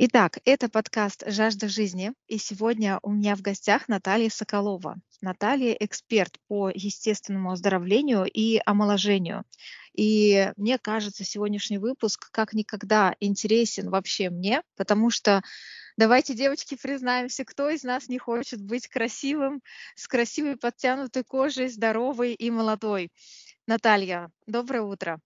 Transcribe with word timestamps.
Итак, 0.00 0.38
это 0.44 0.68
подкаст 0.68 1.24
«Жажда 1.26 1.68
жизни», 1.68 2.12
и 2.28 2.38
сегодня 2.38 3.00
у 3.02 3.10
меня 3.10 3.34
в 3.34 3.42
гостях 3.42 3.88
Наталья 3.88 4.30
Соколова. 4.30 4.94
Наталья– 5.20 5.72
эксперт 5.80 6.38
по 6.46 6.70
естественному 6.72 7.50
оздоровлению 7.50 8.24
и 8.24 8.60
омоложению. 8.64 9.42
И 9.94 10.52
мне 10.56 10.78
кажется, 10.78 11.24
сегодняшний 11.24 11.78
выпуск 11.78 12.30
как 12.30 12.52
никогда 12.52 13.16
интересен 13.18 13.90
вообще 13.90 14.30
мне, 14.30 14.62
потому 14.76 15.10
что 15.10 15.42
давайте, 15.96 16.32
девочки, 16.32 16.78
признаемся, 16.80 17.44
кто 17.44 17.68
из 17.68 17.82
нас 17.82 18.08
не 18.08 18.18
хочет 18.18 18.62
быть 18.62 18.86
красивым, 18.86 19.62
с 19.96 20.06
красивой 20.06 20.56
подтянутой 20.56 21.24
кожей, 21.24 21.66
здоровой 21.66 22.34
и 22.34 22.52
молодой. 22.52 23.10
Наталья, 23.66 24.30
доброе 24.46 24.82
утро. 24.82 25.20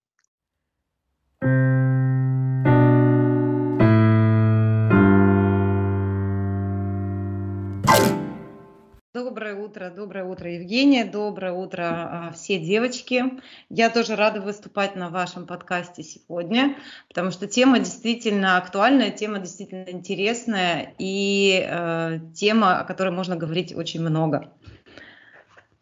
Доброе 9.42 9.64
утро, 9.64 9.90
доброе 9.90 10.24
утро, 10.24 10.52
Евгения, 10.52 11.04
доброе 11.04 11.52
утро 11.52 11.82
а, 11.82 12.32
все 12.32 12.60
девочки. 12.60 13.24
Я 13.68 13.90
тоже 13.90 14.14
рада 14.14 14.40
выступать 14.40 14.94
на 14.94 15.08
вашем 15.08 15.48
подкасте 15.48 16.04
сегодня, 16.04 16.76
потому 17.08 17.32
что 17.32 17.48
тема 17.48 17.80
действительно 17.80 18.56
актуальная, 18.56 19.10
тема 19.10 19.40
действительно 19.40 19.90
интересная 19.90 20.94
и 20.96 21.60
э, 21.68 22.20
тема, 22.36 22.78
о 22.78 22.84
которой 22.84 23.10
можно 23.10 23.34
говорить 23.34 23.74
очень 23.74 24.00
много. 24.00 24.52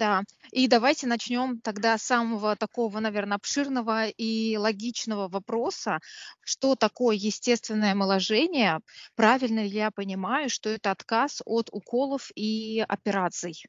Да, 0.00 0.22
и 0.50 0.66
давайте 0.66 1.06
начнем 1.06 1.60
тогда 1.60 1.98
с 1.98 2.02
самого 2.04 2.56
такого, 2.56 3.00
наверное, 3.00 3.36
обширного 3.36 4.06
и 4.06 4.56
логичного 4.56 5.28
вопроса, 5.28 5.98
что 6.42 6.74
такое 6.74 7.16
естественное 7.16 7.92
омоложение, 7.92 8.78
правильно 9.14 9.60
ли 9.60 9.68
я 9.68 9.90
понимаю, 9.90 10.48
что 10.48 10.70
это 10.70 10.90
отказ 10.90 11.42
от 11.44 11.68
уколов 11.70 12.30
и 12.34 12.82
операций? 12.88 13.62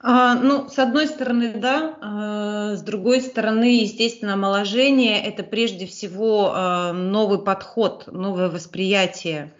А, 0.00 0.34
ну, 0.34 0.70
с 0.70 0.78
одной 0.78 1.06
стороны, 1.06 1.52
да, 1.52 1.98
а, 2.00 2.76
с 2.76 2.80
другой 2.80 3.20
стороны, 3.20 3.82
естественно, 3.82 4.32
омоложение– 4.32 5.22
это 5.24 5.42
прежде 5.42 5.84
всего 5.86 6.52
а, 6.54 6.94
новый 6.94 7.44
подход, 7.44 8.06
новое 8.06 8.48
восприятие 8.48 9.54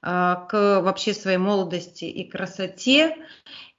а, 0.00 0.46
к 0.46 0.80
вообще 0.80 1.12
своей 1.12 1.36
молодости 1.36 2.06
и 2.06 2.26
красоте 2.26 3.18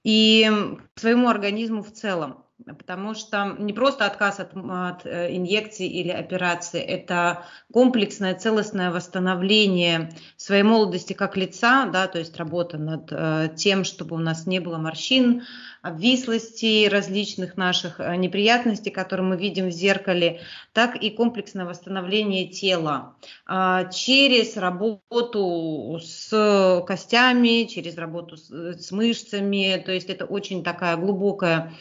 и 0.03 0.49
своему 0.95 1.29
организму 1.29 1.83
в 1.83 1.91
целом. 1.91 2.45
Потому 2.65 3.13
что 3.13 3.55
не 3.59 3.73
просто 3.73 4.05
отказ 4.05 4.39
от, 4.39 4.55
от 4.55 5.05
э, 5.05 5.35
инъекций 5.35 5.87
или 5.87 6.09
операции, 6.09 6.81
это 6.81 7.45
комплексное 7.71 8.35
целостное 8.35 8.91
восстановление 8.91 10.11
своей 10.37 10.63
молодости 10.63 11.13
как 11.13 11.37
лица, 11.37 11.85
да, 11.85 12.07
то 12.07 12.19
есть 12.19 12.37
работа 12.37 12.77
над 12.77 13.11
э, 13.11 13.49
тем, 13.55 13.83
чтобы 13.83 14.15
у 14.15 14.19
нас 14.19 14.45
не 14.45 14.59
было 14.59 14.77
морщин, 14.77 15.43
обвислостей, 15.81 16.87
различных 16.87 17.57
наших 17.57 17.99
э, 17.99 18.15
неприятностей, 18.15 18.91
которые 18.91 19.25
мы 19.25 19.37
видим 19.37 19.69
в 19.69 19.71
зеркале, 19.71 20.41
так 20.73 20.95
и 20.95 21.09
комплексное 21.09 21.65
восстановление 21.65 22.47
тела 22.47 23.15
а, 23.47 23.85
через 23.85 24.57
работу 24.57 25.99
с 26.01 26.83
костями, 26.85 27.65
через 27.65 27.97
работу 27.97 28.37
с, 28.37 28.49
с 28.49 28.91
мышцами. 28.91 29.81
То 29.83 29.91
есть 29.91 30.09
это 30.09 30.25
очень 30.25 30.63
такая 30.63 30.97
глубокая, 30.97 31.73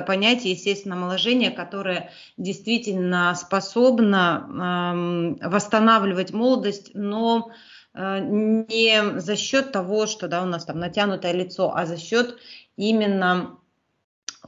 глубокое 0.00 0.02
понятие, 0.02 0.52
естественно, 0.52 0.96
омоложения, 0.96 1.50
которое 1.50 2.10
действительно 2.36 3.34
способно 3.34 5.36
восстанавливать 5.42 6.32
молодость, 6.32 6.90
но 6.94 7.50
э, 7.94 8.18
не 8.20 9.20
за 9.20 9.36
счет 9.36 9.72
того, 9.72 10.06
что 10.06 10.28
да, 10.28 10.42
у 10.42 10.46
нас 10.46 10.64
там 10.64 10.78
натянутое 10.78 11.32
лицо, 11.32 11.72
а 11.74 11.86
за 11.86 11.96
счет 11.96 12.36
именно 12.76 13.58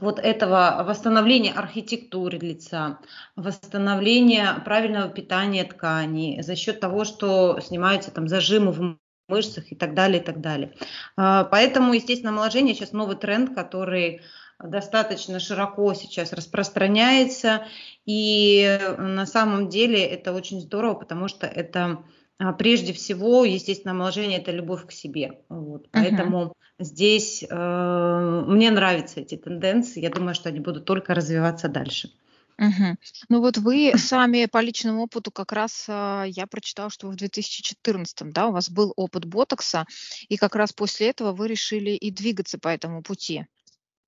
вот 0.01 0.19
этого 0.19 0.83
восстановления 0.87 1.53
архитектуры 1.53 2.39
лица, 2.39 2.99
восстановления 3.35 4.61
правильного 4.65 5.09
питания 5.09 5.63
тканей 5.63 6.41
за 6.41 6.55
счет 6.55 6.79
того, 6.79 7.05
что 7.05 7.59
снимаются 7.61 8.11
там 8.11 8.27
зажимы 8.27 8.71
в 8.71 8.97
мышцах 9.29 9.71
и 9.71 9.75
так 9.75 9.93
далее, 9.93 10.19
и 10.19 10.23
так 10.23 10.41
далее. 10.41 10.71
А, 11.15 11.43
поэтому, 11.43 11.93
естественно, 11.93 12.31
омоложение 12.31 12.75
сейчас 12.75 12.91
новый 12.91 13.15
тренд, 13.15 13.55
который 13.55 14.21
достаточно 14.61 15.39
широко 15.39 15.93
сейчас 15.93 16.33
распространяется. 16.33 17.65
И 18.05 18.79
на 18.97 19.25
самом 19.25 19.69
деле 19.69 20.03
это 20.03 20.33
очень 20.33 20.61
здорово, 20.61 20.95
потому 20.95 21.27
что 21.27 21.47
это 21.47 22.03
а, 22.39 22.53
прежде 22.53 22.93
всего, 22.93 23.45
естественно, 23.45 23.91
омоложение– 23.91 24.39
это 24.41 24.51
любовь 24.51 24.85
к 24.85 24.91
себе. 24.91 25.39
Вот. 25.49 25.89
Поэтому 25.91 26.45
uh-huh. 26.45 26.53
здесь 26.79 27.43
э, 27.47 28.43
мне 28.47 28.71
нравятся 28.71 29.21
эти 29.21 29.35
тенденции. 29.35 30.01
Я 30.01 30.09
думаю, 30.09 30.35
что 30.35 30.49
они 30.49 30.59
будут 30.59 30.85
только 30.85 31.13
развиваться 31.13 31.69
дальше. 31.69 32.11
Угу. 32.59 32.97
Ну 33.29 33.41
вот 33.41 33.57
вы 33.57 33.93
сами 33.97 34.45
по 34.45 34.61
личному 34.61 35.03
опыту 35.03 35.31
как 35.31 35.51
раз 35.51 35.85
а, 35.89 36.23
я 36.23 36.45
прочитала, 36.45 36.89
что 36.89 37.07
в 37.07 37.15
2014, 37.15 38.31
да, 38.31 38.47
у 38.47 38.51
вас 38.51 38.69
был 38.69 38.93
опыт 38.95 39.25
ботокса, 39.25 39.85
и 40.29 40.37
как 40.37 40.55
раз 40.55 40.71
после 40.71 41.09
этого 41.09 41.31
вы 41.31 41.47
решили 41.47 41.91
и 41.91 42.11
двигаться 42.11 42.59
по 42.59 42.67
этому 42.67 43.01
пути. 43.01 43.47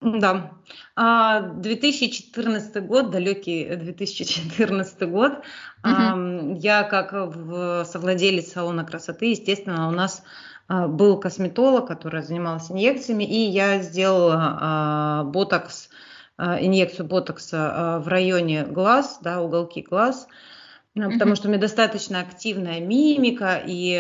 Да, 0.02 0.52
2014 0.96 2.76
а, 2.76 2.82
год, 2.82 3.12
далекий 3.12 3.76
2014 3.76 5.10
год, 5.10 5.32
угу. 5.84 6.56
я 6.60 6.84
как 6.84 7.14
в 7.14 7.86
совладелец 7.86 8.52
салона 8.52 8.84
красоты, 8.84 9.32
естественно, 9.32 9.88
у 9.88 9.92
нас 9.92 10.24
а, 10.68 10.88
был 10.88 11.20
косметолог, 11.20 11.88
который 11.88 12.22
занимался 12.22 12.74
инъекциями, 12.74 13.24
и 13.24 13.50
я 13.50 13.82
сделала 13.82 14.58
а, 14.60 15.24
ботокс, 15.24 15.90
инъекцию 16.38 17.08
ботокса 17.08 18.02
в 18.04 18.10
районе 18.10 18.66
глаз, 18.66 19.20
да, 19.22 19.42
уголки 19.42 19.82
глаз, 19.82 20.28
потому 20.94 21.38
что 21.38 21.48
у 21.48 21.50
меня 21.50 21.62
достаточно 21.62 22.20
активная 22.20 22.82
мимика, 22.82 23.64
и 23.66 23.94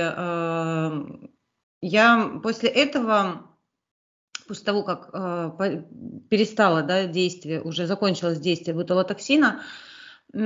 я 1.82 2.32
после 2.44 2.68
этого 2.68 3.55
после 4.48 4.66
того, 4.66 4.84
как 4.84 5.10
э, 5.14 5.84
перестало 6.30 6.82
да, 6.84 7.06
действие, 7.06 7.62
уже 7.62 7.88
закончилось 7.88 8.40
действие 8.40 8.76
бутылотоксина, 8.76 9.62
э, 10.34 10.38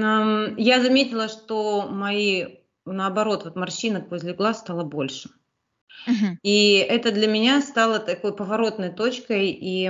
я 0.57 0.81
заметила, 0.81 1.27
что 1.27 1.87
мои, 1.89 2.59
наоборот, 2.85 3.45
вот 3.45 3.55
морщинок 3.55 4.09
возле 4.11 4.33
глаз 4.33 4.59
стало 4.59 4.83
больше. 4.83 5.29
И 6.43 6.75
это 6.75 7.11
для 7.11 7.27
меня 7.27 7.61
стало 7.61 7.99
такой 7.99 8.35
поворотной 8.35 8.89
точкой. 8.89 9.49
И 9.49 9.85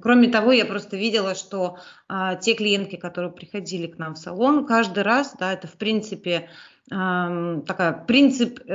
кроме 0.00 0.28
того, 0.28 0.52
я 0.52 0.66
просто 0.66 0.96
видела, 0.96 1.34
что 1.34 1.78
а, 2.08 2.36
те 2.36 2.54
клиентки, 2.54 2.96
которые 2.96 3.32
приходили 3.32 3.86
к 3.86 3.98
нам 3.98 4.14
в 4.14 4.18
салон, 4.18 4.66
каждый 4.66 5.02
раз, 5.02 5.34
да, 5.38 5.52
это 5.52 5.66
в 5.66 5.74
принципе 5.74 6.50
такая 6.88 7.92
принцип 8.06 8.60
э, 8.66 8.70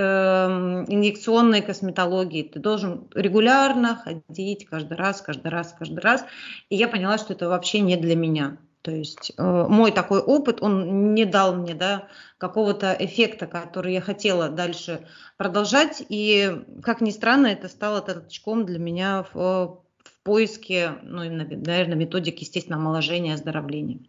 инъекционной 0.87 1.61
косметологии. 1.61 2.43
Ты 2.43 2.59
должен 2.59 3.07
регулярно 3.13 3.95
ходить 3.95 4.65
каждый 4.65 4.97
раз, 4.97 5.21
каждый 5.21 5.49
раз, 5.49 5.75
каждый 5.77 5.99
раз. 5.99 6.25
И 6.69 6.75
я 6.75 6.87
поняла, 6.87 7.17
что 7.17 7.33
это 7.33 7.49
вообще 7.49 7.81
не 7.81 7.97
для 7.97 8.15
меня. 8.15 8.57
То 8.81 8.91
есть 8.91 9.33
э, 9.37 9.65
мой 9.67 9.91
такой 9.91 10.19
опыт, 10.19 10.61
он 10.61 11.13
не 11.13 11.25
дал 11.25 11.55
мне 11.55 11.73
да, 11.73 12.07
какого-то 12.37 12.95
эффекта, 12.97 13.45
который 13.45 13.93
я 13.93 14.01
хотела 14.01 14.49
дальше 14.49 15.05
продолжать. 15.35 16.01
И, 16.07 16.63
как 16.81 17.01
ни 17.01 17.09
странно, 17.09 17.47
это 17.47 17.67
стало 17.67 18.01
толчком 18.01 18.65
для 18.65 18.79
меня 18.79 19.25
в, 19.33 19.35
в 19.35 20.23
поиске, 20.23 20.91
ну, 21.03 21.17
наверное, 21.17 21.95
методик, 21.95 22.39
естественно, 22.39 22.77
омоложения, 22.77 23.33
оздоровления. 23.33 23.99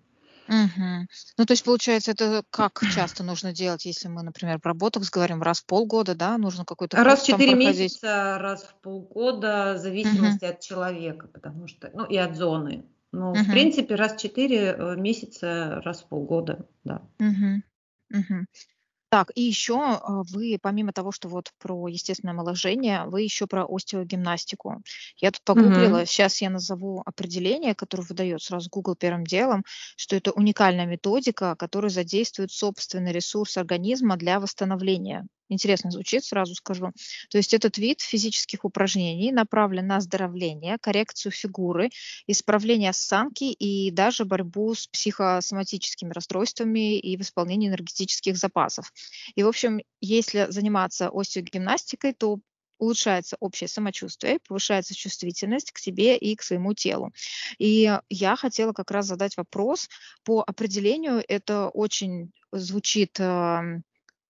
Мгм. 0.49 1.07
Ну, 1.37 1.45
то 1.45 1.53
есть, 1.53 1.63
получается, 1.65 2.13
это 2.13 2.43
как 2.51 2.81
часто 2.89 3.23
нужно 3.23 3.53
делать, 3.53 3.85
если 3.85 4.09
мы, 4.09 4.23
например, 4.23 4.59
про 4.61 4.73
ботокс 4.75 5.11
говорим, 5.11 5.43
раз 5.43 5.61
в 5.61 5.67
полгода, 5.67 6.15
да, 6.15 6.39
нужно 6.39 6.65
какой-то 6.65 6.97
Раз 6.97 7.21
в 7.21 7.23
курс 7.23 7.29
там 7.29 7.39
4 7.39 7.55
проходить? 7.55 7.93
месяца, 7.93 8.39
раз 8.41 8.63
в 8.65 8.75
полгода, 8.81 9.75
в 9.75 9.79
Мгм. 9.79 9.83
зависимости 9.83 10.45
от 10.47 10.61
человека, 10.61 11.29
потому 11.29 11.67
что, 11.69 11.91
ну, 11.93 12.05
и 12.07 12.17
от 12.17 12.35
зоны. 12.35 12.87
Ну, 13.13 13.35
в 13.35 13.51
принципе, 13.51 13.95
раз 13.95 14.15
в 14.15 14.19
4 14.21 14.57
э, 14.73 14.97
месяца, 14.97 15.81
раз 15.85 16.03
в 16.03 16.09
полгода, 16.09 16.67
да. 16.85 17.03
Мгм. 17.19 17.63
Мгм. 18.11 18.47
Так, 19.11 19.31
и 19.35 19.43
еще 19.43 19.79
а, 19.81 20.23
вы, 20.23 20.59
помимо 20.61 20.93
того, 20.93 21.13
что 21.13 21.29
вот 21.29 21.53
про 21.59 21.89
естественное 21.89 22.35
омоложение, 22.35 23.05
вы 23.07 23.23
еще 23.23 23.47
про 23.47 23.65
остеогимнастику. 23.67 24.83
Я 25.17 25.31
тут 25.31 25.43
погуглила, 25.45 26.05
Мгм. 26.05 26.07
сейчас 26.07 26.41
я 26.43 26.51
назову 26.51 27.03
определение, 27.07 27.75
которое 27.75 28.03
выдает 28.05 28.43
сразу 28.43 28.69
Google 28.71 28.97
первым 28.97 29.25
делом, 29.25 29.65
что 29.97 30.15
это 30.17 30.33
уникальная 30.33 30.87
методика, 30.87 31.57
которая 31.57 31.91
задействует 31.91 32.51
собственный 32.53 33.13
ресурс 33.13 33.57
организма 33.57 34.17
для 34.17 34.41
восстановления. 34.41 35.27
Интересно 35.49 35.91
звучит, 35.91 36.25
сразу 36.25 36.55
скажу. 36.55 36.93
То 37.31 37.39
есть 37.39 37.55
этот 37.55 37.79
вид 37.79 38.01
физических 38.01 38.65
упражнений 38.65 39.33
направлен 39.33 39.87
на 39.87 39.97
оздоровление, 39.97 40.79
коррекцию 40.81 41.33
фигуры, 41.33 41.91
исправление 42.27 42.91
осанки 42.91 43.45
и 43.45 43.91
даже 43.91 44.25
борьбу 44.25 44.75
с 44.75 44.87
психосоматическими 44.87 46.13
расстройствами 46.13 46.99
и 46.99 47.17
восполнение 47.17 47.71
энергетических 47.71 48.37
запасов. 48.37 48.93
И, 49.35 49.43
в 49.43 49.49
общем, 49.49 49.81
если 50.01 50.47
заниматься 50.51 51.11
остеогимнастикой, 51.13 52.13
то 52.13 52.39
улучшается 52.79 53.37
общее 53.41 53.69
самочувствие, 53.69 54.39
повышается 54.47 54.95
чувствительность 54.95 55.73
к 55.73 55.79
себе 55.79 56.17
и 56.17 56.37
к 56.37 56.43
своему 56.43 56.75
телу. 56.75 57.13
И 57.59 57.93
я 58.09 58.37
хотела 58.37 58.73
как 58.73 58.91
раз 58.91 59.07
задать 59.07 59.37
вопрос 59.37 59.89
по 60.25 60.43
определению. 60.47 61.23
Это 61.27 61.69
очень 61.69 62.31
звучит 62.53 63.19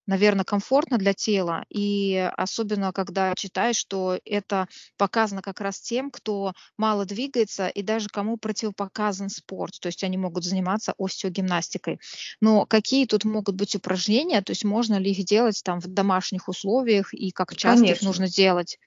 наверное, 0.08 0.44
комфортно 0.44 0.98
для 0.98 1.14
тела. 1.14 1.64
И 1.70 2.16
особенно, 2.36 2.92
когда 2.92 3.34
читаешь, 3.36 3.76
что 3.76 4.18
это 4.24 4.66
показано 4.96 5.42
как 5.42 5.60
раз 5.60 5.80
тем, 5.80 6.10
кто 6.10 6.52
мало 6.76 7.04
двигается 7.04 7.68
и 7.68 7.82
даже 7.82 8.08
кому 8.08 8.38
противопоказан 8.38 9.28
спорт. 9.28 9.74
То 9.80 9.86
есть 9.88 10.02
они 10.02 10.18
могут 10.18 10.44
заниматься 10.44 10.94
остеогимнастикой. 10.98 12.00
Но 12.40 12.66
какие 12.66 13.06
тут 13.06 13.24
могут 13.24 13.54
быть 13.54 13.76
упражнения? 13.76 14.42
То 14.42 14.50
есть 14.52 14.64
можно 14.64 14.96
ли 14.98 15.12
их 15.12 15.24
делать 15.24 15.60
там 15.64 15.80
в 15.80 15.86
домашних 15.86 16.48
условиях 16.48 17.14
и 17.14 17.30
как 17.30 17.54
часто 17.56 17.92
Конечно. 17.92 17.92
их 17.92 18.02
нужно 18.02 18.28
делать? 18.28 18.78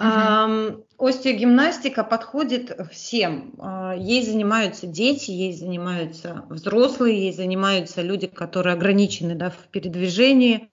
Угу. 0.00 0.86
Остеогимнастика 0.98 2.04
подходит 2.04 2.76
всем. 2.92 3.54
А, 3.58 3.94
ей 3.96 4.24
занимаются 4.24 4.86
дети, 4.86 5.32
ей 5.32 5.52
занимаются 5.52 6.44
взрослые, 6.48 7.20
ей 7.20 7.32
занимаются 7.32 8.02
люди, 8.02 8.28
которые 8.28 8.74
ограничены 8.74 9.34
да, 9.34 9.50
в 9.50 9.68
передвижении. 9.72 10.70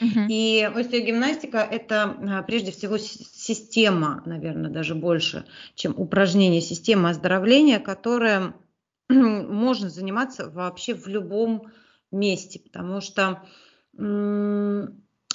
Угу. 0.00 0.26
И 0.28 0.68
остеогимнастика– 0.74 1.58
это 1.70 2.16
а, 2.18 2.42
прежде 2.42 2.72
всего 2.72 2.98
система, 2.98 4.22
наверное, 4.26 4.70
даже 4.70 4.96
больше, 4.96 5.46
чем 5.76 5.94
упражнение, 5.96 6.60
система 6.60 7.10
оздоровления, 7.10 7.78
которая 7.78 8.54
можно 9.08 9.88
заниматься 9.88 10.50
вообще 10.50 10.94
в 10.94 11.06
любом 11.06 11.70
месте, 12.10 12.58
потому 12.58 13.00
что 13.00 13.42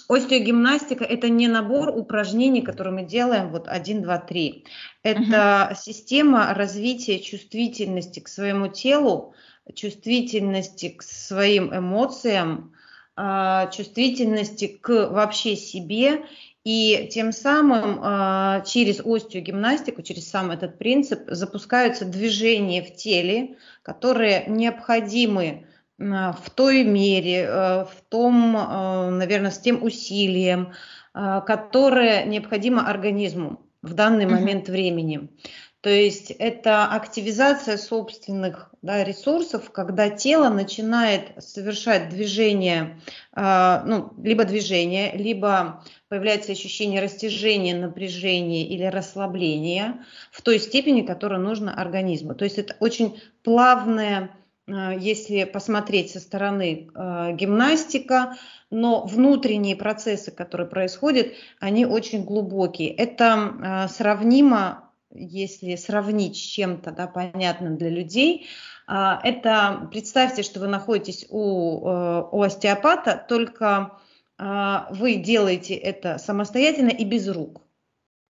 Остеогимнастика– 0.10 1.04
это 1.06 1.30
не 1.30 1.48
набор 1.48 1.90
упражнений, 1.90 2.64
которые 2.64 2.94
мы 2.94 3.04
делаем 3.04 3.52
вот 3.52 3.68
1, 3.68 4.02
2, 4.02 4.18
3. 4.18 4.66
Это 5.04 5.70
uh 5.72 5.76
система 5.76 6.52
развития 6.56 7.20
чувствительности 7.20 8.20
к 8.20 8.28
своему 8.28 8.70
телу, 8.70 9.36
чувствительности 9.76 10.90
к 10.90 11.04
своим 11.04 11.72
эмоциям, 11.78 12.74
а, 13.16 13.68
чувствительности 13.68 14.66
к 14.68 15.10
вообще 15.12 15.56
себе 15.56 16.26
и 16.64 17.08
тем 17.12 17.32
самым 17.32 18.00
а, 18.02 18.62
через 18.62 19.02
остеогимнастику, 19.06 20.02
через 20.02 20.28
сам 20.28 20.50
этот 20.50 20.80
принцип 20.80 21.22
запускаются 21.28 22.06
движения 22.06 22.82
в 22.82 22.96
теле, 22.96 23.58
которые 23.84 24.46
необходимы 24.48 25.68
в 26.00 26.50
той 26.56 26.84
мере, 26.84 27.44
э, 27.44 27.84
в 27.84 28.02
том, 28.08 28.56
э, 28.56 29.10
наверное, 29.10 29.52
с 29.52 29.60
тем 29.60 29.84
усилием, 29.84 30.74
э, 31.14 31.42
которое 31.46 32.26
необходимо 32.26 32.88
организму 32.88 33.60
в 33.82 33.94
данный 33.94 34.26
момент 34.26 34.70
времени. 34.70 35.30
То 35.82 35.90
есть 35.90 36.32
это 36.32 36.88
активизация 36.88 37.78
собственных 37.78 38.70
да, 38.82 39.02
ресурсов, 39.06 39.72
когда 39.72 40.10
тело 40.10 40.50
начинает 40.50 41.42
совершать 41.42 42.10
движение, 42.10 43.00
ну, 43.34 44.12
либо 44.22 44.44
движение, 44.44 45.16
либо 45.16 45.82
появляется 46.10 46.52
ощущение 46.52 47.02
растяжения, 47.02 47.76
напряжения 47.76 48.68
или 48.68 48.84
расслабления 48.84 50.04
в 50.32 50.42
той 50.42 50.60
степени, 50.60 51.04
которая 51.04 51.40
нужна 51.40 51.74
организму. 51.74 52.36
То 52.36 52.44
есть 52.44 52.58
это 52.58 52.76
очень 52.82 53.22
плавное 53.42 54.32
Э, 54.32 54.39
если 55.00 55.44
посмотреть 55.46 56.12
со 56.12 56.20
стороны 56.20 56.90
э, 56.94 57.32
гимнастика, 57.34 58.38
но 58.70 59.06
внутренние 59.06 59.76
процессы, 59.76 60.32
которые 60.32 60.68
происходят, 60.68 61.34
они 61.60 61.86
очень 61.86 62.24
глубокие. 62.24 62.94
Это 62.94 63.54
э, 63.86 63.88
сравнимо, 63.90 64.92
если 65.12 65.76
сравнить 65.76 66.36
с 66.36 66.40
чем-то 66.40 66.92
да, 66.92 67.08
понятным 67.08 67.78
для 67.78 67.90
людей, 67.90 68.48
это 68.88 69.88
представьте, 69.92 70.42
что 70.42 70.60
вы 70.60 70.68
находитесь 70.68 71.28
у, 71.30 71.38
у 71.38 72.42
остеопата, 72.42 73.24
только 73.30 74.00
вы 74.40 75.16
делаете 75.16 75.76
это 75.76 76.18
самостоятельно 76.18 76.90
и 76.90 77.06
без 77.06 77.28
рук. 77.28 77.62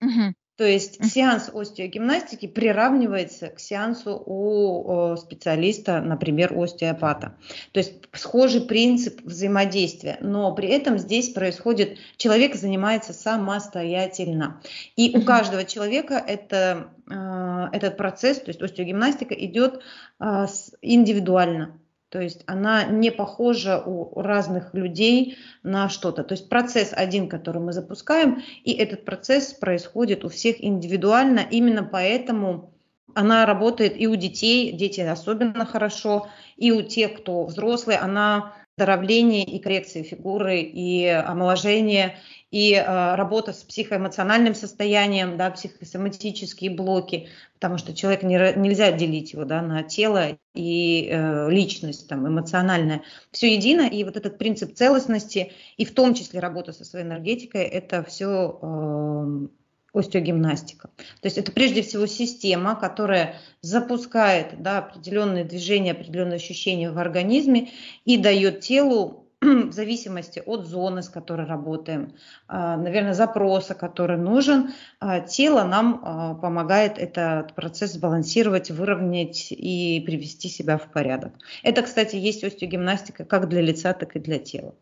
Угу. 0.02 0.34
То 0.60 0.66
есть 0.66 1.02
сеанс 1.10 1.50
остеогимнастики 1.54 2.46
приравнивается 2.46 3.48
к 3.48 3.62
сеансу 3.62 4.22
у 4.26 5.16
специалиста, 5.16 6.02
например, 6.02 6.52
остеопата. 6.54 7.38
То 7.72 7.80
есть 7.80 7.94
схожий 8.12 8.60
принцип 8.60 9.22
взаимодействия, 9.22 10.18
но 10.20 10.54
при 10.54 10.68
этом 10.68 10.98
здесь 10.98 11.30
происходит, 11.30 11.98
человек 12.18 12.56
занимается 12.56 13.14
самостоятельно. 13.14 14.62
И 14.98 15.18
у 15.18 15.22
каждого 15.22 15.64
человека 15.64 16.16
это, 16.16 16.90
э, 17.10 17.68
этот 17.72 17.96
процесс, 17.96 18.42
то 18.42 18.50
есть 18.50 18.62
остеогимнастика 18.62 19.34
идет 19.34 19.80
э, 20.20 20.46
индивидуально. 20.82 21.80
То 22.10 22.20
есть 22.20 22.44
она 22.48 22.86
не 22.86 23.12
похожа 23.12 23.80
у 23.80 24.20
разных 24.20 24.74
людей 24.74 25.38
на 25.62 25.90
что-то. 25.90 26.24
То 26.24 26.34
есть 26.34 26.50
процесс 26.50 26.92
один, 26.92 27.30
который 27.30 27.62
мы 27.62 27.72
запускаем, 27.72 28.42
и 28.64 28.74
этот 28.74 29.06
процесс 29.06 29.54
происходит 29.54 30.26
у 30.26 30.30
всех 30.30 30.64
индивидуально. 30.64 31.46
Именно 31.50 31.84
поэтому 31.84 32.74
она 33.14 33.46
работает 33.46 34.00
и 34.00 34.08
у 34.08 34.16
детей, 34.16 34.72
дети 34.72 35.02
особенно 35.02 35.66
хорошо, 35.66 36.30
и 36.58 36.72
у 36.72 36.82
тех, 36.82 37.16
кто 37.22 37.46
взрослый, 37.46 37.98
она 37.98 38.54
оздоровление 38.80 39.44
и 39.44 39.60
коррекция 39.60 40.04
фигуры, 40.04 40.62
и 40.62 41.06
омоложение, 41.06 42.18
и 42.50 42.74
э, 42.74 43.16
работа 43.16 43.52
с 43.52 43.58
психоэмоциональным 43.64 44.56
состоянием, 44.56 45.38
да, 45.38 45.52
психосоматические 45.52 46.72
блоки, 46.72 47.28
потому 47.56 47.78
что 47.78 47.94
человек 47.94 48.24
не, 48.24 48.38
нельзя 48.56 48.92
делить 48.92 49.34
его 49.34 49.44
да, 49.44 49.62
на 49.62 49.84
тело 49.84 50.38
и 50.56 51.10
э, 51.12 51.52
личность 51.52 52.08
там, 52.08 52.28
эмоциональная. 52.28 53.04
Все 53.32 53.54
едино, 53.54 53.82
и 53.82 54.04
вот 54.04 54.16
этот 54.16 54.38
принцип 54.38 54.74
целостности, 54.74 55.52
и 55.78 55.86
в 55.86 55.94
том 55.94 56.14
числе 56.14 56.40
работа 56.40 56.72
со 56.72 56.86
своей 56.86 57.06
энергетикой, 57.06 57.64
это 57.64 58.04
все 58.04 58.60
э, 58.62 59.48
остеогимнастика. 59.94 60.90
То 60.98 61.26
есть 61.26 61.38
это 61.38 61.52
прежде 61.52 61.82
всего 61.82 62.06
система, 62.06 62.76
которая 62.76 63.36
запускает 63.62 64.62
да, 64.62 64.80
определенные 64.80 65.44
движения, 65.44 65.92
определенные 65.92 66.38
ощущения 66.38 66.92
в 66.92 66.98
организме 66.98 67.70
и 68.06 68.18
дает 68.18 68.62
телу 68.62 69.26
в 69.42 69.72
зависимости 69.72 70.44
от 70.46 70.66
зоны, 70.66 71.02
с 71.02 71.10
которой 71.10 71.48
работаем, 71.48 72.14
а, 72.48 72.76
наверное, 72.76 73.14
запроса, 73.14 73.74
который 73.74 74.18
нужен, 74.18 74.72
а, 75.00 75.22
тело 75.22 75.64
нам 75.64 76.02
а, 76.04 76.34
помогает 76.36 76.98
этот 76.98 77.56
процесс 77.56 77.94
сбалансировать, 77.94 78.70
выровнять 78.70 79.52
и 79.52 80.04
привести 80.06 80.50
себя 80.50 80.78
в 80.78 80.92
порядок. 80.92 81.34
Это, 81.64 81.84
кстати, 81.84 82.18
есть 82.18 82.44
остеогимнастика 82.44 83.24
как 83.24 83.48
для 83.48 83.62
лица, 83.62 83.94
так 83.94 84.16
и 84.18 84.20
для 84.20 84.40
тела. 84.40 84.76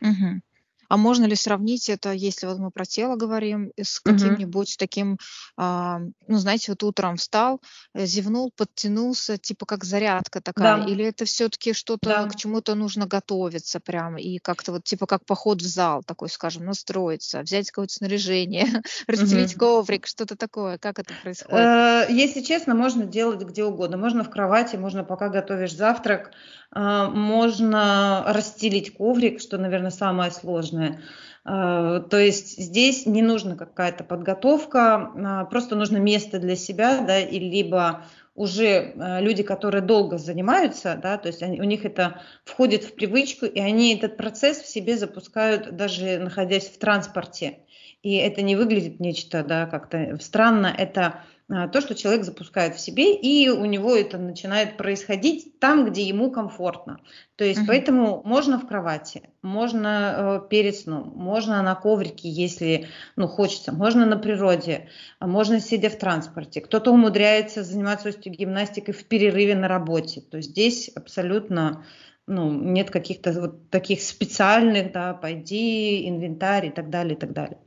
Угу. 0.00 0.40
А 0.88 0.96
можно 0.96 1.24
ли 1.24 1.34
сравнить 1.34 1.88
это, 1.88 2.12
если 2.12 2.46
вот 2.46 2.58
мы 2.58 2.70
про 2.70 2.84
тело 2.84 3.16
говорим, 3.16 3.72
с 3.80 4.00
каким-нибудь 4.00 4.76
таким, 4.78 5.18
а, 5.56 6.00
ну, 6.26 6.38
знаете, 6.38 6.72
вот 6.72 6.82
утром 6.82 7.16
встал, 7.16 7.60
э, 7.94 8.06
зевнул, 8.06 8.52
подтянулся, 8.56 9.38
типа 9.38 9.66
как 9.66 9.84
зарядка 9.84 10.40
такая, 10.40 10.78
да. 10.78 10.84
или 10.84 11.04
это 11.04 11.24
все-таки 11.24 11.72
что-то, 11.72 12.08
да. 12.08 12.28
к 12.28 12.36
чему-то 12.36 12.74
нужно 12.74 13.06
готовиться 13.06 13.80
прям, 13.80 14.16
и 14.16 14.38
как-то 14.38 14.72
вот 14.72 14.84
типа 14.84 15.06
как 15.06 15.24
поход 15.24 15.62
в 15.62 15.66
зал 15.66 16.02
такой, 16.04 16.28
скажем, 16.28 16.64
настроиться, 16.64 17.40
взять 17.40 17.70
какое-то 17.70 17.94
снаряжение, 17.94 18.66
расстелить 19.06 19.54
коврик, 19.54 20.06
что-то 20.06 20.36
такое, 20.36 20.78
как 20.78 20.98
это 20.98 21.14
происходит? 21.22 21.58
Э, 21.58 22.06
если 22.10 22.40
честно, 22.40 22.74
можно 22.74 23.04
делать 23.04 23.42
где 23.42 23.64
угодно, 23.64 23.96
можно 23.96 24.24
в 24.24 24.30
кровати, 24.30 24.76
можно 24.76 25.04
пока 25.04 25.28
готовишь 25.28 25.74
завтрак, 25.74 26.32
можно 26.74 28.24
расстелить 28.26 28.94
коврик, 28.94 29.40
что, 29.40 29.58
наверное, 29.58 29.90
самое 29.90 30.30
сложное. 30.30 31.00
А, 31.44 32.00
то 32.00 32.18
есть 32.18 32.58
здесь 32.58 33.06
не 33.06 33.22
нужна 33.22 33.54
какая-то 33.54 34.02
подготовка, 34.02 35.12
а, 35.14 35.44
просто 35.44 35.76
нужно 35.76 35.98
место 35.98 36.38
для 36.38 36.56
себя, 36.56 37.04
да, 37.06 37.20
и 37.20 37.38
либо 37.38 38.04
уже 38.34 38.94
люди, 39.20 39.44
которые 39.44 39.80
долго 39.80 40.18
занимаются, 40.18 40.98
да, 41.00 41.18
то 41.18 41.28
есть 41.28 41.40
они, 41.42 41.60
у 41.60 41.64
них 41.64 41.84
это 41.84 42.20
входит 42.44 42.82
в 42.82 42.94
привычку, 42.94 43.46
и 43.46 43.60
они 43.60 43.94
этот 43.94 44.16
процесс 44.16 44.58
в 44.58 44.66
себе 44.66 44.96
запускают, 44.96 45.76
даже 45.76 46.18
находясь 46.18 46.68
в 46.68 46.76
транспорте. 46.78 47.58
И 48.02 48.16
это 48.16 48.42
не 48.42 48.56
выглядит 48.56 48.98
нечто, 48.98 49.44
да, 49.44 49.66
как-то 49.66 50.18
странно, 50.20 50.74
это 50.76 51.00
а, 51.00 51.24
то, 51.46 51.80
что 51.82 51.94
человек 51.94 52.24
запускает 52.24 52.74
в 52.74 52.80
себе, 52.80 53.14
и 53.14 53.50
у 53.50 53.66
него 53.66 53.94
это 53.94 54.16
начинает 54.16 54.78
происходить 54.78 55.58
там, 55.60 55.84
где 55.84 56.02
ему 56.02 56.30
комфортно. 56.30 57.00
То 57.36 57.44
есть, 57.44 57.60
угу. 57.60 57.68
поэтому 57.68 58.22
можно 58.24 58.58
в 58.58 58.66
кровати, 58.66 59.28
можно 59.42 60.40
э, 60.44 60.48
перед 60.48 60.74
сном, 60.74 61.12
можно 61.14 61.62
на 61.62 61.74
коврике, 61.74 62.30
если 62.30 62.88
ну, 63.16 63.28
хочется, 63.28 63.72
можно 63.72 64.06
на 64.06 64.16
природе, 64.16 64.88
а 65.18 65.26
можно 65.26 65.60
сидя 65.60 65.90
в 65.90 65.98
транспорте. 65.98 66.62
Кто-то 66.62 66.92
умудряется 66.92 67.62
заниматься 67.62 68.08
остеогимнастикой 68.08 68.94
в 68.94 69.04
перерыве 69.04 69.54
на 69.54 69.68
работе. 69.68 70.22
То 70.22 70.38
есть 70.38 70.50
здесь 70.50 70.90
абсолютно 70.94 71.84
ну, 72.26 72.50
нет 72.50 72.90
каких-то 72.90 73.38
вот 73.38 73.68
таких 73.68 74.00
специальных, 74.00 74.92
да, 74.92 75.12
пойди, 75.12 76.08
инвентарь 76.08 76.68
и 76.68 76.70
так 76.70 76.88
далее, 76.88 77.16
и 77.16 77.18
так 77.18 77.34
далее. 77.34 77.58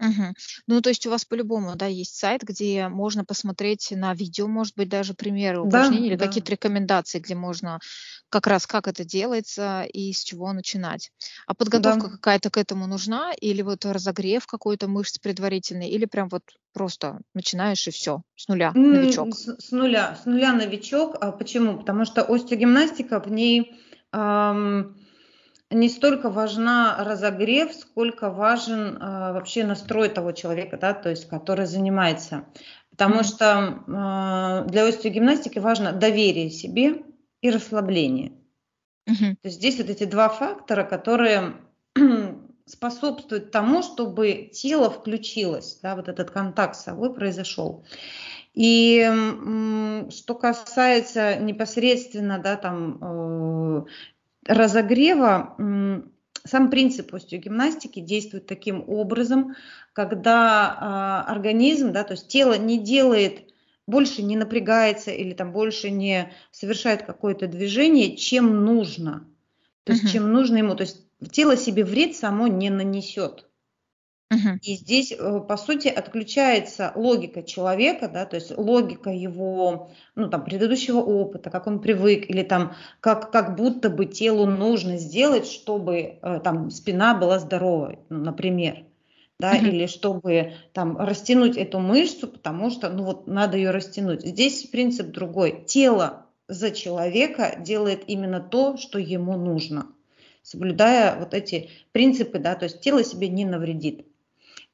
Мгм. 0.00 0.34
Ну, 0.68 0.80
то 0.80 0.90
есть 0.90 1.06
у 1.06 1.10
вас 1.10 1.24
по-любому, 1.24 1.74
да, 1.74 1.86
есть 1.86 2.14
сайт, 2.16 2.42
где 2.42 2.88
можно 2.88 3.24
посмотреть 3.24 3.90
на 3.90 4.14
видео, 4.14 4.46
может 4.46 4.76
быть, 4.76 4.88
даже 4.88 5.12
примеры 5.14 5.60
Да, 5.62 5.84
упражнений 6.00 6.06
или 6.08 6.16
да. 6.16 6.28
какие-то 6.28 6.52
рекомендации, 6.52 7.18
где 7.18 7.34
можно 7.34 7.80
как 8.30 8.46
раз 8.46 8.66
как 8.66 8.86
это 8.86 9.04
делается 9.04 9.82
и 9.92 10.12
с 10.12 10.22
чего 10.22 10.52
начинать. 10.52 11.10
А 11.46 11.54
подготовка 11.54 12.08
Да. 12.08 12.10
какая-то 12.10 12.50
к 12.50 12.56
этому 12.58 12.86
нужна 12.86 13.32
или 13.40 13.62
вот 13.62 13.84
разогрев 13.84 14.46
какой-то 14.46 14.86
мышц 14.88 15.18
предварительный, 15.18 15.88
или 15.90 16.04
прям 16.04 16.28
вот 16.28 16.42
просто 16.72 17.20
начинаешь 17.34 17.86
и 17.88 17.90
все 17.90 18.22
с 18.36 18.46
нуля, 18.48 18.76
М, 18.76 18.84
новичок? 18.88 19.40
С, 19.40 19.56
с 19.58 19.70
нуля, 19.72 20.14
с 20.22 20.26
нуля 20.26 20.52
новичок. 20.52 21.16
А 21.20 21.32
почему? 21.32 21.78
Потому 21.78 22.04
что 22.04 22.22
остеогимнастика 22.22 23.20
в 23.20 23.30
ней 23.30 23.74
не 25.70 25.88
столько 25.88 26.30
важна 26.30 26.96
разогрев, 27.04 27.72
сколько 27.74 28.30
важен 28.30 28.96
а, 29.00 29.32
вообще 29.32 29.64
настрой 29.64 30.08
того 30.08 30.32
человека, 30.32 30.78
да, 30.78 30.94
то 30.94 31.10
есть 31.10 31.28
который 31.28 31.66
занимается. 31.66 32.46
Потому 32.90 33.22
что 33.22 33.82
а, 33.86 34.62
для 34.64 34.86
остеогимнастики 34.86 35.58
важно 35.58 35.92
доверие 35.92 36.50
себе 36.50 37.02
и 37.42 37.50
расслабление. 37.50 38.32
Мгм. 39.06 39.36
То 39.36 39.48
есть 39.48 39.58
здесь 39.58 39.78
вот 39.78 39.90
эти 39.90 40.04
два 40.04 40.28
фактора, 40.28 40.84
которые 40.84 41.56
способствуют 42.66 43.50
тому, 43.50 43.82
чтобы 43.82 44.50
тело 44.52 44.90
включилось, 44.90 45.80
да, 45.82 45.96
вот 45.96 46.08
этот 46.08 46.30
контакт 46.30 46.76
с 46.76 46.84
собой 46.84 47.14
произошел. 47.14 47.84
И 48.54 48.98
м, 49.00 50.10
что 50.10 50.34
касается 50.34 51.36
непосредственно, 51.36 52.38
да, 52.38 52.56
там, 52.56 52.98
э, 53.00 53.84
разогрева, 54.48 55.54
сам 56.44 56.70
принцип 56.70 57.14
остеогимнастики 57.14 58.00
действует 58.00 58.46
таким 58.46 58.82
образом, 58.88 59.54
когда 59.92 60.76
а, 60.78 61.24
организм, 61.28 61.92
да, 61.92 62.04
то 62.04 62.14
есть 62.14 62.28
тело 62.28 62.56
не 62.56 62.78
делает, 62.78 63.52
больше 63.86 64.22
не 64.22 64.36
напрягается 64.36 65.10
или 65.10 65.32
там 65.34 65.52
больше 65.52 65.90
не 65.90 66.32
совершает 66.50 67.02
какое-то 67.04 67.46
движение, 67.46 68.16
чем 68.16 68.64
нужно. 68.64 69.26
То 69.84 69.92
есть 69.92 70.12
чем 70.12 70.30
нужно 70.30 70.58
ему. 70.58 70.74
То 70.74 70.82
есть 70.82 71.06
тело 71.30 71.56
себе 71.56 71.84
вред 71.84 72.14
само 72.14 72.46
не 72.46 72.68
нанесет. 72.68 73.47
Мгм. 74.30 74.60
И 74.60 74.74
здесь, 74.74 75.12
э, 75.12 75.40
по 75.48 75.56
сути, 75.56 75.86
отключается 75.88 76.92
логика 76.96 77.42
человека, 77.44 78.08
да, 78.08 78.26
то 78.26 78.36
есть 78.36 78.56
логика 78.58 79.10
его, 79.10 79.90
ну, 80.16 80.28
там, 80.28 80.44
предыдущего 80.44 80.98
опыта, 80.98 81.48
как 81.50 81.66
он 81.68 81.80
привык, 81.80 82.28
или 82.28 82.42
там, 82.42 82.74
как, 83.00 83.30
как 83.30 83.56
будто 83.56 83.88
бы 83.88 84.04
телу 84.06 84.46
нужно 84.46 84.96
сделать, 84.98 85.46
чтобы 85.46 86.18
э, 86.20 86.40
там 86.42 86.70
спина 86.70 87.14
была 87.14 87.38
здоровой, 87.38 88.00
ну, 88.08 88.18
например, 88.18 88.84
да, 89.38 89.54
Мгм. 89.54 89.68
или 89.68 89.86
чтобы 89.86 90.54
там 90.72 90.96
растянуть 90.98 91.56
эту 91.56 91.78
мышцу, 91.78 92.26
потому 92.26 92.70
что, 92.70 92.90
ну, 92.90 93.04
вот 93.04 93.28
надо 93.28 93.56
ее 93.56 93.70
растянуть. 93.70 94.22
Здесь 94.26 94.64
принцип 94.66 95.08
другой. 95.08 95.64
Тело 95.66 96.26
за 96.48 96.72
человека 96.72 97.56
делает 97.60 98.02
именно 98.08 98.40
то, 98.40 98.76
что 98.76 98.98
ему 98.98 99.36
нужно, 99.36 99.86
соблюдая 100.42 101.16
вот 101.18 101.32
эти 101.34 101.70
принципы, 101.92 102.38
да, 102.40 102.56
то 102.56 102.64
есть 102.64 102.80
тело 102.80 103.04
себе 103.04 103.28
не 103.28 103.44
навредит. 103.44 104.06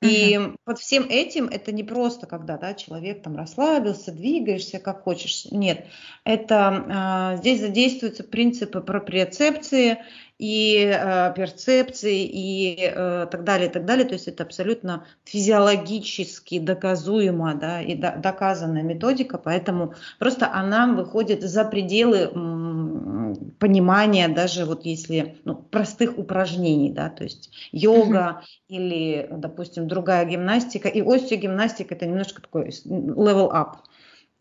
И 0.05 0.39
под 0.65 0.79
всем 0.79 1.07
этим 1.09 1.47
это 1.49 1.73
не 1.73 1.83
просто, 1.83 2.27
когда 2.27 2.59
да, 2.59 2.75
человек 2.75 3.23
там 3.23 3.37
расслабился, 3.37 4.13
двигаешься 4.13 4.79
как 4.79 5.03
хочешь. 5.03 5.47
Нет, 5.51 5.87
это 6.25 6.85
а, 6.89 7.37
здесь 7.37 7.61
задействуются 7.61 8.25
принципы 8.25 8.81
проприоцепции 8.81 9.99
и 10.39 10.85
а, 10.87 11.31
перцепции 11.31 12.25
и 12.25 12.93
а, 12.95 13.27
так 13.27 13.45
далее, 13.45 13.69
и 13.69 13.73
так 13.73 13.85
далее. 13.85 14.05
То 14.05 14.15
есть 14.15 14.29
это 14.29 14.43
абсолютно 14.43 15.07
физиологически 15.25 16.59
доказуемо, 16.59 17.55
да, 17.55 17.81
и 17.81 17.95
до- 17.95 18.17
доказанная 18.17 18.83
методика, 18.83 19.39
поэтому 19.39 19.95
просто 20.19 20.53
она 20.53 20.93
выходит 20.93 21.43
за 21.43 21.65
пределы 21.65 22.31
м, 22.35 23.55
понимания 23.59 24.29
даже 24.29 24.65
вот 24.65 24.85
если 24.85 25.39
ну, 25.45 25.55
простых 25.57 26.19
упражнений, 26.19 26.91
да, 26.91 27.11
то 27.11 27.25
есть 27.25 27.51
йога, 27.73 28.43
или, 28.69 29.29
допустим, 29.31 29.89
другая 29.89 30.25
гимнастика. 30.25 30.89
И 30.89 31.01
остеогимнастика 31.01 31.95
это 31.95 32.07
немножко 32.07 32.43
такой 32.43 32.69
level 32.87 33.51
up. 33.53 33.77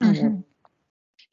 Вот. 0.02 0.53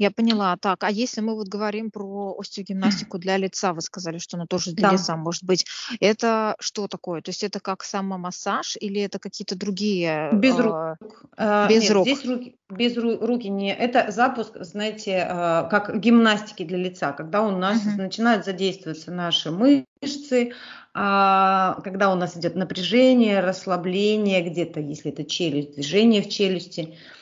Я 0.01 0.11
поняла. 0.11 0.57
Так, 0.57 0.83
а 0.83 0.91
если 0.91 1.21
мы 1.21 1.35
вот 1.35 1.49
говорим 1.49 1.91
про 1.91 2.35
остеогимнастику 2.39 3.19
для 3.19 3.37
лица, 3.37 3.75
вы 3.75 3.83
сказали, 3.83 4.17
что 4.17 4.39
она 4.39 4.47
тоже 4.47 4.73
для 4.73 4.89
Да, 4.89 4.93
лица 4.95 5.15
может 5.15 5.45
быть. 5.45 5.67
Это 6.01 6.57
что 6.59 6.89
такое? 6.89 7.21
То 7.21 7.29
есть 7.29 7.45
это 7.45 7.61
как 7.61 7.85
самомассаж 7.85 8.79
или 8.81 9.03
это 9.03 9.19
какие-то 9.19 9.57
другие 9.57 10.31
без 10.33 10.59
рук. 10.59 10.75
а, 10.75 10.97
А, 11.37 11.69
без 11.69 11.83
Нет, 11.83 11.93
рук? 11.93 12.07
здесь 12.07 12.25
руки, 12.25 12.57
без 12.71 12.97
ру- 12.97 13.19
руки 13.27 13.49
не. 13.51 13.75
Это 13.75 14.11
запуск, 14.11 14.57
знаете, 14.61 15.27
а, 15.29 15.65
как 15.65 16.01
гимнастики 16.01 16.65
для 16.65 16.79
лица, 16.79 17.13
когда 17.13 17.43
у 17.43 17.51
нас 17.51 17.85
Мгм. 17.85 17.99
начинают 17.99 18.47
задействоваться 18.47 19.11
наши 19.13 19.51
мышцы, 19.51 20.53
а, 20.95 21.79
когда 21.85 22.11
у 22.11 22.17
нас 22.17 22.39
идет 22.39 22.57
напряжение, 22.57 23.41
расслабление, 23.41 24.41
где-то, 24.49 24.81
если 24.81 25.13
это 25.13 25.25
челюсть, 25.25 25.75
движение 25.75 26.23
в 26.23 26.29
челюсти. 26.31 26.95
А, 26.95 27.20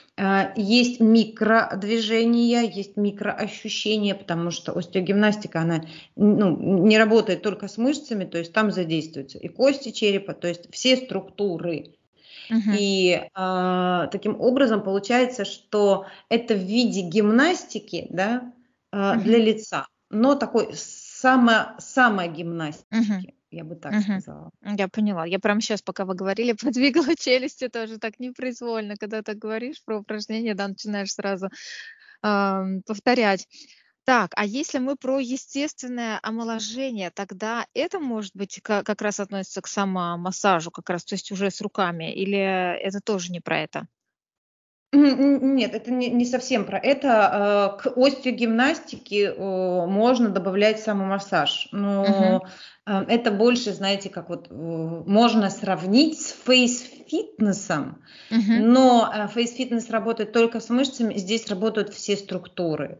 Есть 0.56 0.98
микродвижения, 0.98 2.62
есть 2.62 2.96
микроощущения, 2.96 4.16
потому 4.16 4.50
что 4.50 4.76
остеогимнастика, 4.76 5.60
она 5.60 5.84
ну, 6.16 6.56
не 6.86 6.98
работает 6.98 7.42
только 7.42 7.68
с 7.68 7.78
мышцами, 7.78 8.24
то 8.24 8.36
есть 8.36 8.52
там 8.52 8.72
задействуются 8.72 9.38
и 9.38 9.46
кости 9.46 9.92
черепа, 9.92 10.34
то 10.34 10.48
есть 10.48 10.72
все 10.72 10.96
структуры. 10.96 11.94
Мгм. 12.50 12.72
И 12.76 13.22
а, 13.34 14.08
таким 14.08 14.40
образом 14.40 14.82
получается, 14.82 15.44
что 15.44 16.06
это 16.28 16.54
в 16.54 16.64
виде 16.64 17.02
гимнастики 17.02 18.06
да, 18.10 18.52
а, 18.90 19.16
для 19.16 19.38
Мгм. 19.38 19.46
лица, 19.46 19.86
но 20.10 20.34
такой 20.34 20.70
само, 20.74 21.76
самогимнастики, 21.78 23.34
я 23.50 23.64
бы 23.64 23.76
так 23.76 24.00
Мгм. 24.00 24.22
сказала. 24.22 24.50
Я 24.76 24.88
поняла. 24.88 25.24
Я 25.26 25.38
прямо 25.38 25.60
сейчас, 25.60 25.82
пока 25.82 26.04
вы 26.04 26.14
говорили, 26.14 26.52
подвигала 26.74 27.14
челюстью 27.16 27.70
тоже 27.70 27.98
так 27.98 28.18
непроизвольно. 28.18 28.96
Когда 28.96 29.22
так 29.22 29.38
говоришь 29.38 29.82
про 29.84 29.98
упражнения, 30.00 30.54
да, 30.54 30.68
начинаешь 30.68 31.12
сразу 31.12 31.48
ам, 32.22 32.82
повторять. 32.86 33.48
Так, 34.04 34.32
а 34.36 34.46
если 34.46 34.78
мы 34.78 34.96
про 34.96 35.20
естественное 35.20 36.18
омоложение, 36.22 37.10
тогда 37.10 37.66
это, 37.74 38.00
может 38.00 38.34
быть, 38.36 38.60
ка- 38.62 38.82
как 38.84 39.02
раз 39.02 39.20
относится 39.20 39.62
к 39.62 39.68
самомассажу, 39.68 40.70
как 40.72 40.90
раз, 40.90 41.04
то 41.04 41.14
есть 41.14 41.32
уже 41.32 41.50
с 41.50 41.60
руками, 41.60 42.12
или 42.14 42.38
это 42.38 43.00
тоже 43.00 43.32
не 43.32 43.40
про 43.40 43.60
это? 43.60 43.88
Нет, 44.90 45.74
это 45.74 45.90
не, 45.90 46.08
не 46.08 46.24
совсем 46.24 46.64
про 46.64 46.78
это. 46.78 47.76
Э, 47.78 47.82
К 47.82 47.96
остеогимнастике 47.96 49.26
э, 49.26 49.86
можно 49.86 50.30
добавлять 50.30 50.80
самомассаж, 50.80 51.68
но 51.72 52.46
э, 52.86 53.04
это 53.08 53.30
больше, 53.30 53.72
знаете, 53.72 54.08
как 54.08 54.30
вот 54.30 54.46
э, 54.48 54.54
можно 54.54 55.50
сравнить 55.50 56.18
с 56.18 56.32
фейс-фитнесом, 56.32 58.02
Мгм. 58.30 58.72
но 58.72 59.12
э, 59.14 59.28
фейс-фитнес 59.28 59.90
работает 59.90 60.32
только 60.32 60.58
с 60.58 60.70
мышцами, 60.70 61.14
здесь 61.18 61.48
работают 61.48 61.92
все 61.92 62.16
структуры. 62.16 62.98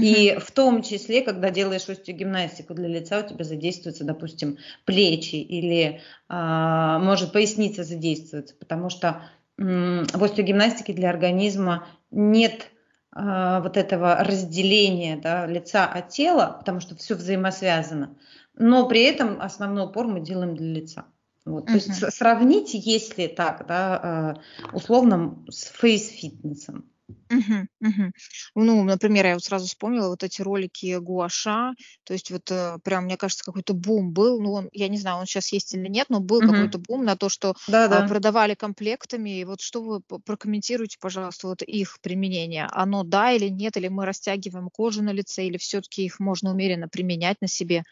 И 0.00 0.36
в 0.40 0.50
том 0.50 0.82
числе, 0.82 1.20
когда 1.22 1.50
делаешь 1.50 1.88
остеогимнастику 1.88 2.74
для 2.74 2.88
лица, 2.88 3.20
у 3.20 3.28
тебя 3.28 3.44
задействуются, 3.44 4.02
допустим, 4.02 4.58
плечи 4.84 5.36
или 5.36 6.00
а, 6.28 6.98
может 6.98 7.30
поясница 7.30 7.84
задействуется, 7.84 8.56
потому 8.58 8.90
что 8.90 9.22
в 9.56 10.22
остеогимнастике 10.22 10.92
для 10.92 11.10
организма 11.10 11.86
нет 12.10 12.70
а, 13.12 13.60
вот 13.60 13.76
этого 13.76 14.16
разделения 14.24 15.16
да, 15.16 15.46
лица 15.46 15.86
от 15.86 16.08
тела, 16.08 16.56
потому 16.58 16.80
что 16.80 16.96
все 16.96 17.14
взаимосвязано. 17.14 18.16
Но 18.56 18.88
при 18.88 19.02
этом 19.02 19.40
основной 19.40 19.86
упор 19.86 20.06
мы 20.08 20.20
делаем 20.20 20.56
для 20.56 20.74
лица. 20.74 21.04
Вот. 21.44 21.66
То 21.66 21.74
есть 21.74 22.12
сравните, 22.12 22.78
если 22.78 23.26
так, 23.26 23.66
да, 23.68 24.00
а, 24.02 24.34
условно 24.72 25.44
с 25.48 25.66
фейс-фитнесом. 25.66 26.90
Мгм, 27.30 27.68
мгм. 27.80 28.12
Ну, 28.54 28.84
например, 28.84 29.26
я 29.26 29.34
вот 29.34 29.42
сразу 29.44 29.66
вспомнила 29.66 30.08
вот 30.08 30.22
эти 30.22 30.42
ролики 30.42 30.96
гуаша. 30.98 31.72
То 32.04 32.12
есть 32.12 32.30
вот, 32.30 32.50
э, 32.50 32.78
прям, 32.84 33.04
мне 33.04 33.16
кажется, 33.16 33.44
какой-то 33.44 33.72
бум 33.74 34.12
был. 34.12 34.40
Ну, 34.42 34.52
он, 34.52 34.68
я 34.72 34.88
не 34.88 34.98
знаю, 34.98 35.18
он 35.18 35.26
сейчас 35.26 35.50
есть 35.52 35.74
или 35.74 35.88
нет, 35.88 36.10
но 36.10 36.20
был 36.20 36.42
какой-то 36.42 36.78
Мгм. 36.78 36.78
бум 36.78 37.04
на 37.04 37.16
то, 37.16 37.28
что, 37.30 37.54
а, 37.88 38.02
Да-да. 38.02 38.02
продавали 38.02 38.54
комплектами. 38.54 39.40
И 39.40 39.44
вот 39.44 39.60
что 39.62 39.82
вы 39.82 40.00
п 40.00 40.18
прокомментируете, 40.24 40.98
пожалуйста, 41.00 41.48
вот 41.48 41.62
их 41.62 41.98
применение? 42.02 42.66
Оно 42.70 43.02
да 43.04 43.32
или 43.32 43.48
нет? 43.48 43.76
Или 43.76 43.88
мы 43.88 44.04
растягиваем 44.04 44.68
кожу 44.70 45.02
на 45.02 45.10
лице, 45.12 45.46
или 45.46 45.56
все 45.56 45.80
таки 45.80 46.04
их 46.04 46.20
можно 46.20 46.50
умеренно 46.52 46.88
применять 46.88 47.40
на 47.40 47.48
себе? 47.48 47.84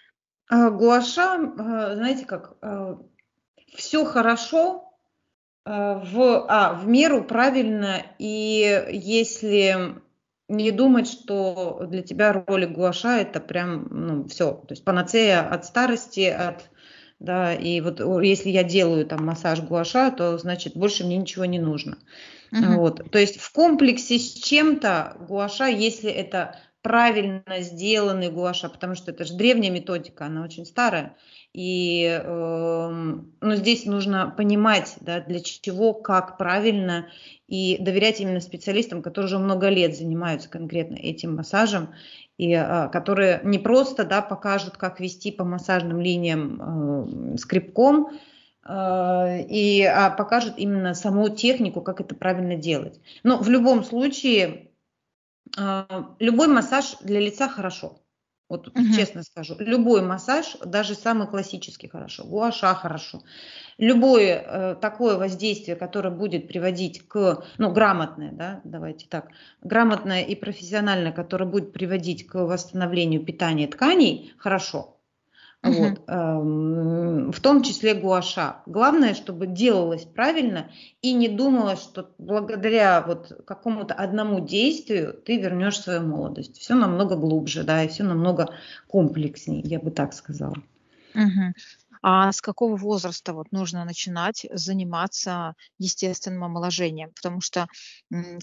А, 0.49 0.71
гуаша, 0.71 1.29
а, 1.59 1.95
знаете 1.97 2.25
как, 2.27 2.57
все 3.77 4.05
хорошо, 4.05 4.61
а, 4.91 4.92
в 5.67 6.47
а, 6.49 6.75
в 6.75 6.89
меру 6.89 7.23
правильно, 7.25 8.03
и 8.19 8.85
если 8.91 9.95
не 10.49 10.71
думать, 10.73 11.07
что 11.09 11.87
для 11.89 12.03
тебя 12.03 12.33
ролик 12.47 12.73
гуаша- 12.73 13.19
это 13.21 13.41
прям, 13.41 13.87
ну, 13.91 14.29
всё, 14.29 14.53
то 14.53 14.67
есть 14.73 14.85
панацея 14.85 15.41
от 15.49 15.65
старости, 15.65 16.27
от 16.29 16.69
да, 17.21 17.55
и 17.55 17.81
вот 17.81 18.01
если 18.25 18.49
я 18.51 18.65
делаю 18.65 19.07
там 19.07 19.25
массаж 19.25 19.61
гуаша, 19.63 20.11
то 20.11 20.37
значит 20.39 20.75
больше 20.77 21.05
мне 21.05 21.17
ничего 21.17 21.45
не 21.45 21.61
нужно. 21.61 21.99
Мгм. 22.53 22.75
Вот, 22.77 23.11
то 23.13 23.19
есть 23.19 23.39
в 23.41 23.53
комплексе 23.53 24.19
с 24.19 24.35
чем-то 24.35 25.17
гуаша, 25.29 25.67
если 25.69 26.11
это 26.11 26.57
правильно 26.83 27.43
сделанный 27.61 28.31
гуаша, 28.31 28.69
потому 28.69 28.95
что 28.95 29.13
это 29.13 29.25
же 29.25 29.35
древняя 29.35 29.73
методика, 29.73 30.27
она 30.27 30.43
очень 30.43 30.67
старая. 30.67 31.17
И, 31.53 32.05
эм, 32.05 33.33
ну, 33.41 33.55
здесь 33.55 33.87
нужно 33.87 34.33
понимать, 34.37 34.97
да, 35.01 35.21
для 35.21 35.41
чего, 35.41 35.95
как 35.95 36.39
правильно, 36.39 37.07
и 37.47 37.77
доверять 37.79 38.21
именно 38.21 38.41
специалистам, 38.41 39.03
которые 39.03 39.27
уже 39.27 39.39
много 39.39 39.69
лет 39.69 39.97
занимаются 39.97 40.49
конкретно 40.49 40.97
этим 40.97 41.37
массажем, 41.37 41.95
и, 42.37 42.53
а, 42.55 42.89
которые 42.89 43.41
не 43.45 43.59
просто, 43.59 44.05
да, 44.05 44.21
покажут, 44.21 44.77
как 44.77 44.99
вести 44.99 45.31
по 45.31 45.45
массажным 45.45 46.01
линиям, 46.01 47.35
э, 47.35 47.37
скребком, 47.39 48.11
и, 48.65 49.85
а 49.93 50.11
покажут 50.17 50.55
именно 50.57 50.95
саму 50.95 51.29
технику, 51.29 51.81
как 51.81 52.01
это 52.01 52.15
правильно 52.15 52.55
делать. 52.55 53.01
Но 53.25 53.39
в 53.39 53.49
любом 53.49 53.83
случае, 53.83 54.72
любой 56.19 56.49
массаж 56.49 56.97
для 57.01 57.21
лица 57.21 57.49
хорошо. 57.49 57.99
Вот 58.49 58.75
Мгм. 58.75 58.91
честно 58.91 59.23
скажу, 59.23 59.55
любой 59.59 60.03
массаж, 60.03 60.57
даже 60.65 60.95
самый 60.95 61.27
классический 61.27 61.89
хорошо, 61.89 62.25
гуаша 62.25 62.75
хорошо. 62.75 63.23
Любое 63.79 64.43
э, 64.43 64.77
такое 64.77 65.19
воздействие, 65.19 65.77
которое 65.77 66.11
будет 66.11 66.49
приводить 66.49 67.07
к, 67.09 67.45
ну, 67.59 67.73
грамотное, 67.73 68.33
да, 68.33 68.63
давайте 68.65 69.07
так, 69.09 69.31
грамотное 69.63 70.23
и 70.23 70.35
профессиональное, 70.35 71.13
которое 71.13 71.47
будет 71.47 71.75
приводить 71.75 72.27
к 72.27 72.35
восстановлению 72.37 73.25
питания 73.25 73.69
тканей, 73.69 74.35
хорошо. 74.39 75.02
Мгм. 75.63 75.75
Вот, 75.75 76.01
эм, 76.09 77.31
в 77.33 77.41
том 77.41 77.63
числе 77.63 77.95
гуаша. 77.95 78.57
Главное, 78.67 79.15
чтобы 79.15 79.47
делалось 79.47 80.05
правильно 80.05 80.71
и 81.03 81.13
не 81.13 81.29
думалось, 81.29 81.81
что 81.83 82.11
благодаря 82.19 83.01
вот 83.07 83.45
какому-то 83.47 83.95
одному 83.95 84.41
действию 84.41 85.15
ты 85.15 85.41
вернешь 85.41 85.81
свою 85.81 86.03
молодость. 86.03 86.59
Все 86.59 86.75
намного 86.75 87.17
глубже, 87.17 87.63
да, 87.63 87.85
и 87.85 87.89
все 87.89 88.03
намного 88.03 88.49
комплекснее, 88.89 89.63
я 89.63 89.79
бы 89.79 89.93
так 89.93 90.15
сказала. 90.15 90.57
Мгм. 91.15 91.55
А 92.03 92.33
с 92.33 92.41
какого 92.41 92.77
возраста 92.77 93.33
вот 93.33 93.53
нужно 93.53 93.85
начинать 93.85 94.47
заниматься 94.53 95.55
естественным 95.79 96.45
омоложением? 96.45 97.13
Потому 97.15 97.41
что, 97.41 97.69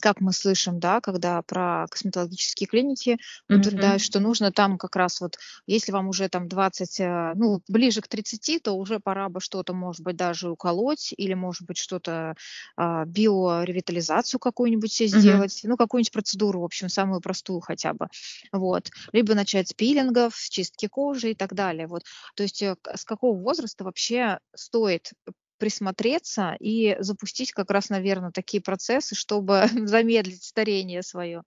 как 0.01 0.21
мы 0.21 0.31
слышим, 0.33 0.79
да, 0.79 1.01
когда 1.01 1.41
про 1.41 1.85
косметологические 1.89 2.67
клиники 2.67 3.17
утверждают, 3.49 4.01
Мгм. 4.01 4.01
что 4.01 4.19
нужно 4.19 4.51
там 4.51 4.77
как 4.77 4.95
раз 4.95 5.19
вот, 5.21 5.37
если 5.67 5.91
вам 5.91 6.07
уже 6.07 6.29
там 6.29 6.47
20, 6.47 6.99
э, 6.99 7.33
ну, 7.35 7.61
ближе 7.67 8.01
к 8.01 8.07
30, 8.07 8.59
то 8.59 8.73
уже 8.73 8.99
пора 8.99 9.29
бы 9.29 9.41
что-то, 9.41 9.73
может 9.73 10.01
быть, 10.01 10.15
даже 10.15 10.49
уколоть 10.51 11.13
или, 11.17 11.33
может 11.33 11.67
быть, 11.67 11.77
что-то, 11.77 12.35
а, 12.77 13.05
биоревитализацию 13.05 14.39
какую-нибудь 14.39 14.91
се 14.91 15.07
Мгм. 15.11 15.41
сделать, 15.41 15.61
ну, 15.63 15.77
какую-нибудь 15.77 16.11
процедуру, 16.11 16.61
в 16.61 16.65
общем, 16.65 16.89
самую 16.89 17.21
простую 17.21 17.59
хотя 17.61 17.93
бы. 17.93 18.07
Вот. 18.51 18.89
Либо 19.11 19.35
начать 19.35 19.69
с 19.69 19.73
пилингов, 19.73 20.35
с 20.35 20.49
чистки 20.49 20.87
кожи 20.87 21.31
и 21.31 21.35
так 21.35 21.53
далее. 21.53 21.87
Вот. 21.87 22.03
То 22.35 22.43
есть, 22.43 22.61
э, 22.61 22.75
с 22.95 23.03
какого 23.05 23.37
возраста 23.49 23.83
вообще 23.83 24.39
стоит 24.55 25.11
присмотреться 25.57 26.55
и 26.59 26.95
запустить 26.99 27.51
как 27.51 27.71
раз, 27.71 27.89
наверно, 27.89 28.31
такие 28.31 28.61
процессы, 28.61 29.15
чтобы 29.15 29.63
замедлить 29.85 30.43
старение 30.43 31.01
свое? 31.01 31.41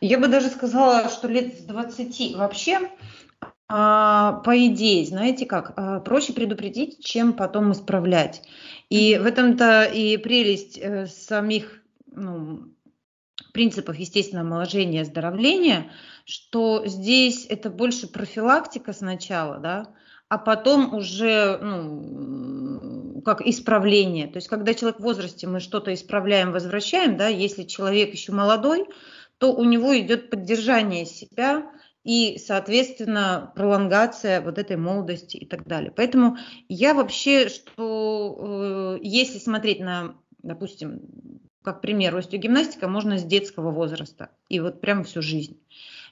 Я 0.00 0.18
бы 0.20 0.28
даже 0.28 0.48
сказала, 0.48 1.08
что 1.08 1.26
лет 1.26 1.58
с 1.58 1.62
20. 1.64 2.36
Вообще, 2.36 2.90
а, 3.68 4.34
по 4.44 4.66
идее, 4.66 5.04
знаете 5.04 5.46
как, 5.46 5.72
а, 5.76 5.98
проще 5.98 6.32
предупредить, 6.32 7.04
чем 7.04 7.32
потом 7.32 7.72
исправлять. 7.72 8.42
И 8.88 9.18
в 9.18 9.26
этом-то 9.26 9.82
и 9.82 10.16
прелесть, 10.18 10.78
э, 10.78 11.06
самих, 11.06 11.82
ну, 12.06 12.72
принципов 13.52 13.96
естественного 13.98 14.46
омоложения 14.46 14.98
и 14.98 15.02
оздоровления, 15.02 15.90
что 16.24 16.86
здесь 16.86 17.46
это 17.48 17.68
больше 17.68 18.06
профилактика 18.06 18.92
сначала, 18.92 19.58
да, 19.58 19.94
а 20.28 20.38
потом 20.38 20.94
уже, 20.94 21.58
ну, 21.58 23.22
как 23.22 23.40
исправление. 23.42 24.26
То 24.26 24.36
есть 24.36 24.48
когда 24.48 24.74
человек 24.74 25.00
в 25.00 25.02
возрасте, 25.02 25.46
мы 25.46 25.60
что-то 25.60 25.94
исправляем, 25.94 26.52
возвращаем, 26.52 27.16
да, 27.16 27.28
если 27.28 27.64
человек 27.64 28.12
еще 28.12 28.32
молодой, 28.32 28.86
то 29.38 29.52
у 29.52 29.64
него 29.64 29.96
идет 29.98 30.30
поддержание 30.30 31.06
себя 31.06 31.70
и, 32.02 32.38
соответственно, 32.38 33.52
пролонгация 33.54 34.40
вот 34.40 34.58
этой 34.58 34.76
молодости 34.76 35.36
и 35.36 35.46
так 35.46 35.66
далее. 35.66 35.92
Поэтому 35.94 36.36
я 36.68 36.94
вообще, 36.94 37.48
что, 37.48 38.96
э, 38.96 38.98
если 39.02 39.38
смотреть 39.38 39.80
на, 39.80 40.14
допустим, 40.42 41.00
как 41.62 41.80
пример, 41.80 42.16
остеогимнастика 42.16 42.86
можно 42.86 43.18
с 43.18 43.24
детского 43.24 43.72
возраста 43.72 44.30
и 44.48 44.60
вот 44.60 44.80
прям 44.80 45.02
всю 45.02 45.20
жизнь. 45.20 45.60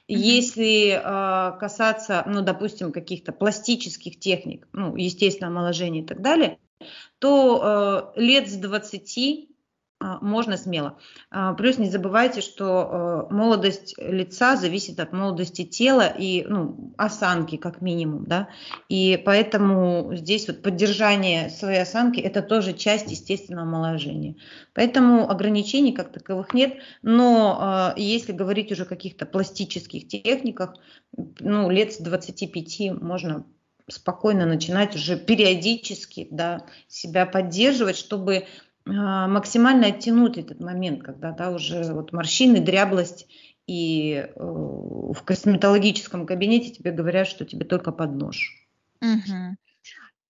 Если, 0.07 0.99
а, 1.03 1.51
касаться, 1.53 2.23
ну, 2.27 2.41
допустим, 2.41 2.91
каких-то 2.91 3.31
пластических 3.31 4.19
техник, 4.19 4.67
ну, 4.71 4.95
естественного 4.95 5.59
омоложения 5.59 6.01
и 6.01 6.05
так 6.05 6.21
далее, 6.21 6.59
то, 7.19 8.13
э, 8.15 8.21
лет 8.21 8.47
с 8.47 8.55
20 8.57 9.15
а, 9.17 9.54
можно 9.99 10.57
смело. 10.57 10.97
А, 11.31 11.53
плюс 11.53 11.77
не 11.77 11.89
забывайте, 11.89 12.41
что, 12.41 13.27
э, 13.29 13.33
молодость 13.33 13.95
лица 13.97 14.57
зависит 14.57 14.99
от 14.99 15.13
молодости 15.13 15.63
тела 15.63 16.07
и, 16.07 16.43
ну, 16.47 16.93
осанки 16.97 17.55
как 17.55 17.81
минимум, 17.81 18.25
да. 18.25 18.49
И 18.89 19.21
поэтому 19.25 20.11
здесь 20.13 20.47
вот 20.47 20.61
поддержание 20.61 21.49
своей 21.49 21.81
осанки- 21.81 22.19
это 22.19 22.41
тоже 22.41 22.73
часть 22.73 23.09
естественного 23.09 23.67
омоложения. 23.67 24.35
Поэтому 24.73 25.29
ограничений 25.29 25.93
как 25.93 26.11
таковых 26.11 26.53
нет. 26.53 26.75
Но, 27.01 27.57
а, 27.59 27.93
если 27.95 28.33
говорить 28.33 28.71
уже 28.71 28.83
о 28.83 28.87
каких-то 28.87 29.25
пластических 29.25 30.07
техниках, 30.07 30.75
ну, 31.39 31.69
лет 31.69 31.93
с 31.93 31.97
25 31.97 32.91
можно 32.91 33.45
спокойно 33.87 34.45
начинать 34.45 34.95
уже 34.95 35.17
периодически, 35.17 36.27
да, 36.31 36.65
себя 36.87 37.25
поддерживать, 37.25 37.97
чтобы 37.97 38.35
а, 38.37 38.45
максимально 38.85 39.87
оттянуть 39.87 40.37
этот 40.37 40.59
момент, 40.59 41.03
когда, 41.03 41.31
да, 41.31 41.51
уже 41.51 41.93
вот 41.93 42.13
морщины, 42.13 42.59
дряблость, 42.59 43.27
и, 43.67 44.27
э, 44.35 44.39
в 44.39 45.17
косметологическом 45.23 46.27
кабинете 46.27 46.71
тебе 46.71 46.91
говорят, 46.91 47.27
что 47.27 47.45
тебе 47.45 47.65
только 47.65 47.91
под 47.91 48.11
нож. 48.15 48.51
Мгм. 49.01 49.57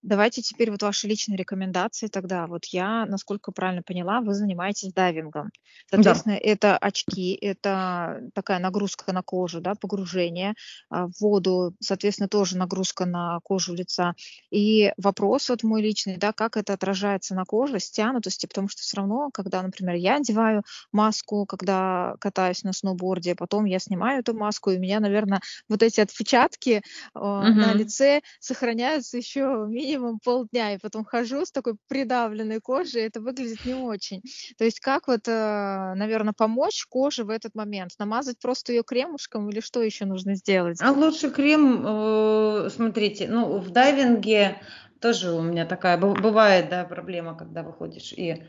Давайте 0.08 0.40
теперь 0.40 0.70
вот 0.70 0.82
ваши 0.82 1.08
личные 1.08 1.36
рекомендации 1.36 2.06
тогда. 2.06 2.46
Вот 2.46 2.66
я, 2.66 3.06
насколько 3.06 3.50
правильно 3.50 3.82
поняла, 3.82 4.20
вы 4.20 4.34
занимаетесь 4.34 4.92
дайвингом. 4.92 5.50
Да. 5.94 6.24
Соответственно, 6.24 6.34
это 6.34 6.78
очки, 6.78 7.34
это 7.34 8.20
такая 8.32 8.60
нагрузка 8.60 9.12
на 9.12 9.22
кожу, 9.22 9.60
да, 9.60 9.74
погружение 9.74 10.54
а, 10.90 11.08
в 11.08 11.12
воду, 11.20 11.74
соответственно, 11.80 12.28
тоже 12.28 12.56
нагрузка 12.56 13.04
на 13.04 13.40
кожу 13.42 13.74
лица. 13.74 14.14
И 14.50 14.92
вопрос 14.96 15.48
вот 15.48 15.64
мой 15.64 15.82
личный, 15.82 16.18
да, 16.18 16.32
как 16.32 16.56
это 16.56 16.72
отражается 16.74 17.34
на 17.34 17.44
коже, 17.44 17.80
стянутости, 17.80 18.46
потому 18.46 18.68
что 18.68 18.82
все 18.82 18.98
равно, 18.98 19.30
когда, 19.32 19.60
например, 19.60 19.96
я 19.96 20.16
одеваю 20.16 20.62
маску, 20.92 21.46
когда 21.46 22.14
катаюсь 22.20 22.62
на 22.62 22.72
сноуборде, 22.72 23.34
потом 23.34 23.64
я 23.64 23.80
снимаю 23.80 24.20
эту 24.20 24.34
маску, 24.34 24.70
и 24.70 24.76
у 24.76 24.80
меня, 24.80 25.00
наверное, 25.00 25.40
вот 25.68 25.82
эти 25.82 26.00
отпечатки 26.00 26.82
а, 27.14 27.50
на 27.50 27.72
Мгм. 27.72 27.74
лице 27.74 28.20
сохраняются 28.40 29.16
еще 29.16 29.66
минимум 29.68 29.95
полдня, 30.22 30.74
и 30.74 30.78
потом 30.78 31.04
хожу 31.04 31.44
с 31.44 31.52
такой 31.52 31.76
придавленной 31.88 32.60
кожей, 32.60 33.02
это 33.02 33.20
выглядит 33.20 33.64
не 33.64 33.74
очень. 33.74 34.22
То 34.58 34.64
есть 34.64 34.80
как 34.80 35.08
вот, 35.08 35.26
наверное, 35.26 36.34
помочь 36.36 36.84
коже 36.86 37.24
в 37.24 37.30
этот 37.30 37.54
момент? 37.54 37.92
Намазать 37.98 38.38
просто 38.38 38.72
ее 38.72 38.82
кремушком 38.82 39.48
или 39.50 39.60
что 39.60 39.82
еще 39.82 40.04
нужно 40.04 40.34
сделать? 40.34 40.80
А 40.80 40.92
лучше 40.92 41.30
крем, 41.30 41.84
э, 41.86 42.70
смотрите, 42.70 43.28
ну, 43.28 43.58
в 43.58 43.70
дайвинге 43.70 44.60
тоже 45.00 45.32
у 45.32 45.42
меня 45.42 45.66
такая 45.66 45.98
бы 45.98 46.14
бывает, 46.14 46.68
да, 46.68 46.84
проблема, 46.84 47.36
когда 47.36 47.62
выходишь 47.62 48.12
и 48.12 48.44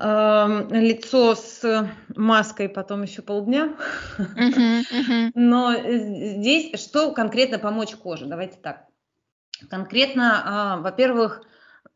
лицо 0.00 1.34
с 1.34 1.86
маской 2.16 2.70
потом 2.70 3.02
еще 3.02 3.20
полдня. 3.20 3.76
Uh-huh, 4.18 4.82
uh-huh. 4.92 5.30
Но 5.34 5.74
здесь 5.74 6.80
что 6.80 7.12
конкретно 7.12 7.58
помочь 7.58 7.94
коже? 7.96 8.24
Давайте 8.24 8.56
так. 8.56 8.86
Конкретно, 9.68 10.42
а, 10.44 10.76
во-первых, 10.78 11.42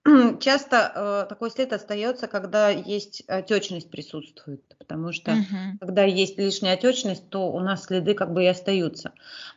часто 0.41 0.93
э, 0.95 1.27
такой 1.29 1.51
след 1.51 1.73
остается, 1.73 2.27
когда 2.27 2.69
есть 2.69 3.23
отечность 3.27 3.91
присутствует, 3.91 4.63
потому 4.79 5.13
что 5.13 5.33
uh-huh. 5.33 5.79
когда 5.81 6.05
есть 6.05 6.39
лишняя 6.39 6.75
отечность, 6.75 7.31
то 7.31 7.51
у 7.51 7.61
нас 7.61 7.85
следы 7.85 8.15
как 8.15 8.33
бы 8.33 8.45
и 8.45 8.49
остаются. 8.49 9.13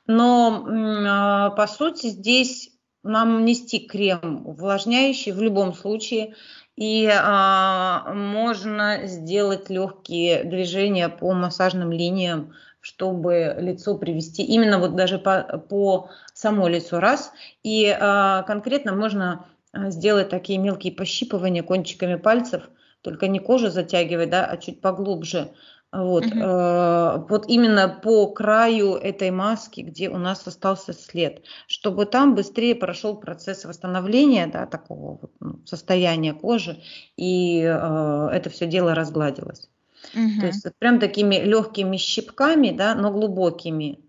Но 0.06 0.66
э, 0.66 1.56
по 1.56 1.68
сути 1.68 2.08
здесь 2.08 2.72
нам 3.04 3.46
нести 3.46 3.80
крем 3.80 4.46
увлажняющий 4.46 5.32
в 5.32 5.42
любом 5.42 5.74
случае, 5.74 6.36
и 6.76 7.10
а, 7.12 8.14
можно 8.14 9.08
сделать 9.08 9.70
легкие 9.70 10.44
движения 10.44 11.10
по 11.10 11.34
массажным 11.34 11.92
линиям, 11.92 12.54
чтобы 12.82 13.56
лицо 13.60 13.98
привести 13.98 14.44
именно 14.44 14.80
вот 14.80 14.96
даже 14.96 15.20
по, 15.20 15.64
по 15.70 16.10
само 16.34 16.68
лицо 16.68 17.00
раз. 17.00 17.32
И 17.64 17.88
а, 17.88 18.44
конкретно 18.44 18.96
можно 18.96 19.48
а, 19.74 19.90
сделать 19.90 20.30
такие 20.30 20.60
мелкие 20.60 20.94
пощипывания 20.94 21.64
кончиками 21.64 22.16
пальцев, 22.16 22.70
только 23.02 23.28
не 23.28 23.40
кожу 23.40 23.70
затягивать, 23.70 24.30
да, 24.30 24.46
а 24.46 24.58
чуть 24.58 24.82
поглубже. 24.82 25.52
Вот, 25.90 26.26
угу. 26.26 26.38
э, 26.38 27.26
вот 27.30 27.46
именно 27.48 27.88
по 27.88 28.28
краю 28.28 28.96
этой 28.96 29.32
маски, 29.32 29.82
где 29.82 30.10
у 30.10 30.18
нас 30.18 30.46
остался 30.46 30.92
след, 30.92 31.44
чтобы 31.66 32.06
там 32.06 32.36
быстрее 32.36 32.76
прошел 32.76 33.16
процесс 33.16 33.64
восстановления 33.64 34.48
да, 34.48 34.66
такого 34.66 35.18
вот, 35.22 35.32
ну, 35.40 35.62
состояния 35.66 36.34
кожи, 36.34 36.82
и 37.16 37.62
э, 37.62 38.30
это 38.34 38.50
все 38.50 38.68
дело 38.68 38.96
разгладилось. 38.96 39.70
Угу. 40.14 40.42
То 40.42 40.48
есть 40.48 40.64
вот 40.64 40.74
прям 40.80 41.00
такими 41.00 41.36
легкими 41.36 41.98
щипками, 41.98 42.72
да, 42.72 42.96
но 42.96 43.12
глубокими. 43.12 44.00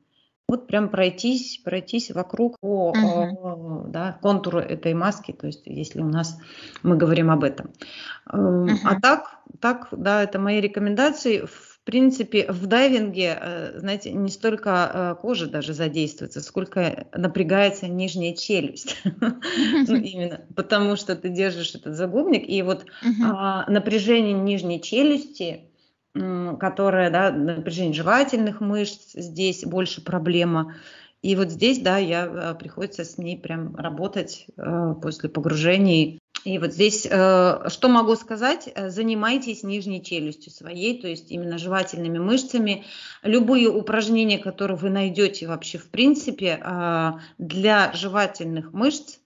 Вот 0.48 0.66
прям 0.66 0.88
пройтись, 0.88 1.60
пройтись 1.62 2.10
вокруг 2.10 2.58
по 2.60 2.90
угу. 2.90 3.86
да, 3.88 4.18
контуру 4.22 4.60
этой 4.60 4.94
маски, 4.94 5.32
то 5.32 5.46
есть 5.46 5.66
если 5.66 6.00
у 6.00 6.08
нас 6.08 6.38
мы 6.82 6.96
говорим 6.96 7.30
об 7.30 7.44
этом. 7.44 7.72
Угу. 8.32 8.70
А 8.84 9.00
так, 9.00 9.40
так, 9.60 9.88
да, 9.92 10.22
это 10.22 10.38
мои 10.38 10.60
рекомендации 10.60 11.46
принципе, 11.88 12.44
в 12.52 12.66
дайвинге, 12.66 13.38
э, 13.40 13.78
знаете, 13.78 14.12
не 14.12 14.28
столько 14.28 14.90
э, 14.92 15.22
кожа 15.22 15.46
даже 15.46 15.72
задействуется, 15.72 16.42
сколько 16.42 17.06
напрягается 17.14 17.88
нижняя 17.88 18.36
челюсть. 18.36 19.00
ну, 19.04 19.96
именно 19.96 20.42
потому 20.54 20.96
что 20.96 21.16
ты 21.16 21.30
держишь 21.30 21.74
этот 21.74 21.96
загубник, 21.96 22.46
и 22.46 22.60
вот 22.60 22.84
а, 23.24 23.64
напряжение 23.70 24.34
нижней 24.34 24.82
челюсти, 24.82 25.67
которое, 26.58 27.10
да, 27.10 27.30
напряжение 27.30 27.94
жевательных 27.94 28.60
мышц, 28.60 29.12
здесь 29.14 29.64
больше 29.64 30.02
проблема. 30.02 30.74
И 31.22 31.34
вот 31.34 31.50
здесь, 31.50 31.80
да, 31.80 31.98
я 31.98 32.26
э, 32.26 32.54
приходится 32.58 33.04
с 33.04 33.18
ней 33.18 33.36
прям 33.36 33.74
работать 33.74 34.46
после 35.02 35.28
погружений 35.28 36.20
и 36.44 36.58
вот 36.58 36.72
здесь, 36.72 37.06
э, 37.10 37.68
что 37.68 37.88
могу 37.88 38.14
сказать, 38.14 38.68
э, 38.74 38.90
занимайтесь 38.90 39.62
нижней 39.62 40.02
челюстью 40.02 40.52
своей, 40.52 41.00
то 41.00 41.08
есть 41.08 41.30
именно 41.30 41.58
жевательными 41.58 42.18
мышцами. 42.18 42.84
Любые 43.22 43.68
упражнения, 43.68 44.38
которые 44.38 44.76
вы 44.76 44.90
найдете 44.90 45.48
вообще 45.48 45.78
в 45.78 45.90
принципе 45.90 46.60
э, 46.62 47.12
для 47.38 47.92
жевательных 47.92 48.72
мышц, 48.72 49.18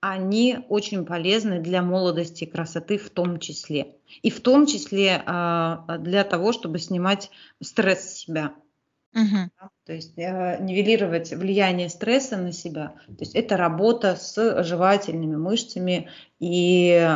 они 0.00 0.58
очень 0.68 1.04
полезны 1.04 1.60
для 1.60 1.82
молодости 1.82 2.44
и 2.44 2.50
красоты 2.50 2.98
в 2.98 3.10
том 3.10 3.38
числе. 3.38 3.96
И 4.22 4.30
в 4.30 4.40
том 4.40 4.66
числе 4.66 5.22
для 5.26 6.24
того, 6.24 6.52
чтобы 6.52 6.78
снимать 6.78 7.30
стресс 7.60 8.00
с 8.00 8.14
себя. 8.18 8.54
Угу. 9.14 9.70
То 9.86 9.92
есть 9.92 10.16
э, 10.18 10.58
нивелировать 10.60 11.32
влияние 11.32 11.88
стресса 11.88 12.36
на 12.36 12.52
себя. 12.52 12.94
То 13.06 13.16
есть 13.20 13.34
это 13.34 13.56
работа 13.56 14.14
с 14.14 14.62
жевательными 14.62 15.34
мышцами 15.36 16.08
и 16.38 17.10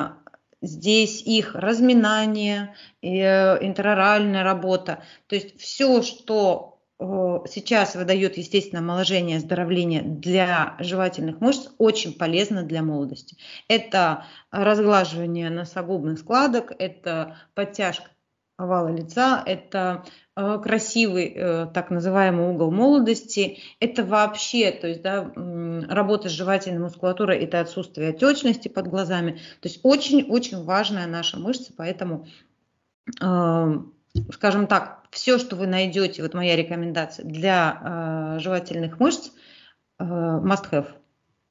здесь 0.60 1.22
их 1.22 1.54
разминание, 1.54 2.74
и, 3.00 3.18
э, 3.18 3.64
интероральная 3.64 4.42
работа. 4.42 5.04
То 5.28 5.36
есть 5.36 5.60
все, 5.60 6.02
что 6.02 6.73
э, 6.73 6.73
сейчас 6.98 7.94
выдает 7.96 8.36
естественное 8.36 8.82
омоложение, 8.82 9.38
оздоровление 9.38 10.02
для 10.02 10.76
жевательных 10.78 11.40
мышц, 11.40 11.68
очень 11.78 12.16
полезно 12.16 12.62
для 12.62 12.82
молодости. 12.82 13.36
Это 13.68 14.26
разглаживание 14.50 15.50
носогубных 15.50 16.20
складок, 16.20 16.72
это 16.78 17.36
подтяжка 17.54 18.10
овала 18.56 18.88
лица, 18.88 19.42
это 19.44 20.04
э, 20.36 20.58
красивый 20.62 21.32
э, 21.34 21.66
так 21.74 21.90
называемый 21.90 22.50
угол 22.50 22.70
молодости, 22.70 23.58
это 23.80 24.04
вообще, 24.04 24.70
то 24.70 24.86
есть, 24.86 25.02
да, 25.02 25.32
работа 25.88 26.28
с 26.28 26.32
жевательной 26.32 26.78
мускулатурой, 26.78 27.38
это 27.38 27.60
отсутствие 27.60 28.10
отечности 28.10 28.68
под 28.68 28.86
глазами, 28.86 29.40
то 29.60 29.68
есть 29.68 29.80
очень-очень 29.82 30.62
важная 30.62 31.08
наша 31.08 31.38
мышца, 31.38 31.72
поэтому, 31.76 32.28
э, 33.20 33.74
скажем 34.32 34.66
так, 34.66 35.04
все, 35.10 35.38
что 35.38 35.56
вы 35.56 35.66
найдете, 35.66 36.22
вот 36.22 36.34
моя 36.34 36.56
рекомендация 36.56 37.24
для 37.24 38.38
жевательных 38.40 38.98
мышц, 39.00 39.30
must 40.00 40.70
have 40.70 40.88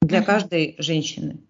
для 0.02 0.22
каждой 0.22 0.76
женщины. 0.78 1.42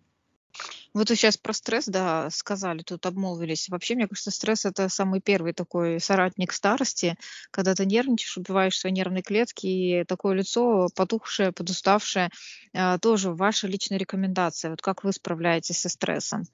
Вот 0.92 1.11
вы 1.11 1.16
сейчас 1.16 1.37
про 1.37 1.53
стресс, 1.53 1.87
да, 1.87 2.31
сказали, 2.31 2.83
тут 2.83 3.05
обмолвились. 3.05 3.68
Вообще, 3.68 3.96
мне 3.96 4.07
кажется, 4.07 4.31
стресс– 4.31 4.64
это 4.64 4.88
самый 4.88 5.20
первый 5.20 5.53
такой 5.53 5.98
соратник 5.98 6.53
старости, 6.53 7.16
когда 7.50 7.74
ты 7.74 7.85
нервничаешь, 7.85 8.37
убиваешь 8.37 8.79
свои 8.79 8.92
нервные 8.92 9.24
клетки, 9.24 9.66
и 9.66 10.05
такое 10.05 10.37
лицо 10.37 10.88
потухшее, 10.94 11.50
подуставшее. 11.50 12.31
А, 12.72 12.98
тоже 13.00 13.33
ваша 13.33 13.66
личная 13.66 13.98
рекомендация. 13.98 14.70
Вот 14.70 14.83
как 14.83 15.03
вы 15.03 15.12
справляетесь 15.12 15.81
со 15.81 15.88
стрессом? 15.88 16.44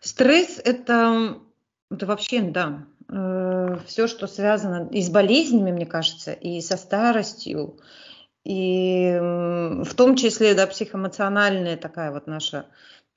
Стресс– 0.00 0.58
это, 0.64 1.38
это 1.90 2.06
вообще, 2.06 2.40
да, 2.40 2.86
э, 2.95 2.95
все, 3.08 4.06
что 4.08 4.26
связано 4.26 4.88
и 4.90 5.00
с 5.00 5.10
болезнями, 5.10 5.70
мне 5.70 5.86
кажется, 5.86 6.32
и 6.32 6.60
со 6.60 6.76
старостью, 6.76 7.78
и 8.44 9.16
в 9.18 9.94
том 9.94 10.16
числе, 10.16 10.54
да, 10.54 10.66
психоэмоциональная 10.66 11.76
такая 11.76 12.10
вот 12.10 12.26
наша 12.26 12.66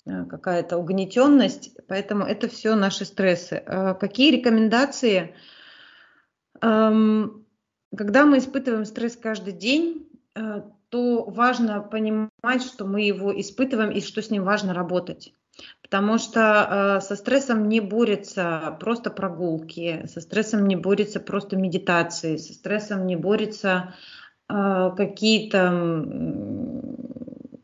Э, 0.09 0.25
какая-то 0.25 0.77
угнетенность, 0.77 1.71
поэтому 1.87 2.23
это 2.23 2.47
все 2.47 2.75
наши 2.75 3.05
стрессы. 3.05 3.63
Э, 3.65 3.93
какие 3.93 4.31
рекомендации? 4.31 5.35
Когда 6.61 8.25
мы 8.25 8.39
испытываем 8.39 8.83
стресс 8.83 9.15
каждый 9.15 9.53
день, 9.53 10.09
э, 10.35 10.61
то 10.89 11.23
важно 11.23 11.81
понимать, 11.81 12.63
что 12.63 12.85
мы 12.85 13.01
его 13.01 13.39
испытываем 13.39 13.91
и 13.91 14.01
что 14.01 14.21
с 14.21 14.29
ним 14.29 14.43
важно 14.43 14.73
работать. 14.73 15.33
Потому 15.81 16.17
что 16.17 16.99
со 17.01 17.15
стрессом 17.15 17.67
не 17.67 17.79
борются 17.79 18.77
просто 18.79 19.09
прогулки, 19.09 20.05
со 20.07 20.21
стрессом 20.21 20.67
не 20.67 20.75
борются 20.75 21.19
просто 21.19 21.55
медитации, 21.55 22.37
со 22.37 22.53
стрессом 22.53 23.07
не 23.07 23.15
борются 23.15 23.95
какие-то 24.47 25.71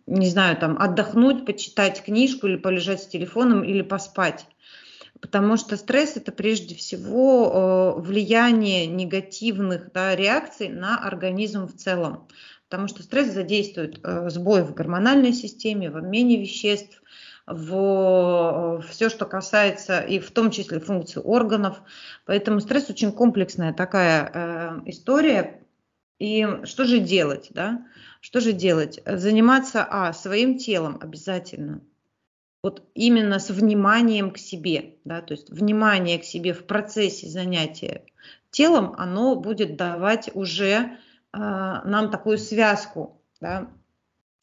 не 0.08 0.29
знаю, 0.29 0.58
там 0.58 0.77
отдохнуть, 0.79 1.45
почитать 1.45 2.03
книжку 2.03 2.47
или 2.47 2.55
полежать 2.55 3.01
с 3.01 3.08
телефоном 3.08 3.63
или 3.63 3.81
поспать. 3.81 4.47
Потому 5.21 5.58
что 5.58 5.77
стресс 5.77 6.17
это 6.17 6.31
прежде 6.31 6.75
всего 6.75 7.95
э, 7.97 8.01
влияние 8.01 8.86
негативных 8.86 9.91
да, 9.93 10.15
реакций 10.15 10.69
на 10.69 10.97
организм 10.97 11.67
в 11.67 11.75
целом. 11.75 12.27
Потому 12.69 12.88
что 12.88 13.01
стресс 13.01 13.34
задействует 13.34 13.99
э, 14.03 14.29
сбой 14.29 14.63
в 14.63 14.73
гормональной 14.73 15.34
системе, 15.34 15.89
в 15.89 15.97
обмене 15.97 16.39
веществ, 16.39 17.01
в 17.47 18.79
э, 18.79 18.88
все, 18.89 19.10
что 19.10 19.25
касается 19.25 19.99
и 19.99 20.19
в 20.19 20.31
том 20.31 20.51
числе 20.51 20.79
функций 20.79 21.21
органов. 21.21 21.81
Поэтому 22.25 22.60
стресс 22.60 22.89
очень 22.89 23.12
комплексная 23.12 23.73
такая 23.73 24.31
э, 24.34 24.81
история. 24.86 25.62
И 26.17 26.47
что 26.63 26.86
же 26.86 26.99
делать? 26.99 27.49
Да? 27.51 27.86
Что 28.21 28.39
же 28.39 28.53
делать? 28.53 29.01
Заниматься, 29.05 29.86
а, 29.88 30.13
своим 30.13 30.58
телом 30.58 30.97
обязательно. 31.01 31.81
Вот 32.63 32.81
именно 32.95 33.38
с 33.38 33.51
вниманием 33.51 34.31
к 34.31 34.39
себе, 34.39 34.95
да, 35.03 35.21
то 35.21 35.36
есть 35.36 35.51
внимание 35.51 36.17
к 36.17 36.23
себе 36.23 36.51
в 36.51 36.65
процессе 36.65 37.27
занятия 37.27 38.05
телом, 38.49 38.95
оно 38.97 39.36
будет 39.36 39.75
давать 39.75 40.31
уже 40.34 40.71
э, 40.73 40.88
нам 41.34 42.10
такую 42.10 42.39
связку, 42.39 43.21
да. 43.39 43.69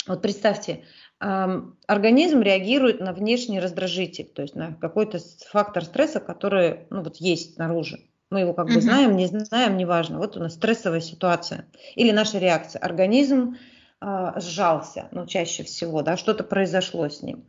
Вот 0.06 0.22
представьте, 0.22 0.84
организм 1.18 2.40
реагирует 2.40 3.00
на 3.00 3.12
внешний 3.12 3.60
раздражитель, 3.60 4.26
то 4.26 4.42
есть 4.42 4.56
на 4.56 4.74
какой-то 4.74 5.20
фактор 5.50 5.84
стресса, 5.84 6.18
который, 6.20 6.80
ну, 6.90 7.02
вот 7.02 7.16
есть 7.16 7.54
снаружи. 7.54 8.00
Мы 8.30 8.40
его 8.40 8.54
как 8.54 8.66
бы 8.66 8.80
знаем, 8.80 9.16
не 9.16 9.26
знаем, 9.26 9.76
неважно. 9.76 10.18
Вот 10.18 10.36
у 10.36 10.40
нас 10.40 10.54
стрессовая 10.54 11.00
ситуация. 11.00 11.66
Или 11.94 12.12
наша 12.12 12.38
реакция. 12.38 12.80
Организм 12.80 13.56
э, 14.00 14.32
сжался, 14.36 15.08
ну, 15.12 15.26
чаще 15.26 15.64
всего, 15.64 16.00
да, 16.02 16.16
что-то 16.16 16.42
произошло 16.42 17.08
с 17.08 17.22
ним. 17.22 17.46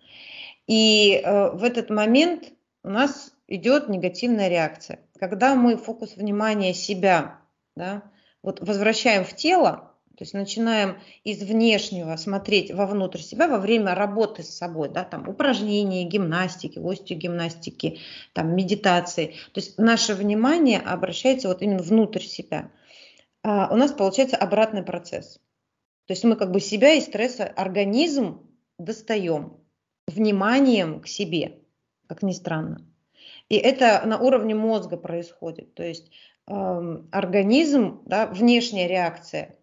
И 0.68 1.22
э, 1.24 1.52
в 1.52 1.64
этот 1.64 1.90
момент 1.90 2.52
у 2.84 2.90
нас 2.90 3.34
идет 3.48 3.88
негативная 3.88 4.50
реакция. 4.50 5.00
Когда 5.20 5.56
мы 5.56 5.78
фокус 5.78 6.18
внимания 6.18 6.74
себя 6.74 7.40
да, 7.76 8.04
вот 8.42 8.60
возвращаем 8.60 9.24
в 9.24 9.34
тело, 9.34 9.93
то 10.16 10.24
есть 10.24 10.36
начинаем 10.36 11.00
из 11.24 11.42
внешнего 11.42 12.16
смотреть 12.18 12.72
вовнутрь 12.72 13.20
себя 13.20 13.48
во 13.48 13.58
время 13.58 13.96
работы 13.96 14.44
с 14.44 14.50
собой, 14.50 14.90
да, 14.90 15.04
там 15.04 15.28
упражнения, 15.28 16.04
гимнастики, 16.04 16.78
остеогимнастики, 16.78 18.00
там 18.34 18.56
медитации. 18.56 19.34
То 19.54 19.60
есть 19.60 19.80
наше 19.80 20.14
внимание 20.14 20.80
обращается 20.80 21.48
вот 21.48 21.64
именно 21.64 21.82
внутрь 21.82 22.22
себя. 22.22 22.70
А 23.42 23.74
у 23.74 23.76
нас 23.76 23.92
получается 23.92 24.38
обратный 24.38 24.84
процесс. 24.84 25.40
То 26.06 26.14
есть 26.14 26.24
мы 26.24 26.36
как 26.36 26.52
бы 26.52 26.60
себя 26.60 26.94
из 26.94 27.06
стресса, 27.06 27.46
организм 27.46 28.48
достаем 28.78 29.58
вниманием 30.06 31.02
к 31.02 31.08
себе, 31.08 31.60
как 32.08 32.22
ни 32.22 32.34
странно. 32.34 32.86
И 33.50 33.56
это 33.56 34.04
на 34.06 34.20
уровне 34.20 34.54
мозга 34.54 34.96
происходит. 34.96 35.74
То 35.74 35.82
есть 35.82 36.12
э, 36.48 36.54
организм, 37.12 38.04
да, 38.06 38.28
внешняя 38.28 38.88
реакция 38.88 39.58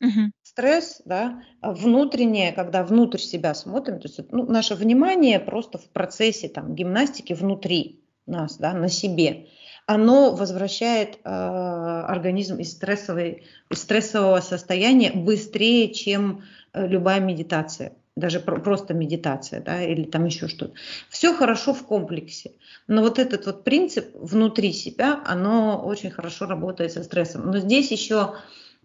Угу. 0.00 0.30
Стресс, 0.42 1.00
да, 1.04 1.42
а 1.60 1.72
внутреннее, 1.72 2.52
когда 2.52 2.84
внутрь 2.84 3.18
себя 3.18 3.54
смотрим, 3.54 3.98
то 3.98 4.08
есть 4.08 4.20
ну, 4.30 4.44
наше 4.44 4.74
внимание 4.74 5.40
просто 5.40 5.78
в 5.78 5.88
процессе 5.88 6.48
там, 6.48 6.74
гимнастики 6.74 7.32
внутри 7.32 8.00
нас, 8.26 8.58
да, 8.58 8.72
на 8.74 8.88
себе, 8.88 9.46
оно 9.86 10.34
возвращает 10.34 11.18
э, 11.24 11.28
организм 11.28 12.56
из, 12.56 12.72
стрессовой, 12.72 13.44
из 13.70 13.78
стрессового 13.78 14.40
состояния 14.40 15.12
быстрее, 15.12 15.94
чем 15.94 16.42
э, 16.72 16.86
любая 16.86 17.20
медитация, 17.20 17.92
даже 18.16 18.40
про, 18.40 18.60
просто 18.60 18.94
медитация, 18.94 19.60
да, 19.62 19.82
или 19.82 20.02
там 20.02 20.24
еще 20.24 20.48
что-то. 20.48 20.74
Все 21.08 21.32
хорошо 21.34 21.72
в 21.72 21.84
комплексе, 21.86 22.52
но 22.88 23.00
вот 23.02 23.18
этот 23.18 23.46
вот 23.46 23.64
принцип 23.64 24.08
внутри 24.14 24.72
себя, 24.72 25.22
оно 25.24 25.80
очень 25.84 26.10
хорошо 26.10 26.46
работает 26.46 26.92
со 26.92 27.04
стрессом. 27.04 27.50
Но 27.50 27.58
здесь 27.58 27.92
еще 27.92 28.34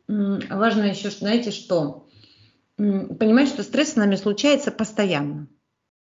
важно 0.07 0.83
еще, 0.83 1.09
знаете, 1.09 1.51
что? 1.51 2.07
Понимать, 2.77 3.49
что 3.49 3.63
стресс 3.63 3.93
с 3.93 3.95
нами 3.95 4.15
случается 4.15 4.71
постоянно. 4.71 5.47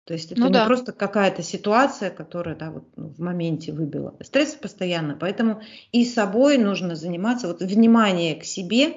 То 0.04 0.14
есть 0.14 0.32
это 0.32 0.40
ну, 0.40 0.46
не 0.46 0.54
да. 0.54 0.64
просто 0.64 0.92
какая-то 0.92 1.42
ситуация, 1.42 2.10
которая 2.10 2.56
да, 2.56 2.70
вот, 2.70 2.84
ну, 2.96 3.08
в 3.10 3.18
моменте 3.18 3.72
выбила. 3.72 4.16
Стресс 4.22 4.54
постоянно, 4.54 5.14
поэтому 5.14 5.60
и 5.92 6.06
собой 6.06 6.56
нужно 6.56 6.96
заниматься. 6.96 7.46
Вот 7.46 7.60
внимание 7.60 8.34
к 8.34 8.44
себе, 8.44 8.86
э, 8.86 8.96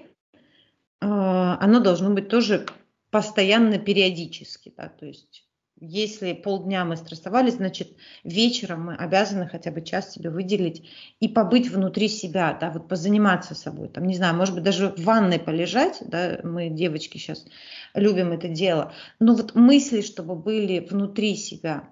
оно 1.01 1.81
должно 1.81 2.11
быть 2.11 2.29
тоже 2.29 2.65
постоянно, 3.09 3.77
периодически. 3.77 4.73
Да, 4.77 4.87
то 4.87 5.05
есть 5.05 5.45
если 5.81 6.33
полдня 6.33 6.85
мы 6.85 6.95
стрессовали, 6.95 7.49
значит, 7.49 7.89
вечером 8.23 8.85
мы 8.85 8.95
обязаны 8.95 9.47
хотя 9.47 9.71
бы 9.71 9.81
час 9.81 10.13
себе 10.13 10.29
выделить 10.29 10.87
и 11.19 11.27
побыть 11.27 11.71
внутри 11.71 12.07
себя, 12.07 12.55
да, 12.59 12.69
вот 12.69 12.87
позаниматься 12.87 13.55
собой. 13.55 13.89
Там, 13.89 14.05
не 14.05 14.15
знаю, 14.15 14.35
может 14.35 14.53
быть, 14.53 14.63
даже 14.63 14.89
в 14.89 15.03
ванной 15.03 15.39
полежать, 15.39 15.97
да, 16.05 16.39
мы, 16.43 16.69
девочки, 16.69 17.17
сейчас 17.17 17.45
любим 17.95 18.31
это 18.31 18.47
дело. 18.47 18.93
Но 19.19 19.33
вот 19.33 19.55
мысли, 19.55 20.01
чтобы 20.01 20.35
были 20.35 20.79
внутри 20.79 21.35
себя, 21.35 21.89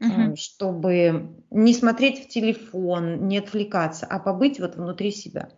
угу. 0.00 0.34
чтобы 0.36 1.36
не 1.50 1.74
смотреть 1.74 2.24
в 2.24 2.28
телефон, 2.28 3.28
не 3.28 3.38
отвлекаться, 3.38 4.04
а 4.04 4.18
побыть 4.18 4.58
вот 4.58 4.74
внутри 4.74 5.12
себя. 5.12 5.48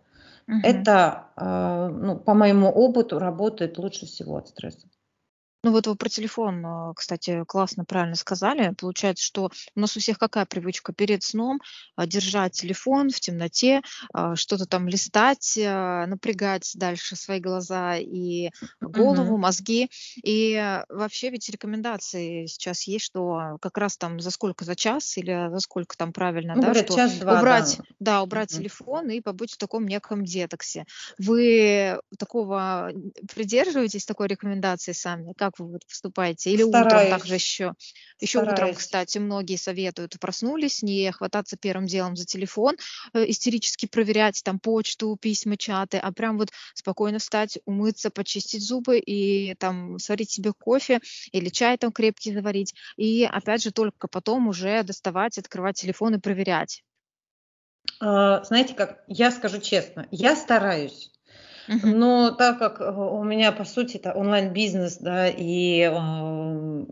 Угу. 0.47 0.57
Это, 0.61 1.29
э, 1.35 1.89
ну, 1.91 2.15
по 2.19 2.35
моему 2.35 2.69
опыту, 2.69 3.17
работает 3.17 3.79
лучше 3.79 4.05
всего 4.05 4.37
от 4.37 4.49
стресса. 4.49 4.87
Ну 5.65 5.71
вот 5.71 5.87
вы 5.87 5.95
про 5.95 6.09
телефон, 6.09 6.63
а, 6.63 6.93
кстати, 6.93 7.43
классно, 7.47 7.85
правильно 7.85 8.15
сказали. 8.15 8.75
Получается, 8.77 9.25
что 9.25 9.49
у 9.75 9.79
нас 9.79 9.97
у 9.97 9.99
всех 9.99 10.19
какая 10.19 10.45
привычка? 10.45 10.93
Перед 10.93 11.23
сном 11.23 11.59
а, 11.95 12.05
держать 12.05 12.53
телефон 12.53 13.09
в 13.09 13.19
темноте, 13.19 13.81
а, 14.13 14.35
что-то 14.35 14.67
там 14.67 14.87
листать, 14.87 15.57
напрягать 15.57 16.73
дальше 16.75 17.15
свои 17.15 17.39
глаза 17.39 17.97
и 17.97 18.51
голову, 18.79 19.33
угу. 19.33 19.37
мозги. 19.39 19.89
И 20.23 20.83
вообще 20.87 21.31
ведь 21.31 21.49
рекомендации 21.49 22.45
сейчас 22.45 22.83
есть, 22.83 23.05
что 23.05 23.57
как 23.59 23.79
раз 23.79 23.97
там 23.97 24.19
за 24.19 24.29
сколько, 24.29 24.65
за 24.65 24.75
час 24.75 25.17
или 25.17 25.49
за 25.49 25.57
сколько 25.57 25.97
там 25.97 26.13
правильно, 26.13 26.53
ну, 26.53 26.61
да, 26.61 26.67
говорят, 26.67 26.91
что 26.91 27.37
убрать, 27.39 27.77
да, 27.99 28.17
да 28.17 28.21
убрать 28.21 28.51
угу. 28.51 28.59
телефон 28.59 29.09
и 29.09 29.19
побыть 29.19 29.53
в 29.53 29.57
таком 29.57 29.87
неком 29.87 30.25
детоксе. 30.25 30.85
Вы 31.17 31.99
такого 32.19 32.91
придерживаетесь 33.33 34.05
такой 34.05 34.27
рекомендации 34.27 34.91
сами? 34.91 35.33
Как 35.35 35.54
как 35.55 35.67
вы 35.67 35.79
поступаете? 35.87 36.51
Или 36.51 36.63
утром 36.63 37.07
также 37.09 37.35
еще? 37.35 37.73
Еще 38.19 38.39
утром, 38.39 38.73
кстати, 38.73 39.17
многие 39.17 39.57
советуют, 39.57 40.19
проснулись, 40.19 40.81
не 40.81 41.11
хвататься 41.11 41.57
первым 41.57 41.85
делом 41.85 42.15
за 42.15 42.25
телефон, 42.25 42.75
э, 43.13 43.29
истерически 43.29 43.85
проверять 43.85 44.41
там 44.43 44.59
почту, 44.59 45.17
письма, 45.19 45.57
чаты, 45.57 45.97
а 45.97 46.11
прям 46.11 46.37
вот 46.37 46.49
спокойно 46.73 47.19
встать, 47.19 47.59
умыться, 47.65 48.09
почистить 48.09 48.63
зубы 48.63 48.99
и 48.99 49.55
там 49.55 49.99
сварить 49.99 50.31
себе 50.31 50.53
кофе 50.53 50.99
или 51.31 51.49
чай 51.49 51.77
там 51.77 51.91
крепкий 51.91 52.33
заварить. 52.33 52.73
И 52.97 53.23
опять 53.23 53.63
же 53.63 53.71
только 53.71 54.07
потом 54.07 54.47
уже 54.47 54.83
доставать, 54.83 55.37
открывать 55.37 55.79
телефон 55.79 56.15
и 56.15 56.19
проверять. 56.19 56.83
А, 57.99 58.43
знаете 58.43 58.73
как, 58.73 59.03
я 59.07 59.31
скажу 59.31 59.59
честно, 59.59 60.07
я 60.11 60.35
стараюсь. 60.35 61.11
Но 61.67 62.31
так 62.31 62.59
как 62.59 62.81
э, 62.81 62.91
у 62.91 63.23
меня, 63.23 63.51
по 63.51 63.65
сути, 63.65 63.97
это 63.97 64.13
онлайн-бизнес, 64.13 64.97
да, 64.97 65.27
и 65.27 65.89
э, 65.91 66.85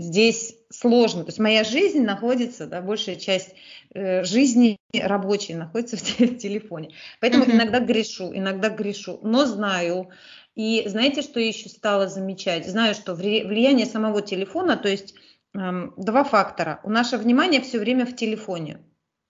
здесь 0.00 0.56
сложно. 0.70 1.24
То 1.24 1.28
есть 1.28 1.38
моя 1.38 1.64
жизнь 1.64 2.04
находится, 2.04 2.66
да, 2.66 2.80
большая 2.80 3.16
часть 3.16 3.54
э, 3.94 4.24
жизни 4.24 4.78
рабочей 4.94 5.54
находится 5.54 5.96
в, 5.96 6.02
в 6.02 6.38
телефоне. 6.38 6.90
Поэтому 7.20 7.44
uh-huh. 7.44 7.52
иногда 7.52 7.80
грешу, 7.80 8.30
иногда 8.34 8.68
грешу, 8.68 9.18
но 9.22 9.46
знаю. 9.46 10.10
И 10.54 10.82
знаете, 10.86 11.22
что 11.22 11.40
я 11.40 11.48
еще 11.48 11.68
стала 11.68 12.08
замечать? 12.08 12.66
Знаю, 12.66 12.94
что 12.94 13.14
влияние 13.14 13.86
самого 13.86 14.22
телефона, 14.22 14.76
то 14.76 14.88
есть 14.88 15.14
э, 15.54 15.88
два 15.96 16.24
фактора. 16.24 16.80
У 16.82 16.90
наше 16.90 17.16
внимание 17.16 17.60
все 17.60 17.78
время 17.78 18.04
в 18.04 18.14
телефоне. 18.14 18.80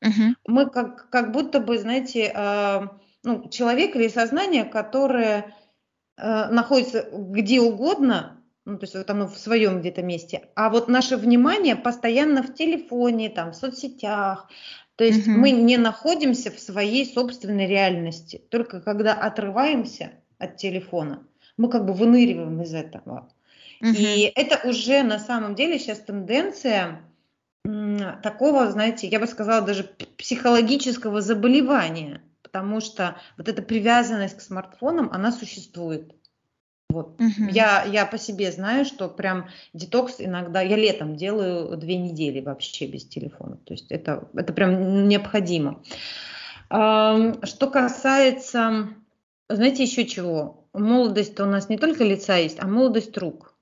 Uh-huh. 0.05 0.35
Мы 0.47 0.71
как, 0.71 1.11
как 1.11 1.33
будто 1.33 1.61
бы, 1.61 1.79
знаете, 1.79 2.33
э, 2.35 2.89
ну, 3.24 3.48
человек 3.48 3.96
или 3.96 4.09
сознание, 4.09 4.64
которое 4.64 5.54
э, 6.16 6.48
находится 6.50 7.09
где 7.12 7.61
угодно, 7.61 8.42
ну, 8.64 8.78
то 8.78 8.85
есть 8.85 8.94
вот 8.94 9.09
оно 9.11 9.26
в 9.26 9.38
своем 9.38 9.81
где-то 9.81 10.02
месте, 10.02 10.48
а 10.54 10.70
вот 10.70 10.88
наше 10.88 11.16
внимание 11.16 11.76
постоянно 11.76 12.42
в 12.42 12.54
телефоне, 12.54 13.31
там, 13.31 13.52
в 13.52 13.57
соцсетях, 13.57 14.48
то 14.96 15.04
есть 15.04 15.26
угу. 15.26 15.38
мы 15.38 15.50
не 15.52 15.76
находимся 15.76 16.50
в 16.50 16.59
своей 16.59 17.07
собственной 17.07 17.66
реальности, 17.66 18.42
только 18.50 18.81
когда 18.81 19.14
отрываемся 19.14 20.12
от 20.38 20.57
телефона, 20.57 21.26
мы 21.57 21.70
как 21.70 21.87
бы 21.87 21.92
выныриваем 21.92 22.61
из 22.62 22.74
этого. 22.74 23.33
Угу. 23.81 23.90
И 23.90 24.33
это 24.35 24.68
уже 24.68 25.02
на 25.02 25.18
самом 25.18 25.54
деле 25.54 25.78
сейчас 25.78 26.00
тенденция 26.00 27.00
такого, 28.22 28.70
знаете, 28.70 29.07
я 29.07 29.20
бы 29.20 29.26
сказала, 29.26 29.64
даже 29.64 29.85
психологического 30.16 31.20
заболевания 31.20 32.22
потому 32.59 32.81
что 32.81 33.16
вот 33.37 33.49
эта 33.49 33.62
привязанность 33.62 34.37
к 34.37 34.40
смартфонам, 34.40 35.11
она 35.12 35.31
существует. 35.31 36.12
Вот. 36.88 37.21
Угу. 37.21 37.51
Я, 37.51 37.85
я 37.85 38.05
по 38.05 38.18
себе 38.18 38.51
знаю, 38.51 38.85
что 38.85 39.09
прям 39.09 39.49
детокс 39.75 40.16
иногда, 40.18 40.61
я 40.61 40.77
летом 40.77 41.16
делаю 41.16 41.77
две 41.77 41.97
недели 41.97 42.40
вообще 42.40 42.87
без 42.87 43.07
телефона. 43.07 43.59
То 43.59 43.75
есть 43.75 43.92
это, 43.92 44.29
это 44.35 44.53
прям 44.53 45.07
необходимо. 45.07 45.83
Что 46.68 47.71
касается, 47.71 48.88
знаете, 49.49 49.85
еще 49.85 50.05
чего? 50.05 50.68
Молодость 50.73 51.38
у 51.38 51.47
нас 51.47 51.68
не 51.68 51.79
только 51.79 52.03
лица 52.03 52.37
есть, 52.37 52.59
а 52.61 52.66
молодость 52.66 53.16
рук. 53.18 53.55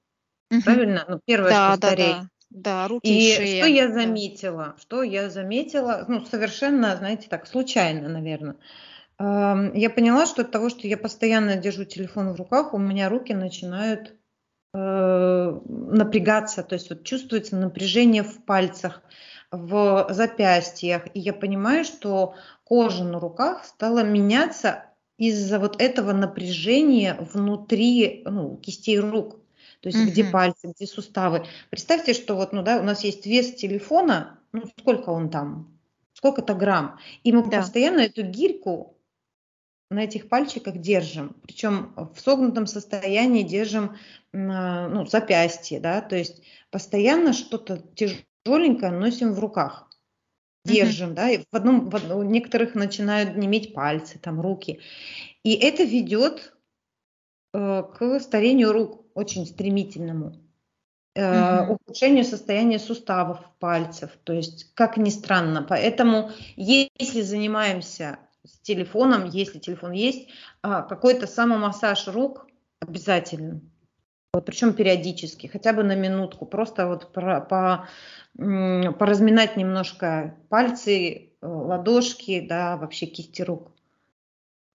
Угу. 0.51 0.63
Правильно? 0.63 1.05
Ну, 1.07 1.21
первое, 1.27 1.51
да, 1.51 1.73
что 1.73 1.81
да, 1.83 1.89
стареет. 1.89 2.17
Да. 2.17 2.29
Да, 2.51 2.89
руки 2.89 3.07
и, 3.07 3.35
шея. 3.35 3.63
что 3.63 3.67
я 3.69 3.93
заметила? 3.93 4.65
Да. 4.65 4.75
Что 4.81 5.03
я 5.03 5.31
заметила? 5.31 6.05
Ну, 6.09 6.25
совершенно, 6.25 6.97
знаете, 6.97 7.29
так, 7.29 7.47
случайно, 7.47 8.09
наверное. 8.09 8.57
Я 9.19 9.91
поняла, 9.91 10.27
что 10.27 10.43
от 10.43 10.51
того, 10.51 10.69
что 10.69 10.87
я 10.87 10.99
постоянно 10.99 11.57
держу 11.57 11.85
телефон 11.85 12.33
в 12.33 12.37
руках, 12.37 12.75
у 12.75 12.79
меня 12.79 13.09
руки 13.09 13.33
начинают 13.33 14.15
э, 14.75 15.61
напрягаться, 15.65 16.63
то 16.63 16.75
есть 16.75 16.91
вот 16.91 17.03
чувствуется 17.03 17.57
напряжение 17.57 18.23
в 18.23 18.45
пальцах, 18.45 19.03
в 19.51 20.07
запястьях, 20.11 21.07
и 21.15 21.21
я 21.21 21.33
понимаю, 21.33 21.85
что 21.85 22.35
кожа 22.65 23.05
на 23.05 23.19
руках 23.19 23.65
стала 23.65 24.03
меняться 24.03 24.85
из-за 25.19 25.59
вот 25.59 25.81
этого 25.81 26.13
напряжения 26.13 27.17
внутри 27.33 28.23
ну, 28.27 28.57
кистей 28.57 28.99
рук 28.99 29.41
то 29.81 29.89
есть 29.89 29.99
угу. 29.99 30.11
где 30.11 30.25
пальцы, 30.25 30.73
где 30.75 30.87
суставы. 30.87 31.47
Представьте, 31.71 32.15
что 32.15 32.35
вот, 32.35 32.53
ну 32.53 32.63
да, 32.63 32.79
у 32.79 32.83
нас 32.83 33.05
есть 33.05 33.27
вес 33.27 33.55
телефона, 33.55 34.39
ну 34.53 34.63
сколько 34.79 35.11
он 35.11 35.31
там, 35.31 35.79
сколько-то 36.13 36.55
грамм, 36.55 36.99
и 37.25 37.33
мы 37.33 37.49
да. 37.49 37.59
постоянно 37.59 38.01
эту 38.01 38.23
гирьку 38.23 38.97
на 39.91 40.03
этих 40.03 40.29
пальчиках 40.29 40.79
держим, 40.79 41.37
причем 41.43 41.95
в 41.97 42.19
согнутом 42.21 42.67
состоянии 42.67 43.43
держим 43.43 43.97
ну, 44.33 45.07
запястье, 45.07 45.79
да, 45.79 46.01
то 46.01 46.17
есть 46.17 46.43
постоянно 46.71 47.33
что-то 47.33 47.83
тяжеленькое, 47.95 48.93
носим 48.93 49.33
в 49.33 49.39
руках, 49.39 49.89
держим, 50.65 51.11
mm-hmm. 51.11 51.15
да, 51.15 51.31
и 51.31 51.39
в 51.39 51.57
одном, 51.57 51.89
в 51.89 51.97
одном, 51.97 52.19
у 52.19 52.23
некоторых 52.23 52.75
начинают 52.75 53.37
неметь 53.37 53.73
пальцы, 53.73 54.19
там, 54.19 54.41
руки. 54.41 54.81
И 55.45 55.55
это 55.55 55.85
ведет 55.85 56.53
э, 57.55 57.83
к 57.83 58.21
старению 58.21 58.73
рук 58.73 59.06
очень 59.17 59.47
стремительному, 59.47 60.37
mm-hmm. 61.17 61.69
ухудшению 61.71 62.25
состояния 62.25 62.79
суставов 62.79 63.41
пальцев, 63.59 64.11
то 64.25 64.35
есть, 64.35 64.75
как 64.75 64.99
ни 64.99 65.09
странно. 65.09 65.65
Поэтому, 65.67 66.31
если 66.57 67.23
занимаемся 67.23 68.19
с 68.45 68.59
телефоном, 68.61 69.25
если 69.25 69.59
телефон 69.59 69.93
есть, 69.93 70.29
э, 70.63 70.85
какой-то 70.89 71.27
самомассаж 71.27 72.07
рук 72.09 72.47
обязательно. 72.79 73.63
Вот, 74.35 74.45
причем 74.45 74.75
периодически, 74.75 75.47
хотя 75.47 75.73
бы 75.73 75.83
на 75.83 75.97
минутку, 75.97 76.45
просто 76.45 76.87
вот 76.87 77.11
по, 77.15 77.41
по, 77.41 77.89
поразминать 78.37 79.57
немножко 79.57 80.37
пальцы, 80.51 81.31
э, 81.41 81.47
ладошки, 81.47 82.47
да, 82.47 82.77
вообще 82.77 83.07
кисти 83.07 83.41
рук. 83.41 83.73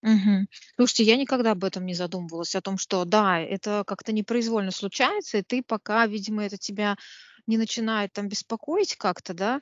Мгм. 0.04 0.48
Слушайте, 0.78 1.04
я 1.04 1.16
никогда 1.16 1.52
об 1.52 1.64
этом 1.64 1.86
не 1.86 1.94
задумывалась, 1.94 2.56
о 2.56 2.62
том, 2.62 2.78
что 2.80 3.06
да, 3.06 3.40
это 3.40 3.84
как-то 3.86 4.12
непроизвольно 4.12 4.72
случается, 4.72 5.38
и 5.38 5.44
ты 5.44 5.62
пока, 5.62 6.08
видимо, 6.08 6.44
это 6.44 6.58
тебя 6.58 6.98
не 7.48 7.58
начинает 7.58 8.14
там 8.14 8.28
беспокоить 8.28 8.96
как-то, 8.96 9.34
да, 9.34 9.62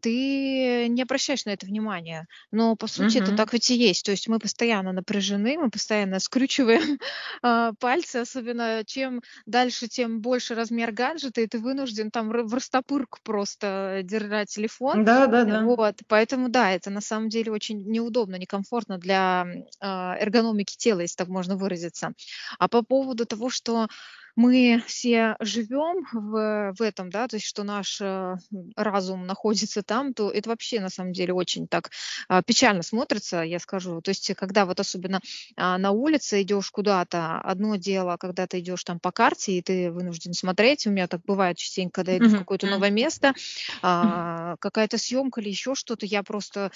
ты 0.00 0.88
не 0.88 1.02
обращаешь 1.02 1.44
на 1.44 1.50
это 1.50 1.66
внимания. 1.66 2.26
Но 2.50 2.76
по 2.76 2.86
сути 2.86 3.18
это 3.18 3.36
так 3.36 3.52
ведь 3.52 3.70
и 3.70 3.74
есть. 3.74 4.04
То 4.04 4.10
есть 4.10 4.28
мы 4.28 4.38
постоянно 4.38 4.92
напряжены, 4.92 5.58
мы 5.58 5.70
постоянно 5.70 6.18
скручиваем 6.18 6.98
а, 7.42 7.72
пальцы, 7.78 8.16
особенно 8.16 8.82
чем 8.86 9.20
дальше, 9.46 9.88
тем 9.88 10.20
больше 10.20 10.54
размер 10.54 10.92
гаджета, 10.92 11.40
и 11.40 11.46
ты 11.46 11.58
вынужден 11.58 12.10
там 12.10 12.28
в 12.30 12.54
растопырку 12.54 13.18
просто 13.22 14.00
держать 14.04 14.48
телефон. 14.48 15.04
Да, 15.04 15.26
да, 15.26 15.44
да. 15.44 15.62
Вот, 15.62 15.96
поэтому 16.08 16.48
да, 16.48 16.70
это 16.70 16.90
на 16.90 17.00
самом 17.00 17.28
деле 17.28 17.52
очень 17.52 17.82
неудобно, 17.90 18.36
некомфортно 18.36 18.98
для 18.98 19.46
а, 19.80 20.16
эргономики 20.18 20.76
тела, 20.76 21.00
если 21.00 21.16
так 21.16 21.28
можно 21.28 21.56
выразиться. 21.56 22.12
А 22.58 22.68
по 22.68 22.82
поводу 22.82 23.26
того, 23.26 23.50
что 23.50 23.88
мы 24.36 24.82
все 24.86 25.36
живем 25.40 26.06
в, 26.12 26.74
в 26.76 26.82
этом, 26.82 27.10
да, 27.10 27.28
то 27.28 27.36
есть 27.36 27.46
что 27.46 27.62
наш 27.62 28.00
э, 28.00 28.36
разум 28.76 29.26
находится 29.26 29.82
там, 29.82 30.14
то 30.14 30.30
это 30.30 30.50
вообще 30.50 30.80
на 30.80 30.88
самом 30.88 31.12
деле 31.12 31.32
очень 31.32 31.66
так 31.68 31.90
а, 32.28 32.42
печально 32.42 32.82
смотрится, 32.82 33.42
я 33.42 33.58
скажу. 33.58 34.00
То 34.00 34.10
есть 34.10 34.34
когда 34.34 34.66
вот 34.66 34.80
особенно 34.80 35.20
а, 35.56 35.78
на 35.78 35.90
улице 35.90 36.42
идешь 36.42 36.70
куда-то, 36.70 37.40
одно 37.40 37.76
дело, 37.76 38.16
когда 38.18 38.46
ты 38.46 38.60
идешь 38.60 38.84
там 38.84 39.00
по 39.00 39.12
карте, 39.12 39.52
и 39.52 39.62
ты 39.62 39.90
вынужден 39.90 40.32
смотреть, 40.32 40.86
у 40.86 40.90
меня 40.90 41.06
так 41.06 41.22
бывает 41.22 41.56
частенько, 41.58 42.02
когда 42.02 42.16
иду 42.16 42.28
в 42.28 42.38
какое-то 42.38 42.66
новое 42.66 42.90
место, 42.90 43.34
а, 43.82 44.56
какая-то 44.56 44.98
съемка 44.98 45.40
или 45.40 45.48
еще 45.48 45.74
что-то, 45.74 46.06
я 46.06 46.22
просто 46.22 46.70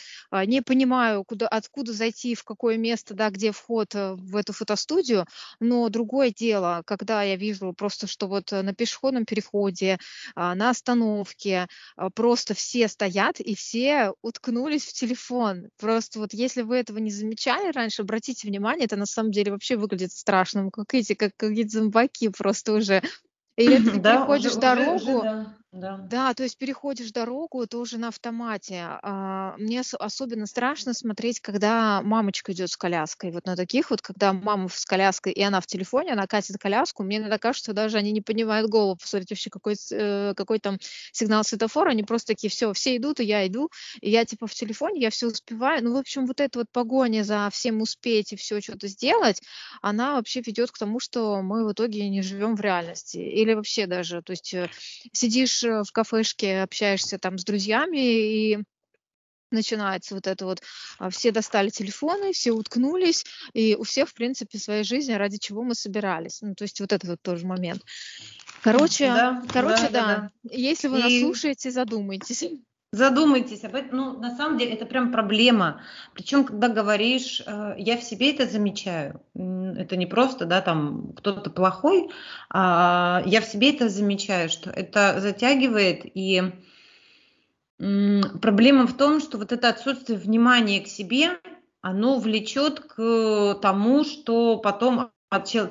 не 0.47 0.63
понимаю, 0.63 1.25
куда, 1.25 1.49
откуда 1.49 1.93
зайти, 1.93 2.35
в 2.35 2.45
какое 2.45 2.77
место, 2.77 3.15
да, 3.15 3.31
где 3.31 3.53
вход 3.53 3.95
э, 3.95 4.15
в 4.15 4.37
эту 4.37 4.53
фотостудию, 4.53 5.27
но 5.61 5.89
другое 5.89 6.31
дело, 6.31 6.83
когда 6.87 7.23
я 7.23 7.37
вижу 7.45 7.73
просто, 7.73 8.07
что 8.07 8.27
вот 8.27 8.53
э, 8.53 8.63
на 8.63 8.75
пешеходном 8.75 9.25
переходе, 9.25 9.99
а, 10.35 10.55
на 10.55 10.71
остановке 10.71 11.67
а, 11.97 12.11
просто 12.11 12.55
все 12.55 12.89
стоят 12.89 13.41
и 13.41 13.55
все 13.55 14.13
уткнулись 14.23 14.85
в 14.85 14.93
телефон. 14.93 15.69
Просто 15.79 16.19
вот 16.19 16.33
если 16.33 16.63
вы 16.63 16.77
этого 16.77 16.99
не 16.99 17.11
замечали 17.11 17.73
раньше, 17.73 18.03
обратите 18.03 18.49
внимание, 18.49 18.87
это 18.87 18.97
на 18.97 19.07
самом 19.07 19.31
деле 19.31 19.53
вообще 19.53 19.77
выглядит 19.77 20.13
страшным, 20.13 20.71
как 20.71 20.95
эти, 20.95 21.15
как 21.15 21.33
какие-то 21.37 21.79
зомбаки 21.79 22.29
просто 22.29 22.73
уже. 22.73 23.03
Или 23.57 23.79
ты 23.79 24.01
да, 24.01 24.17
переходишь 24.17 24.53
уже, 24.53 24.61
дорогу, 24.61 24.97
уже, 24.97 25.23
да. 25.23 25.57
Да. 25.75 25.99
Да, 26.09 26.35
то 26.35 26.45
есть 26.45 26.57
переходишь 26.57 27.11
дорогу, 27.11 27.65
это 27.65 27.79
уже 27.79 27.99
на 27.99 28.09
автомате. 28.09 28.85
А, 29.03 29.57
мне 29.59 29.83
особенно 29.99 30.47
страшно 30.47 30.95
смотреть, 30.95 31.41
когда 31.41 32.01
мамочка 32.03 32.53
идет 32.53 32.71
с 32.71 32.77
коляской. 32.77 33.33
Вот 33.33 33.45
на 33.45 33.57
таких 33.57 33.91
вот, 33.91 34.01
когда 34.01 34.33
мама 34.33 34.69
с 34.69 34.85
коляской, 34.85 35.33
и 35.33 35.43
она 35.43 35.61
в 35.61 35.67
телефоне, 35.67 36.13
она 36.13 36.29
катит 36.29 36.59
коляску, 36.59 37.03
мне 37.03 37.17
иногда 37.17 37.39
кажется, 37.39 37.65
что 37.65 37.73
даже 37.73 37.99
они 37.99 38.13
не 38.13 38.21
поднимают 38.21 38.71
голову, 38.71 38.97
посмотреть 38.97 39.31
вообще, 39.31 39.51
какой, 39.51 39.75
э, 39.91 40.35
какой 40.37 40.61
там 40.61 40.79
сигнал 41.11 41.43
светофора, 41.43 41.91
они 41.91 42.05
просто 42.05 42.29
такие, 42.29 42.51
все, 42.51 42.73
все 42.73 42.97
идут, 42.97 43.19
и 43.19 43.25
я 43.25 43.45
иду, 43.45 43.69
и 44.01 44.11
я 44.11 44.25
типа 44.25 44.47
в 44.47 44.55
телефоне, 44.55 45.01
я 45.01 45.11
все 45.11 45.27
успеваю. 45.27 45.83
Ну, 45.83 45.93
в 45.93 45.97
общем, 45.97 46.27
вот 46.27 46.41
эта 46.41 46.61
вот 46.61 46.71
погоня 46.71 47.25
за 47.25 47.49
всем 47.51 47.81
успеть 47.81 48.33
и 48.33 48.37
все 48.37 48.61
что-то 48.61 48.87
сделать, 48.87 49.43
она 49.83 50.15
вообще 50.15 50.41
ведет 50.41 50.71
к 50.71 50.79
тому, 50.79 51.01
что 51.01 51.43
мы 51.43 51.67
в 51.67 51.73
итоге 51.73 52.09
не 52.09 52.23
живем 52.23 52.55
в 52.55 52.61
реальности. 52.61 53.17
Или 53.17 53.55
вообще 53.55 53.89
даже, 53.89 54.23
то 54.23 54.31
есть 54.31 54.55
э, 54.55 54.71
сидишь 55.13 55.64
в 55.69 55.93
кафешке, 55.93 56.63
общаешься 56.63 57.19
там 57.19 57.39
с 57.39 57.45
друзьями, 57.45 57.99
и 57.99 58.59
начинается 59.51 60.15
вот 60.15 60.27
это 60.27 60.45
вот, 60.45 60.63
а, 60.99 61.09
все 61.11 61.31
достали 61.31 61.71
телефоны, 61.71 62.33
все 62.33 62.53
уткнулись, 62.53 63.25
и 63.55 63.77
у 63.77 63.85
всех, 63.85 64.09
в 64.11 64.15
принципе, 64.15 64.59
своей 64.59 64.85
жизни, 64.85 65.13
ради 65.13 65.39
чего 65.39 65.63
мы 65.63 65.75
собирались. 65.75 66.43
Ну, 66.43 66.55
то 66.55 66.65
есть 66.65 66.81
вот 66.81 66.93
этот 66.93 67.09
вот 67.09 67.23
тоже 67.23 67.47
момент. 67.47 67.83
Короче, 68.63 69.07
да, 69.07 69.43
короче, 69.53 69.89
да, 69.89 69.91
да. 69.91 70.07
да. 70.07 70.31
Если 70.51 70.89
вы 70.89 70.99
и... 70.99 71.03
нас 71.03 71.13
слушаете, 71.21 71.71
задумайтесь. 71.71 72.45
Задумайтесь 72.95 73.65
об 73.65 73.75
этом. 73.75 73.97
Ну, 73.97 74.21
на 74.21 74.37
самом 74.37 74.57
деле, 74.57 74.75
это 74.75 74.87
прям 74.87 75.11
проблема. 75.11 75.81
Причем, 76.13 76.45
когда 76.45 76.69
говоришь, 76.69 77.43
э, 77.45 77.75
я 77.77 77.97
в 77.97 78.05
себе 78.05 78.33
это 78.33 78.47
замечаю. 78.47 79.21
Это 79.35 79.97
не 79.97 80.07
просто, 80.07 80.45
да, 80.45 80.61
там 80.61 81.13
кто-то 81.17 81.51
плохой, 81.51 82.11
а 82.51 83.21
я 83.27 83.41
в 83.41 83.47
себе 83.47 83.75
это 83.75 83.89
замечаю, 83.89 84.49
что 84.49 84.71
это 84.71 85.21
затягивает. 85.21 86.03
И 86.05 86.41
проблема 87.79 88.87
в 88.87 88.97
том, 88.97 89.21
что 89.21 89.39
вот 89.39 89.51
это 89.51 89.71
отсутствие 89.71 90.17
внимания 90.17 90.81
к 90.81 90.87
себе, 90.87 91.41
оно 91.81 92.21
влечет 92.21 92.79
к 92.79 93.59
тому, 93.61 94.05
что 94.05 94.59
потом 94.59 95.11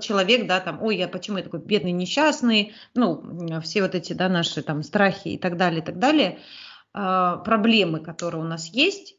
человек, 0.01 0.45
да, 0.45 0.59
там, 0.59 0.83
ой, 0.83 0.97
я 0.97 1.07
почему 1.07 1.37
я 1.37 1.43
такой 1.45 1.61
бедный, 1.61 1.93
несчастный, 1.93 2.73
ну, 2.95 3.61
все 3.61 3.81
вот 3.81 3.95
эти, 3.95 4.11
да, 4.11 4.27
наши 4.27 4.61
там 4.61 4.83
страхи 4.83 5.29
и 5.29 5.37
так 5.37 5.55
далее, 5.55 5.79
и 5.79 5.85
так 5.85 5.99
далее– 5.99 6.39
проблемы, 6.93 7.99
которые 7.99 8.41
у 8.41 8.47
нас 8.47 8.67
есть, 8.67 9.15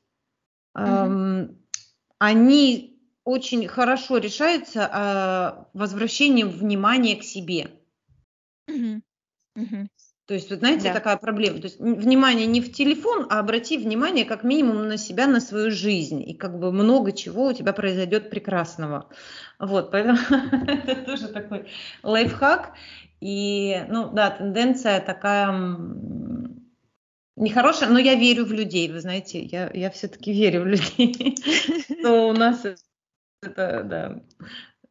mm-hmm. 0.77 1.57
они 2.19 2.95
очень 3.25 3.67
хорошо 3.67 4.19
решаются 4.19 4.89
а, 4.93 5.69
возвращением 5.73 6.51
внимания 6.51 7.17
к 7.17 7.25
себе. 7.25 7.71
Mm-hmm. 8.71 9.01
Mm-hmm. 9.59 9.87
То 10.27 10.33
есть, 10.33 10.49
вот 10.49 10.61
знаете, 10.61 10.89
да. 10.89 10.95
такая 10.95 11.19
проблема. 11.19 11.59
То 11.59 11.65
есть 11.65 11.79
внимание 11.79 12.47
не 12.47 12.63
в 12.63 12.73
телефон, 12.73 13.27
а 13.29 13.41
обрати 13.41 13.77
внимание 13.77 14.25
как 14.25 14.43
минимум 14.43 14.89
на 14.89 14.97
себя, 14.97 15.27
на 15.27 15.41
свою 15.41 15.71
жизнь. 15.71 16.23
И 16.27 16.35
как 16.35 16.59
бы 16.59 16.73
много 16.73 17.13
чего 17.13 17.49
у 17.49 17.53
тебя 17.53 17.75
произойдет 17.75 18.31
прекрасного. 18.31 19.11
Вот, 19.59 19.91
поэтому 19.91 20.19
это 20.67 20.97
тоже 21.03 21.29
такой 21.29 21.69
лайфхак. 22.03 22.73
И, 23.21 23.85
ну 23.89 24.11
да, 24.13 24.31
тенденция 24.31 25.01
такая 25.01 25.53
нехорошая, 27.37 27.91
но 27.91 27.99
я 27.99 28.15
верю 28.15 28.45
в 28.45 28.53
людей, 28.53 28.91
вы 28.91 29.01
знаете, 29.01 29.43
я, 29.43 29.71
я 29.73 29.91
все-таки 29.91 30.33
верю 30.33 30.63
в 30.63 30.67
людей, 30.67 31.37
что 32.01 32.29
у 32.29 32.33
нас 32.33 32.65
это, 33.43 33.83
да, 33.85 34.23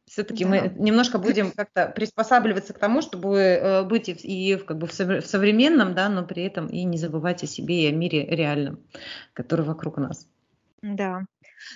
все-таки 0.06 0.44
мы 0.44 0.72
немножко 0.76 1.18
будем 1.18 1.50
как-то 1.56 1.86
приспосабливаться 1.88 2.72
к 2.72 2.78
тому, 2.78 3.02
чтобы 3.02 3.38
э, 3.38 3.82
быть 3.84 4.08
и 4.08 4.56
как 4.56 4.78
бы 4.78 4.86
в 4.86 4.92
современном, 4.92 5.94
да, 5.94 6.08
но 6.08 6.24
при 6.24 6.44
этом 6.44 6.68
и 6.68 6.84
не 6.84 6.98
забывать 6.98 7.42
о 7.42 7.46
себе 7.46 7.84
и 7.84 7.88
о 7.88 7.92
мире 7.92 8.24
реальном, 8.24 8.80
который 9.32 9.64
вокруг 9.64 9.98
нас. 9.98 10.28
Да. 10.82 11.24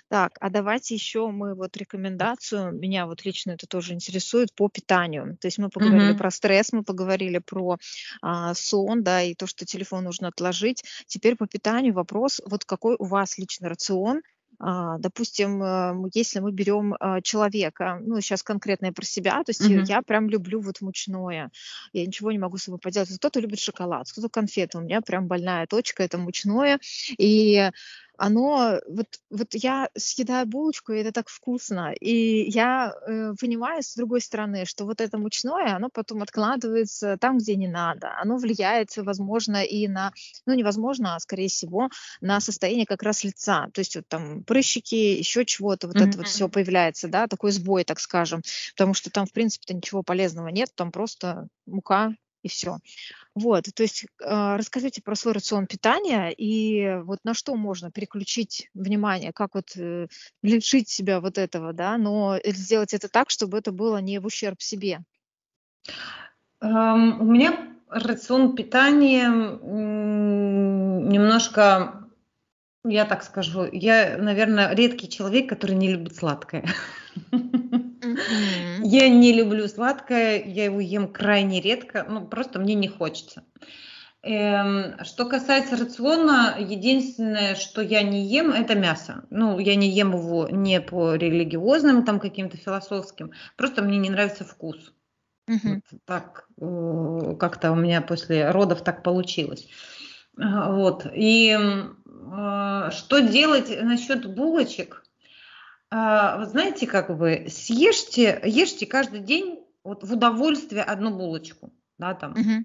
Так, 0.08 0.36
а 0.40 0.50
давайте 0.50 0.94
еще 0.94 1.28
мы 1.30 1.54
вот 1.54 1.76
рекомендацию, 1.76 2.72
меня 2.72 3.06
вот 3.06 3.24
лично 3.24 3.52
это 3.52 3.66
тоже 3.66 3.94
интересует, 3.94 4.54
по 4.54 4.68
питанию. 4.68 5.36
То 5.40 5.48
есть 5.48 5.58
мы 5.58 5.68
поговорили 5.70 6.12
Мгм. 6.12 6.12
про 6.12 6.30
стресс, 6.30 6.72
мы 6.72 6.82
поговорили 6.84 7.38
про 7.38 7.78
а, 8.22 8.54
сон, 8.54 9.02
да, 9.02 9.22
и 9.22 9.34
то, 9.34 9.46
что 9.46 9.64
телефон 9.64 10.04
нужно 10.04 10.28
отложить. 10.28 10.82
Теперь 11.06 11.36
по 11.36 11.46
питанию 11.46 11.94
вопрос, 11.94 12.40
вот 12.46 12.64
какой 12.64 12.96
у 12.98 13.04
вас 13.04 13.38
личный 13.38 13.68
рацион, 13.68 14.22
а, 14.60 14.98
допустим, 14.98 15.62
э, 15.62 15.94
если 16.14 16.40
мы 16.40 16.50
берем 16.50 16.94
а, 16.98 17.20
человека, 17.20 18.00
ну, 18.04 18.20
сейчас 18.20 18.42
конкретно 18.42 18.86
я 18.86 18.92
про 18.92 19.04
себя, 19.04 19.44
то 19.44 19.50
есть 19.50 19.64
Мгм. 19.64 19.88
я 19.88 20.02
прям 20.02 20.28
люблю 20.28 20.60
вот 20.60 20.80
мучное, 20.80 21.50
я 21.92 22.06
ничего 22.06 22.32
не 22.32 22.38
могу 22.38 22.56
с 22.56 22.64
собой 22.64 22.80
поделать. 22.80 23.08
Кто-то 23.16 23.38
любит 23.38 23.60
шоколад, 23.60 24.10
кто-то 24.10 24.28
конфеты, 24.28 24.78
у 24.78 24.80
меня 24.80 25.00
прям 25.00 25.28
больная 25.28 25.66
точка, 25.68 26.02
это 26.02 26.18
мучное, 26.18 26.80
и 27.18 27.70
оно, 28.18 28.80
вот, 28.88 29.06
вот 29.30 29.48
я 29.54 29.88
съедаю 29.96 30.46
булочку, 30.46 30.92
и 30.92 30.98
это 30.98 31.12
так 31.12 31.28
вкусно, 31.28 31.92
и 31.92 32.50
я 32.50 32.92
э, 33.06 33.32
понимаю 33.40 33.82
с 33.82 33.94
другой 33.94 34.20
стороны, 34.20 34.64
что 34.64 34.84
вот 34.84 35.00
это 35.00 35.18
мучное, 35.18 35.76
оно 35.76 35.88
потом 35.88 36.22
откладывается 36.22 37.16
там, 37.16 37.38
где 37.38 37.54
не 37.54 37.68
надо, 37.68 38.10
оно 38.20 38.36
влияет, 38.36 38.96
возможно, 38.96 39.62
и 39.62 39.86
на, 39.86 40.12
ну, 40.46 40.54
невозможно, 40.54 41.14
а 41.14 41.20
скорее 41.20 41.48
всего, 41.48 41.90
на 42.20 42.40
состояние 42.40 42.86
как 42.86 43.04
раз 43.04 43.22
лица, 43.22 43.68
то 43.72 43.80
есть 43.80 43.94
вот 43.94 44.08
там 44.08 44.42
прыщики, 44.42 44.96
еще 44.96 45.44
чего-то, 45.44 45.86
вот 45.86 45.96
mm-hmm. 45.96 46.08
это 46.08 46.18
вот 46.18 46.26
все 46.26 46.48
появляется, 46.48 47.06
да, 47.06 47.28
такой 47.28 47.52
сбой, 47.52 47.84
так 47.84 48.00
скажем, 48.00 48.42
потому 48.76 48.94
что 48.94 49.10
там, 49.10 49.26
в 49.26 49.32
принципе-то 49.32 49.74
ничего 49.74 50.02
полезного 50.02 50.48
нет, 50.48 50.70
там 50.74 50.90
просто 50.90 51.46
мука, 51.66 52.14
и 52.42 52.48
все. 52.48 52.78
Вот, 53.34 53.64
то 53.74 53.82
есть 53.82 54.04
э, 54.04 54.56
расскажите 54.56 55.02
про 55.02 55.14
свой 55.14 55.34
рацион 55.34 55.66
питания 55.66 56.30
и 56.30 56.98
вот 57.02 57.20
на 57.24 57.34
что 57.34 57.54
можно 57.54 57.90
переключить 57.90 58.68
внимание, 58.74 59.32
как 59.32 59.54
вот 59.54 59.76
э, 59.76 60.08
лишить 60.42 60.88
себя 60.88 61.20
вот 61.20 61.38
этого, 61.38 61.72
да, 61.72 61.96
но 61.98 62.38
сделать 62.44 62.94
это 62.94 63.08
так, 63.08 63.30
чтобы 63.30 63.58
это 63.58 63.72
было 63.72 63.98
не 63.98 64.18
в 64.18 64.26
ущерб 64.26 64.60
себе. 64.60 65.00
Um, 66.60 67.18
у 67.20 67.24
меня 67.24 67.56
рацион 67.88 68.54
питания 68.56 69.28
немножко, 71.08 72.04
я 72.84 73.04
так 73.04 73.22
скажу, 73.22 73.68
я, 73.70 74.18
наверное, 74.18 74.74
редкий 74.74 75.08
человек, 75.08 75.48
который 75.48 75.76
не 75.76 75.92
любит 75.92 76.16
сладкое. 76.16 76.64
Я 78.90 79.10
не 79.10 79.34
люблю 79.34 79.68
сладкое, 79.68 80.42
я 80.42 80.64
его 80.64 80.80
ем 80.80 81.12
крайне 81.12 81.60
редко, 81.60 82.06
ну 82.08 82.26
просто 82.26 82.58
мне 82.58 82.74
не 82.74 82.88
хочется. 82.88 83.44
Эм, 84.22 85.04
что 85.04 85.26
касается 85.26 85.76
рациона, 85.76 86.56
единственное, 86.58 87.54
что 87.54 87.82
я 87.82 88.02
не 88.02 88.26
ем, 88.26 88.50
это 88.50 88.74
мясо. 88.74 89.24
Ну, 89.28 89.58
я 89.58 89.76
не 89.76 89.90
ем 89.90 90.12
его 90.12 90.48
не 90.48 90.80
по 90.80 91.14
религиозным, 91.14 92.04
там 92.04 92.18
каким-то 92.18 92.56
философским, 92.56 93.32
просто 93.56 93.82
мне 93.82 93.98
не 93.98 94.08
нравится 94.08 94.44
вкус. 94.44 94.94
Угу. 95.48 95.82
Вот 95.90 96.00
так 96.06 96.48
э, 96.58 97.36
как-то 97.38 97.72
у 97.72 97.76
меня 97.76 98.00
после 98.00 98.50
родов 98.50 98.82
так 98.82 99.02
получилось. 99.02 99.68
Вот. 100.34 101.06
И 101.14 101.54
э, 101.54 102.90
что 102.90 103.20
делать 103.20 103.82
насчет 103.82 104.34
булочек? 104.34 105.04
А, 105.90 106.38
вы 106.38 106.46
знаете, 106.46 106.86
как 106.86 107.16
бы 107.16 107.46
съешьте, 107.48 108.40
ешьте 108.44 108.86
каждый 108.86 109.20
день 109.20 109.64
вот 109.84 110.04
в 110.04 110.12
удовольствие 110.12 110.82
одну 110.82 111.16
булочку, 111.16 111.72
да, 111.98 112.14
там. 112.14 112.32
Угу. 112.32 112.64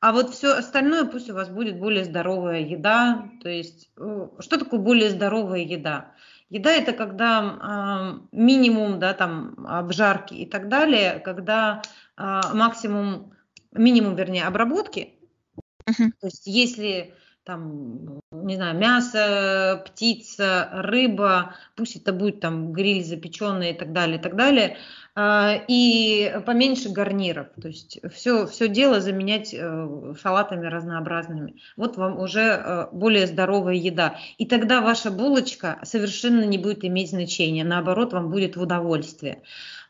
А 0.00 0.12
вот 0.12 0.34
все 0.34 0.54
остальное 0.54 1.04
пусть 1.04 1.30
у 1.30 1.34
вас 1.34 1.48
будет 1.48 1.78
более 1.78 2.04
здоровая 2.04 2.60
еда. 2.60 3.30
То 3.40 3.48
есть, 3.48 3.90
э, 3.96 4.28
что 4.40 4.58
такое 4.58 4.80
более 4.80 5.10
здоровая 5.10 5.60
еда? 5.60 6.12
Еда 6.50 6.72
это 6.72 6.92
когда 6.92 8.20
э, 8.20 8.36
минимум, 8.36 8.98
да, 8.98 9.14
там 9.14 9.64
обжарки 9.66 10.34
и 10.34 10.44
так 10.44 10.68
далее, 10.68 11.20
когда 11.20 11.82
э, 12.18 12.40
максимум, 12.52 13.32
минимум, 13.70 14.16
вернее, 14.16 14.44
обработки. 14.44 15.14
Uh-huh. 15.86 16.10
То 16.20 16.26
есть, 16.26 16.46
если 16.46 17.14
там, 17.44 18.20
не 18.30 18.54
знаю, 18.54 18.78
мясо, 18.78 19.82
птица, 19.86 20.68
рыба, 20.72 21.54
пусть 21.74 21.96
это 21.96 22.12
будет 22.12 22.40
там 22.40 22.72
гриль 22.72 23.04
запеченный 23.04 23.70
и 23.70 23.74
так 23.74 23.92
далее, 23.92 24.18
и 24.18 24.20
так 24.20 24.36
далее, 24.36 24.76
а, 25.14 25.54
и 25.66 26.40
поменьше 26.46 26.90
гарниров, 26.90 27.48
то 27.60 27.68
есть 27.68 27.98
все, 28.12 28.46
все 28.46 28.68
дело 28.68 29.00
заменять 29.00 29.52
э, 29.52 30.14
салатами 30.20 30.66
разнообразными. 30.66 31.56
Вот 31.76 31.96
вам 31.96 32.18
уже 32.18 32.40
э, 32.40 32.86
более 32.92 33.26
здоровая 33.26 33.74
еда. 33.74 34.16
И 34.38 34.46
тогда 34.46 34.80
ваша 34.80 35.10
булочка 35.10 35.80
совершенно 35.82 36.44
не 36.44 36.58
будет 36.58 36.84
иметь 36.84 37.10
значения, 37.10 37.64
наоборот, 37.64 38.12
вам 38.12 38.30
будет 38.30 38.56
в 38.56 38.62
удовольствие. 38.62 39.42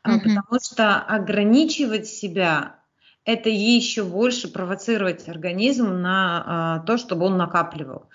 Mm-hmm. 0.04 0.20
Потому 0.20 0.60
что 0.60 0.96
ограничивать 0.96 2.08
себя 2.08 2.81
это 3.24 3.48
еще 3.48 4.04
больше 4.04 4.52
провоцировать 4.52 5.28
организм 5.28 6.00
на 6.00 6.44
а, 6.44 6.78
то, 6.80 6.96
чтобы 6.96 7.26
он 7.26 7.36
накапливал. 7.36 8.08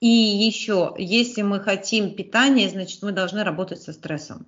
И 0.00 0.08
еще, 0.08 0.94
если 0.98 1.42
мы 1.42 1.60
хотим 1.60 2.14
питания, 2.14 2.68
значит, 2.68 3.02
мы 3.02 3.12
должны 3.12 3.44
работать 3.44 3.82
со 3.82 3.92
стрессом. 3.92 4.46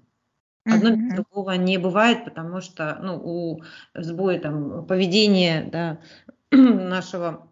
Одно 0.65 0.91
без 0.91 1.15
другого 1.15 1.53
не 1.53 1.79
бывает, 1.79 2.25
потому 2.25 2.61
что 2.61 2.99
ну, 3.01 3.21
у 3.23 3.63
сбоя 3.95 4.41
там, 4.41 4.85
поведения 4.85 5.69
да, 5.71 5.99
нашего 6.51 7.49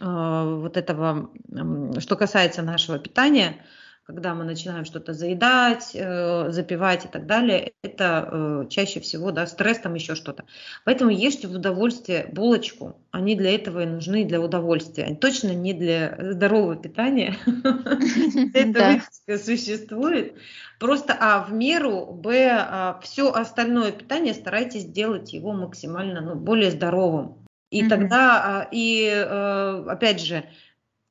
э, 0.00 0.58
вот 0.60 0.76
этого, 0.76 1.30
э, 1.48 2.00
что 2.00 2.16
касается 2.16 2.62
нашего 2.62 2.98
питания, 2.98 3.64
когда 4.06 4.34
мы 4.34 4.44
начинаем 4.44 4.84
что-то 4.84 5.14
заедать, 5.14 5.92
э, 5.94 6.50
запивать 6.50 7.06
и 7.06 7.08
так 7.08 7.26
далее, 7.26 7.72
это 7.82 8.28
э, 8.30 8.66
чаще 8.68 9.00
всего 9.00 9.30
да, 9.30 9.46
стресс, 9.46 9.78
там 9.78 9.94
еще 9.94 10.14
что-то. 10.14 10.44
Поэтому 10.84 11.10
ешьте 11.10 11.48
в 11.48 11.52
удовольствие 11.52 12.28
булочку. 12.30 13.00
Они 13.10 13.34
для 13.34 13.54
этого 13.54 13.82
и 13.82 13.86
нужны, 13.86 14.24
для 14.24 14.40
удовольствия. 14.40 15.04
Они 15.04 15.16
точно 15.16 15.54
не 15.54 15.72
для 15.72 16.16
здорового 16.18 16.76
питания. 16.76 17.36
Это 18.54 19.00
существует. 19.38 20.34
Просто, 20.78 21.16
а, 21.18 21.42
в 21.44 21.52
меру, 21.52 22.06
б, 22.06 22.48
а, 22.50 23.00
все 23.02 23.32
остальное 23.32 23.90
питание 23.90 24.34
старайтесь 24.34 24.84
делать 24.84 25.32
его 25.32 25.52
максимально 25.52 26.20
ну, 26.20 26.34
более 26.34 26.70
здоровым. 26.70 27.38
И 27.70 27.88
тогда, 27.88 28.42
а, 28.44 28.68
и 28.70 29.08
э, 29.08 29.84
опять 29.88 30.20
же, 30.20 30.44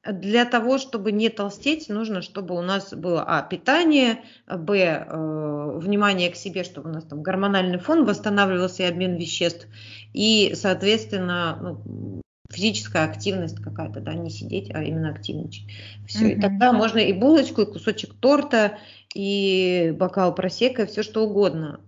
для 0.05 0.45
того, 0.45 0.77
чтобы 0.77 1.11
не 1.11 1.29
толстеть, 1.29 1.87
нужно, 1.89 2.21
чтобы 2.21 2.57
у 2.57 2.61
нас 2.61 2.93
было 2.93 3.23
а, 3.25 3.41
питание, 3.41 4.21
б, 4.47 4.77
э, 4.77 5.77
внимание 5.77 6.29
к 6.29 6.35
себе, 6.35 6.63
чтобы 6.63 6.89
у 6.89 6.93
нас 6.93 7.05
там 7.05 7.21
гормональный 7.21 7.79
фон 7.79 8.05
восстанавливался 8.05 8.83
и 8.83 8.87
обмен 8.87 9.15
веществ, 9.15 9.67
и, 10.13 10.53
соответственно, 10.55 11.57
ну, 11.61 12.21
физическая 12.51 13.05
активность 13.05 13.61
какая-то, 13.61 14.01
да, 14.01 14.13
не 14.13 14.29
сидеть, 14.29 14.69
а 14.73 14.83
именно 14.83 15.09
активничать. 15.09 15.65
Все, 16.05 16.31
mm-hmm. 16.31 16.37
и 16.37 16.41
тогда 16.41 16.73
можно 16.73 16.99
и 16.99 17.13
булочку, 17.13 17.61
и 17.61 17.71
кусочек 17.71 18.13
торта, 18.15 18.77
и 19.15 19.95
бокал 19.97 20.35
просека, 20.35 20.85
все 20.85 21.03
что 21.03 21.25
угодно. 21.25 21.79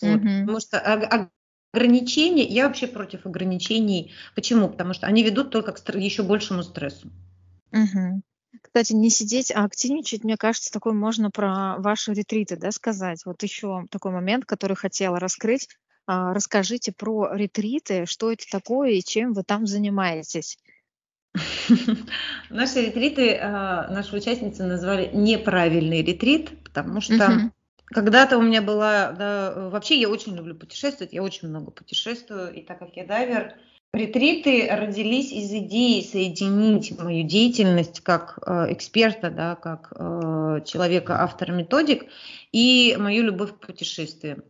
Вот. 0.00 0.20
Потому 0.20 0.58
что 0.58 0.80
ограничения, 1.72 2.44
я 2.44 2.66
вообще 2.66 2.86
против 2.86 3.26
ограничений. 3.26 4.12
Почему? 4.34 4.68
Потому 4.68 4.92
что 4.94 5.06
они 5.06 5.22
ведут 5.22 5.50
только 5.50 5.72
к 5.72 5.94
еще 5.94 6.22
большему 6.22 6.62
стрессу. 6.62 7.08
Угу. 7.72 8.22
Кстати, 8.60 8.92
не 8.92 9.10
сидеть, 9.10 9.50
а 9.50 9.64
активничать, 9.64 10.24
мне 10.24 10.36
кажется, 10.36 10.70
такой 10.70 10.92
можно 10.92 11.30
про 11.30 11.76
ваши 11.78 12.12
ретриты 12.12 12.56
да, 12.56 12.70
сказать. 12.70 13.22
Вот 13.24 13.42
еще 13.42 13.86
такой 13.90 14.12
момент, 14.12 14.44
который 14.44 14.76
хотела 14.76 15.18
раскрыть. 15.18 15.68
А, 16.06 16.34
расскажите 16.34 16.92
про 16.92 17.32
ретриты, 17.32 18.06
что 18.06 18.30
это 18.30 18.44
такое 18.50 18.90
и 18.90 19.02
чем 19.02 19.32
вы 19.32 19.42
там 19.42 19.66
занимаетесь. 19.66 20.58
Наши 22.50 22.86
ретриты 22.86 23.38
а, 23.40 23.88
наши 23.88 24.14
участницы 24.14 24.64
назвали 24.64 25.10
неправильный 25.14 26.02
ретрит, 26.02 26.62
потому 26.62 27.00
что 27.00 27.50
когда-то 27.92 28.38
у 28.38 28.42
меня 28.42 28.62
была, 28.62 29.12
да, 29.12 29.68
вообще 29.70 30.00
я 30.00 30.08
очень 30.08 30.34
люблю 30.34 30.54
путешествовать, 30.54 31.12
я 31.12 31.22
очень 31.22 31.48
много 31.48 31.70
путешествую, 31.70 32.52
и 32.54 32.62
так 32.62 32.78
как 32.78 32.96
я 32.96 33.04
дайвер, 33.04 33.54
ретриты 33.92 34.68
родились 34.70 35.32
из 35.32 35.52
идеи 35.52 36.00
соединить 36.02 36.98
мою 36.98 37.26
деятельность 37.26 38.00
как 38.00 38.38
э, 38.46 38.72
эксперта, 38.72 39.30
да, 39.30 39.54
как 39.56 39.92
э, 39.94 40.60
человека, 40.64 41.22
автора 41.22 41.52
методик, 41.52 42.06
и 42.52 42.96
мою 42.98 43.24
любовь 43.24 43.52
к 43.52 43.66
путешествиям. 43.66 44.42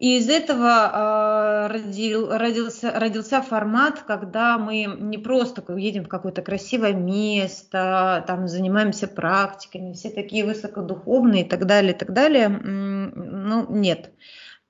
И 0.00 0.16
из 0.16 0.30
этого 0.30 1.68
э, 1.68 1.72
родил, 1.72 2.30
родился, 2.30 2.90
родился 2.98 3.42
формат, 3.42 4.02
когда 4.04 4.56
мы 4.56 4.86
не 4.98 5.18
просто 5.18 5.62
едем 5.76 6.04
в 6.04 6.08
какое-то 6.08 6.40
красивое 6.40 6.94
место, 6.94 8.24
там 8.26 8.48
занимаемся 8.48 9.08
практиками, 9.08 9.92
все 9.92 10.08
такие 10.08 10.46
высокодуховные 10.46 11.44
и 11.44 11.48
так 11.48 11.66
далее, 11.66 11.92
и 11.92 11.96
так 11.96 12.14
далее. 12.14 12.48
Ну, 12.48 13.66
нет. 13.68 14.10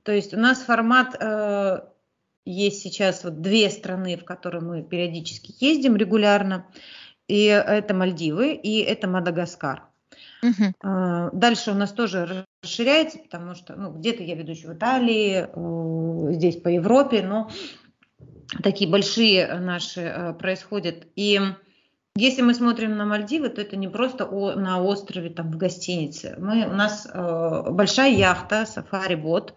То 0.03 0.11
есть 0.11 0.35
у 0.35 0.37
нас 0.37 0.62
формат 0.62 1.14
э, 1.20 1.78
есть 2.45 2.83
сейчас 2.83 3.22
вот 3.22 3.41
две 3.41 3.70
страны, 3.70 4.16
в 4.16 4.24
которые 4.24 4.62
мы 4.62 4.83
периодически 4.83 5.55
ездим 5.64 5.95
регулярно. 5.95 6.66
И 7.28 7.45
это 7.45 7.95
Мальдивы, 7.95 8.55
и 8.55 8.81
это 8.81 9.07
Мадагаскар. 9.07 9.85
Угу. 10.43 11.31
Дальше 11.33 11.70
у 11.70 11.74
нас 11.74 11.93
тоже 11.93 12.47
расширяется, 12.63 13.19
потому 13.19 13.55
что 13.55 13.75
ну, 13.77 13.93
где-то 13.93 14.23
я 14.23 14.35
веду 14.35 14.53
в 14.53 14.75
Италии, 14.75 15.47
э, 15.47 16.33
здесь 16.35 16.57
по 16.57 16.69
Европе, 16.69 17.23
но 17.23 17.51
такие 18.63 18.91
большие 18.91 19.55
наши 19.55 20.01
э, 20.01 20.35
происходят. 20.35 21.07
И 21.17 21.41
если 22.17 22.43
мы 22.43 22.55
смотрим 22.55 22.97
на 22.97 23.07
Мальдивы, 23.07 23.49
то 23.49 23.61
это 23.61 23.77
не 23.77 23.89
просто 23.89 24.27
о, 24.27 24.55
на 24.55 24.83
острове, 24.83 25.31
там, 25.31 25.51
в 25.51 25.57
гостинице. 25.57 26.37
Мы, 26.39 26.67
у 26.67 26.75
нас 26.75 27.09
э, 27.11 27.71
большая 27.71 28.13
яхта, 28.13 28.67
сафари-бот, 28.67 29.55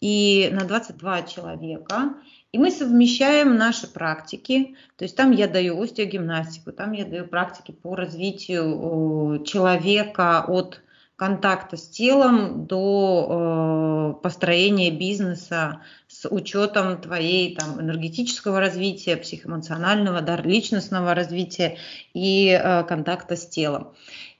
и 0.00 0.48
на 0.52 0.64
22 0.64 1.22
человека. 1.22 2.14
И 2.52 2.58
мы 2.58 2.70
совмещаем 2.70 3.56
наши 3.56 3.86
практики, 3.86 4.74
то 4.96 5.04
есть 5.04 5.14
там 5.14 5.30
я 5.30 5.46
даю 5.46 5.80
остеогимнастику, 5.80 6.72
там 6.72 6.92
я 6.92 7.04
даю 7.04 7.26
практики 7.26 7.70
по 7.70 7.94
развитию 7.94 9.44
человека 9.44 10.44
от 10.48 10.80
контакта 11.20 11.76
с 11.76 11.86
телом 11.86 12.64
до 12.64 14.16
э, 14.16 14.22
построения 14.22 14.90
бизнеса 14.90 15.82
с 16.08 16.26
учетом 16.26 16.98
твоей 16.98 17.54
там, 17.54 17.78
энергетического 17.78 18.58
развития, 18.58 19.18
психоэмоционального, 19.18 20.22
да, 20.22 20.38
личностного 20.38 21.14
развития 21.14 21.76
и 22.14 22.48
э, 22.48 22.84
контакта 22.84 23.36
с 23.36 23.46
телом. 23.46 23.92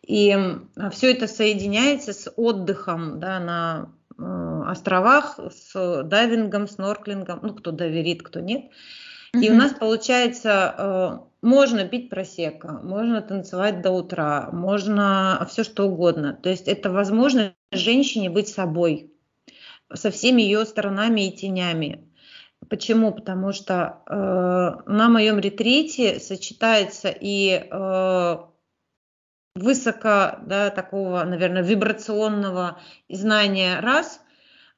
И 0.07 0.31
э, 0.35 0.91
все 0.91 1.13
это 1.13 1.29
соединяется 1.29 2.15
с 2.15 2.33
отдыхом 2.35 3.21
да, 3.21 3.41
на 3.41 3.93
э, 4.19 4.63
островах 4.67 5.39
с 5.55 6.03
дайвингом, 6.05 6.67
снорклингом, 6.67 7.41
ну, 7.43 7.53
кто 7.53 7.73
доверит, 7.73 8.23
кто 8.23 8.41
нет. 8.41 8.71
И 9.33 9.51
у 9.51 9.55
нас 9.55 9.73
получается, 9.73 10.75
э, 10.77 11.19
можно 11.43 11.85
пить 11.85 12.11
просека, 12.11 12.81
можно 12.83 13.23
танцевать 13.23 13.81
до 13.81 13.93
утра, 13.93 14.51
можно 14.53 15.47
все 15.49 15.63
что 15.65 15.85
угодно. 15.85 16.35
То 16.35 16.51
есть 16.51 16.69
это 16.69 16.91
возможно 16.91 17.55
женщине 17.71 18.29
быть 18.29 18.49
собой 18.49 19.13
со 19.93 20.11
всеми 20.11 20.43
ее 20.43 20.65
сторонами 20.65 21.29
и 21.29 21.37
тенями. 21.37 22.07
Почему? 22.69 23.13
Потому 23.13 23.53
что 23.53 24.03
э, 24.07 24.13
на 24.87 25.09
моем 25.09 25.39
ретрите 25.39 26.21
сочетается 26.21 27.09
и 27.09 27.67
э, 27.71 28.37
высоко, 29.55 30.39
да, 30.45 30.71
такого, 30.71 31.25
наверное, 31.25 31.63
вибрационного 31.63 32.79
знания 33.09 33.81
раз, 33.81 34.21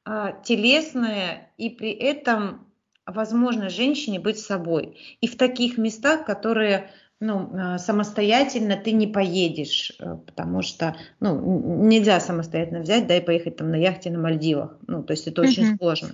э, 0.05 0.33
телесное 0.43 1.51
и 1.57 1.69
при 1.69 1.91
этом 1.91 2.72
возможно 3.05 3.69
женщине 3.69 4.19
быть 4.19 4.39
собой. 4.39 4.97
И 5.21 5.27
в 5.27 5.37
таких 5.37 5.77
местах, 5.77 6.25
которые 6.25 6.89
ну, 7.19 7.49
а, 7.53 7.77
самостоятельно 7.77 8.75
ты 8.75 8.91
не 8.91 9.07
поедешь, 9.07 9.93
э, 9.99 10.17
потому 10.25 10.61
что 10.61 10.97
ну, 11.21 11.39
нельзя 11.85 12.19
самостоятельно 12.19 12.81
взять, 12.81 13.07
да, 13.07 13.15
и 13.15 13.21
поехать 13.21 13.55
там 13.55 13.71
на 13.71 13.75
яхте 13.75 14.09
на 14.09 14.19
Мальдивах. 14.19 14.77
Ну, 14.87 15.03
то 15.03 15.13
есть 15.13 15.25
это 15.27 15.41
uh-huh. 15.41 15.47
очень 15.47 15.77
сложно. 15.77 16.09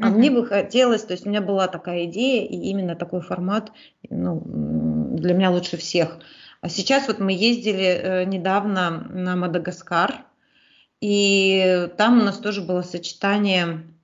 А 0.00 0.08
uh-huh. 0.08 0.10
мне 0.10 0.32
бы 0.32 0.44
хотелось, 0.44 1.04
то 1.04 1.12
есть 1.12 1.26
у 1.26 1.28
меня 1.28 1.40
была 1.40 1.68
такая 1.68 2.06
идея, 2.06 2.44
и 2.44 2.56
именно 2.56 2.96
такой 2.96 3.20
формат 3.20 3.70
ну, 4.10 4.42
для 5.14 5.34
меня 5.34 5.50
лучше 5.50 5.76
всех. 5.76 6.18
А 6.60 6.68
сейчас 6.68 7.06
вот 7.06 7.20
мы 7.20 7.32
ездили 7.32 7.84
э, 7.84 8.24
недавно 8.24 9.06
на 9.10 9.36
Мадагаскар, 9.36 10.24
и 11.00 11.88
там 11.96 12.20
у 12.20 12.24
нас 12.24 12.36
тоже 12.38 12.62
было 12.62 12.82
сочетание 12.82 13.84
Э, 13.84 13.97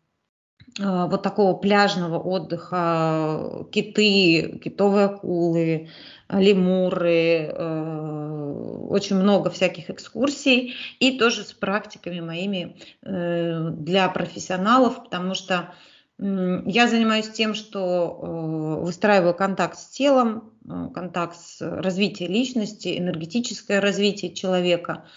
вот 0.79 1.23
такого 1.23 1.55
пляжного 1.55 2.19
отдыха, 2.19 3.67
киты, 3.71 4.59
китовые 4.59 5.07
акулы, 5.07 5.89
лемуры, 6.29 7.49
э, 7.49 8.87
очень 8.89 9.17
много 9.17 9.51
всяких 9.51 9.91
экскурсий 9.91 10.75
и 10.99 11.19
тоже 11.19 11.45
с 11.45 11.53
практиками 11.53 12.21
моими 12.21 12.77
э, 13.03 13.71
для 13.71 14.09
профессионалов, 14.09 15.05
потому 15.05 15.35
что 15.35 15.75
я 16.17 16.87
занимаюсь 16.87 17.29
тем, 17.29 17.55
что 17.55 18.79
выстраиваю 18.83 19.35
контакт 19.35 19.77
с 19.77 19.89
телом, 19.89 20.53
контакт 20.95 21.37
с 21.37 21.61
развитием 21.61 22.31
личности, 22.31 22.97
энергетическое 22.97 23.81
развитие 23.81 24.33
человека– 24.33 25.05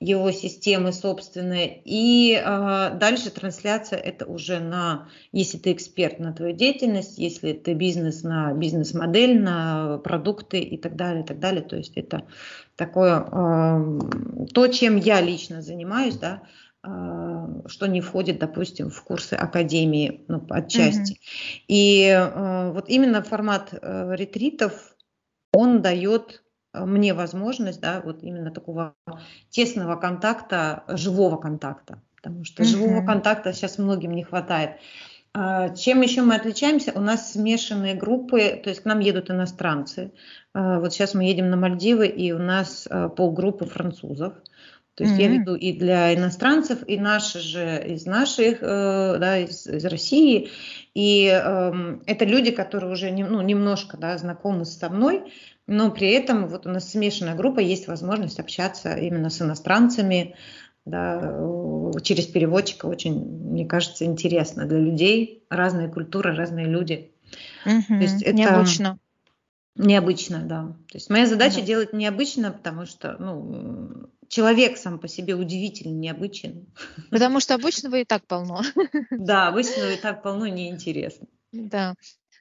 его 0.00 0.32
системы 0.32 0.92
собственные. 0.92 1.82
И 1.84 2.32
э, 2.34 2.90
дальше 2.98 3.30
трансляция 3.30 3.98
это 3.98 4.24
уже 4.24 4.58
на, 4.58 5.08
если 5.30 5.58
ты 5.58 5.72
эксперт 5.72 6.18
на 6.18 6.32
твою 6.32 6.56
деятельность, 6.56 7.18
если 7.18 7.52
ты 7.52 7.74
бизнес 7.74 8.22
на 8.22 8.54
бизнес-модель, 8.54 9.38
на 9.38 9.98
продукты 9.98 10.58
и 10.58 10.78
так 10.78 10.96
далее, 10.96 11.22
и 11.22 11.26
так 11.26 11.38
далее. 11.38 11.62
То 11.62 11.76
есть 11.76 11.98
это 11.98 12.24
такое, 12.76 13.20
э, 13.20 14.46
то, 14.54 14.66
чем 14.68 14.96
я 14.96 15.20
лично 15.20 15.60
занимаюсь, 15.60 16.16
да, 16.16 16.44
э, 16.82 16.88
что 17.66 17.86
не 17.86 18.00
входит, 18.00 18.38
допустим, 18.38 18.88
в 18.88 19.04
курсы 19.04 19.34
академии, 19.34 20.24
ну, 20.28 20.42
отчасти. 20.48 21.12
Mm-hmm. 21.12 21.64
И 21.68 22.04
э, 22.06 22.72
вот 22.72 22.88
именно 22.88 23.22
формат 23.22 23.74
э, 23.74 24.14
ретритов, 24.16 24.96
он 25.52 25.82
дает 25.82 26.42
мне 26.72 27.14
возможность, 27.14 27.80
да, 27.80 28.00
вот 28.04 28.22
именно 28.22 28.50
такого 28.50 28.94
тесного 29.48 29.96
контакта, 29.96 30.84
живого 30.88 31.36
контакта, 31.36 32.00
потому 32.16 32.44
что 32.44 32.62
uh-huh. 32.62 32.66
живого 32.66 33.04
контакта 33.04 33.52
сейчас 33.52 33.78
многим 33.78 34.12
не 34.12 34.24
хватает. 34.24 34.76
А, 35.32 35.68
чем 35.70 36.00
еще 36.00 36.22
мы 36.22 36.34
отличаемся? 36.34 36.92
У 36.94 37.00
нас 37.00 37.32
смешанные 37.32 37.94
группы, 37.94 38.60
то 38.62 38.70
есть 38.70 38.82
к 38.82 38.84
нам 38.84 38.98
едут 39.00 39.30
иностранцы. 39.30 40.12
А, 40.52 40.80
вот 40.80 40.92
сейчас 40.92 41.14
мы 41.14 41.24
едем 41.24 41.50
на 41.50 41.56
Мальдивы, 41.56 42.08
и 42.08 42.32
у 42.32 42.38
нас 42.38 42.88
э, 42.90 43.08
полгруппы 43.08 43.66
французов. 43.66 44.34
То 44.96 45.04
есть 45.04 45.16
mm-hmm. 45.16 45.22
я 45.22 45.28
веду 45.28 45.54
и 45.54 45.72
для 45.72 46.14
иностранцев, 46.14 46.80
и 46.86 46.98
наши 46.98 47.38
же 47.38 47.82
из 47.86 48.06
наших, 48.06 48.58
э, 48.60 49.16
да, 49.18 49.38
из, 49.38 49.66
из 49.66 49.84
России. 49.84 50.50
И 50.94 51.26
э, 51.32 51.98
это 52.06 52.24
люди, 52.24 52.50
которые 52.50 52.92
уже 52.92 53.10
не, 53.12 53.24
ну, 53.24 53.40
немножко 53.40 53.96
да, 53.96 54.18
знакомы 54.18 54.64
со 54.64 54.90
мной, 54.90 55.32
но 55.70 55.92
при 55.92 56.10
этом 56.10 56.48
вот 56.48 56.66
у 56.66 56.68
нас 56.68 56.90
смешанная 56.90 57.36
группа, 57.36 57.60
есть 57.60 57.86
возможность 57.86 58.40
общаться 58.40 58.92
именно 58.94 59.30
с 59.30 59.40
иностранцами, 59.40 60.34
да, 60.84 61.20
через 62.02 62.26
переводчика 62.26 62.86
очень, 62.86 63.14
мне 63.24 63.64
кажется, 63.66 64.04
интересно 64.04 64.66
для 64.66 64.80
людей. 64.80 65.44
Разные 65.48 65.88
культуры, 65.88 66.34
разные 66.34 66.66
люди. 66.66 67.12
Угу, 67.64 67.84
То 67.86 67.94
есть 67.94 68.22
это 68.22 68.32
необычно. 68.32 68.98
Необычно, 69.76 70.40
да. 70.42 70.76
То 70.90 70.98
есть 70.98 71.08
моя 71.08 71.26
задача 71.26 71.60
да. 71.60 71.66
делать 71.66 71.92
необычно, 71.92 72.50
потому 72.50 72.84
что 72.84 73.14
ну, 73.20 74.10
человек 74.26 74.76
сам 74.76 74.98
по 74.98 75.06
себе 75.06 75.36
удивительно 75.36 75.94
необычен. 75.94 76.66
Потому 77.10 77.38
что 77.38 77.54
обычного 77.54 77.94
и 78.00 78.04
так 78.04 78.26
полно. 78.26 78.62
Да, 79.12 79.46
обычного 79.46 79.92
и 79.92 79.96
так 79.96 80.24
полно 80.24 80.48
неинтересно. 80.48 81.28
Да. 81.52 81.94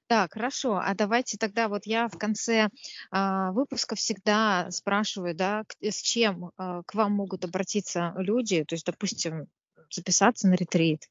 Так, 0.10 0.34
хорошо. 0.34 0.78
А 0.84 0.96
давайте 0.96 1.38
тогда 1.38 1.68
вот 1.68 1.86
я 1.86 2.08
в 2.08 2.18
конце 2.18 2.70
а, 3.12 3.52
выпуска 3.52 3.96
всегда 3.96 4.72
спрашиваю, 4.72 5.36
да, 5.36 5.64
к- 5.68 5.76
с 5.84 6.02
чем 6.02 6.52
а, 6.58 6.82
к 6.84 6.96
вам 6.96 7.12
могут 7.14 7.46
обратиться 7.46 8.14
люди, 8.18 8.64
то 8.64 8.74
есть, 8.74 8.88
допустим, 8.88 9.48
записаться 9.92 10.48
на 10.48 10.56
ретрит 10.56 11.08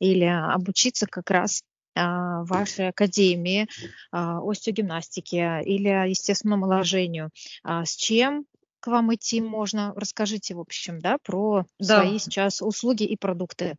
или 0.00 0.24
обучиться 0.26 1.06
как 1.06 1.30
раз 1.30 1.62
а, 1.94 2.44
вашей 2.44 2.88
академии 2.88 3.68
а, 4.10 4.40
остеогимнастики 4.46 5.62
или 5.64 6.10
естественному 6.10 6.66
омоложению. 6.66 7.30
А, 7.62 7.86
с 7.86 7.96
чем 7.96 8.44
к 8.80 8.88
вам 8.88 9.14
идти 9.14 9.40
можно? 9.40 9.94
Расскажите, 9.96 10.54
в 10.56 10.60
общем, 10.60 11.00
да, 11.00 11.16
про 11.22 11.64
Да. 11.78 11.86
свои 11.86 12.18
сейчас 12.18 12.60
услуги 12.60 13.04
и 13.04 13.16
продукты. 13.16 13.76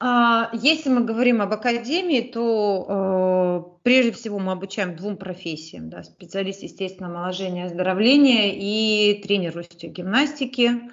А, 0.00 0.50
если 0.52 0.90
мы 0.90 1.04
говорим 1.04 1.42
об 1.42 1.52
академии, 1.52 2.20
то 2.20 2.86
э, 2.88 3.80
прежде 3.82 4.12
всего 4.12 4.38
мы 4.38 4.52
обучаем 4.52 4.94
двум 4.94 5.16
профессиям. 5.16 5.90
Да, 5.90 6.04
специалист 6.04 6.62
естественного 6.62 7.16
омоложения 7.16 7.64
и 7.64 7.66
оздоровления 7.66 8.52
и 8.54 9.20
тренер 9.22 9.60
гимнастики 9.82 10.92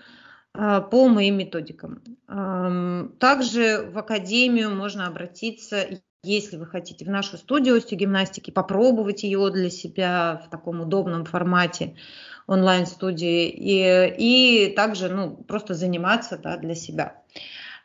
э, 0.55 0.81
по 0.89 1.07
моим 1.07 1.37
методикам. 1.37 2.01
Э, 2.27 3.07
также 3.19 3.91
в 3.93 3.97
академию 3.99 4.75
можно 4.75 5.05
обратиться, 5.05 5.85
если 6.23 6.57
вы 6.57 6.65
хотите, 6.65 7.05
в 7.05 7.09
нашу 7.09 7.37
студию 7.37 7.75
остеогимнастики, 7.75 8.49
попробовать 8.49 9.21
ее 9.21 9.51
для 9.51 9.69
себя 9.69 10.41
в 10.47 10.49
таком 10.49 10.81
удобном 10.81 11.25
формате 11.25 11.95
онлайн-студии 12.47 13.49
и, 13.49 14.15
и 14.17 14.73
также 14.73 15.09
ну, 15.09 15.35
просто 15.35 15.75
заниматься 15.75 16.39
да, 16.39 16.57
для 16.57 16.73
себя. 16.73 17.21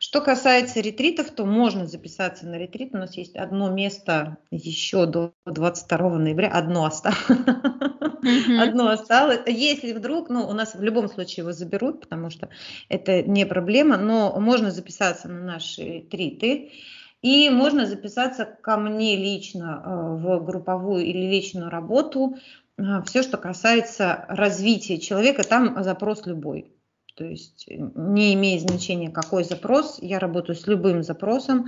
Что 0.02 0.22
касается 0.22 0.80
ретритов, 0.80 1.30
то 1.30 1.44
можно 1.44 1.86
записаться 1.86 2.46
на 2.46 2.54
ретрит. 2.54 2.94
У 2.94 2.96
нас 2.96 3.18
есть 3.18 3.36
одно 3.36 3.68
место 3.68 4.38
еще 4.50 5.04
до 5.04 5.34
22 5.44 6.18
ноября. 6.18 6.48
Одно 6.48 6.86
осталось. 6.86 7.18
Одно 8.58 8.88
осталось. 8.88 9.40
Если 9.46 9.92
вдруг, 9.92 10.30
ну, 10.30 10.48
у 10.48 10.54
нас 10.54 10.74
в 10.74 10.82
любом 10.82 11.10
случае 11.10 11.42
его 11.42 11.52
заберут, 11.52 12.00
потому 12.00 12.30
что 12.30 12.48
это 12.88 13.22
не 13.22 13.44
проблема, 13.44 13.98
но 13.98 14.40
можно 14.40 14.70
записаться 14.70 15.28
на 15.28 15.44
наши 15.44 15.82
ретриты. 15.82 16.72
И 17.20 17.50
можно 17.50 17.84
записаться 17.84 18.46
ко 18.46 18.78
мне 18.78 19.16
лично 19.18 19.82
э, 19.84 19.90
в 20.16 20.42
групповую 20.46 21.04
или 21.04 21.30
личную 21.30 21.68
работу. 21.68 22.38
Э, 22.78 23.02
Все, 23.04 23.22
что 23.22 23.36
касается 23.36 24.24
развития 24.28 24.98
человека, 24.98 25.42
там 25.46 25.82
запрос 25.84 26.24
любой. 26.24 26.72
То 27.20 27.26
есть 27.26 27.66
э, 27.68 27.74
не 27.76 28.32
имеет 28.32 28.62
значения, 28.62 29.10
какой 29.10 29.44
запрос, 29.44 29.98
я 30.00 30.18
работаю 30.18 30.56
с 30.56 30.66
любым 30.66 31.02
запросом, 31.02 31.66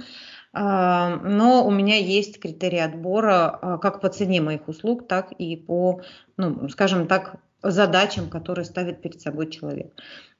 а, 0.54 1.16
но 1.16 1.66
у 1.66 1.70
меня 1.70 1.98
есть 1.98 2.40
критерии 2.40 2.78
отбора 2.78 3.50
а, 3.50 3.76
как 3.76 4.00
по 4.00 4.08
цене 4.08 4.40
моих 4.40 4.66
услуг, 4.66 5.06
так 5.06 5.30
и 5.32 5.56
по, 5.56 6.00
ну, 6.38 6.70
скажем 6.70 7.06
так, 7.06 7.36
задачам, 7.62 8.30
которые 8.30 8.64
ставит 8.64 9.02
перед 9.02 9.20
собой 9.20 9.50
человек. 9.50 9.92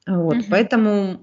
Вот, 0.07 0.37
угу. 0.37 0.45
Поэтому, 0.49 1.19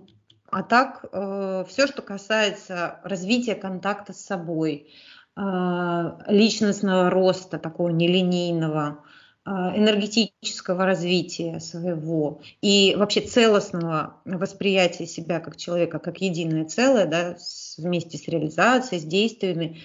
а 0.53 0.63
так, 0.63 1.05
э, 1.11 1.65
все, 1.69 1.89
что 1.89 2.03
касается 2.03 3.01
развития 3.03 3.57
контакта 3.57 4.13
с 4.13 4.25
собой, 4.25 4.87
а, 5.35 6.17
личностного 6.29 7.11
роста, 7.11 7.59
такого 7.59 7.89
нелинейного, 7.89 9.03
энергетического 9.47 10.85
развития 10.85 11.61
своего 11.61 12.41
и 12.61 12.95
вообще 12.97 13.23
целостного 13.23 14.17
восприятия 14.25 15.07
себя 15.07 15.41
как 15.41 15.57
человека, 15.57 15.99
как 15.99 16.21
единое 16.21 16.67
целое, 16.67 17.07
да, 17.07 17.37
вместе 17.79 18.19
с 18.19 18.29
реализацией, 18.29 19.01
с 19.01 19.05
действиями, 19.05 19.81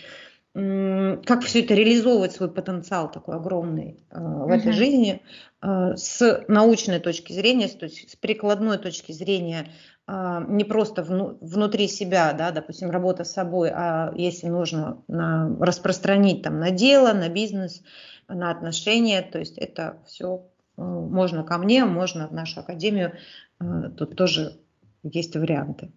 как 0.54 1.44
все 1.44 1.64
это 1.64 1.74
реализовывать 1.74 2.32
свой 2.32 2.50
потенциал 2.50 3.12
такой 3.12 3.36
огромный 3.36 4.00
э, 4.10 4.18
в 4.18 4.50
этой 4.50 4.72
жизни 4.72 5.22
э, 5.62 5.96
с 5.98 6.46
научной 6.48 7.00
точки 7.00 7.34
зрения, 7.34 7.68
то 7.68 7.86
есть 7.86 8.10
с 8.10 8.16
прикладной 8.16 8.78
точки 8.78 9.12
зрения 9.12 9.68
а, 10.08 10.44
не 10.48 10.64
просто 10.64 11.02
внутри 11.02 11.88
себя, 11.88 12.32
да, 12.34 12.52
допустим, 12.52 12.92
работа 12.92 13.24
с 13.24 13.32
собой, 13.32 13.72
а 13.74 14.14
если 14.16 14.48
нужно 14.48 15.04
на, 15.08 15.58
распространить 15.60 16.44
там 16.44 16.60
на 16.60 16.70
дело, 16.70 17.12
на 17.14 17.28
бизнес, 17.28 17.82
на 18.28 18.52
отношения, 18.52 19.22
то 19.22 19.40
есть 19.40 19.58
это 19.58 20.02
все 20.08 20.48
э, 20.78 20.82
можно 20.82 21.44
ко 21.44 21.58
мне, 21.58 21.86
можно 21.86 22.28
в 22.28 22.34
нашу 22.34 22.62
академию, 22.62 23.14
э, 23.60 23.90
тут 23.98 24.16
тоже 24.16 24.60
есть 25.04 25.36
варианты. 25.36 25.92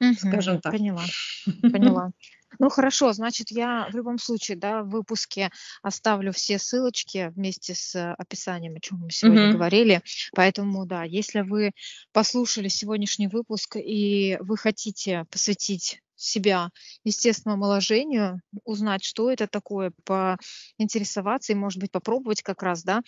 Угу, 0.00 0.14
скажем 0.14 0.60
так. 0.60 0.72
Поняла, 0.72 1.04
поняла. 1.62 2.10
Ну 2.58 2.68
хорошо, 2.68 3.12
значит, 3.12 3.50
я 3.50 3.88
в 3.90 3.96
любом 3.96 4.18
случае, 4.18 4.58
да, 4.58 4.82
в 4.82 4.90
выпуске 4.90 5.50
оставлю 5.82 6.32
все 6.32 6.58
ссылочки 6.58 7.32
вместе 7.34 7.74
с 7.74 8.14
описанием, 8.14 8.74
о 8.76 8.80
чем 8.80 8.98
мы 8.98 9.10
сегодня 9.10 9.48
угу. 9.48 9.54
говорили. 9.54 10.02
Поэтому, 10.34 10.84
да, 10.86 11.04
если 11.04 11.40
вы 11.40 11.72
послушали 12.12 12.68
сегодняшний 12.68 13.28
выпуск 13.28 13.76
и 13.76 14.36
вы 14.40 14.56
хотите 14.56 15.24
посвятить 15.30 16.02
себя 16.22 16.70
естественному 17.04 17.64
омоложению, 17.64 18.40
узнать, 18.64 19.04
что 19.04 19.30
это 19.30 19.46
такое, 19.46 19.92
поинтересоваться 20.04 21.52
и, 21.52 21.56
может 21.56 21.80
быть, 21.80 21.90
попробовать 21.90 22.42
как 22.42 22.62
раз, 22.62 22.82
да, 22.82 23.02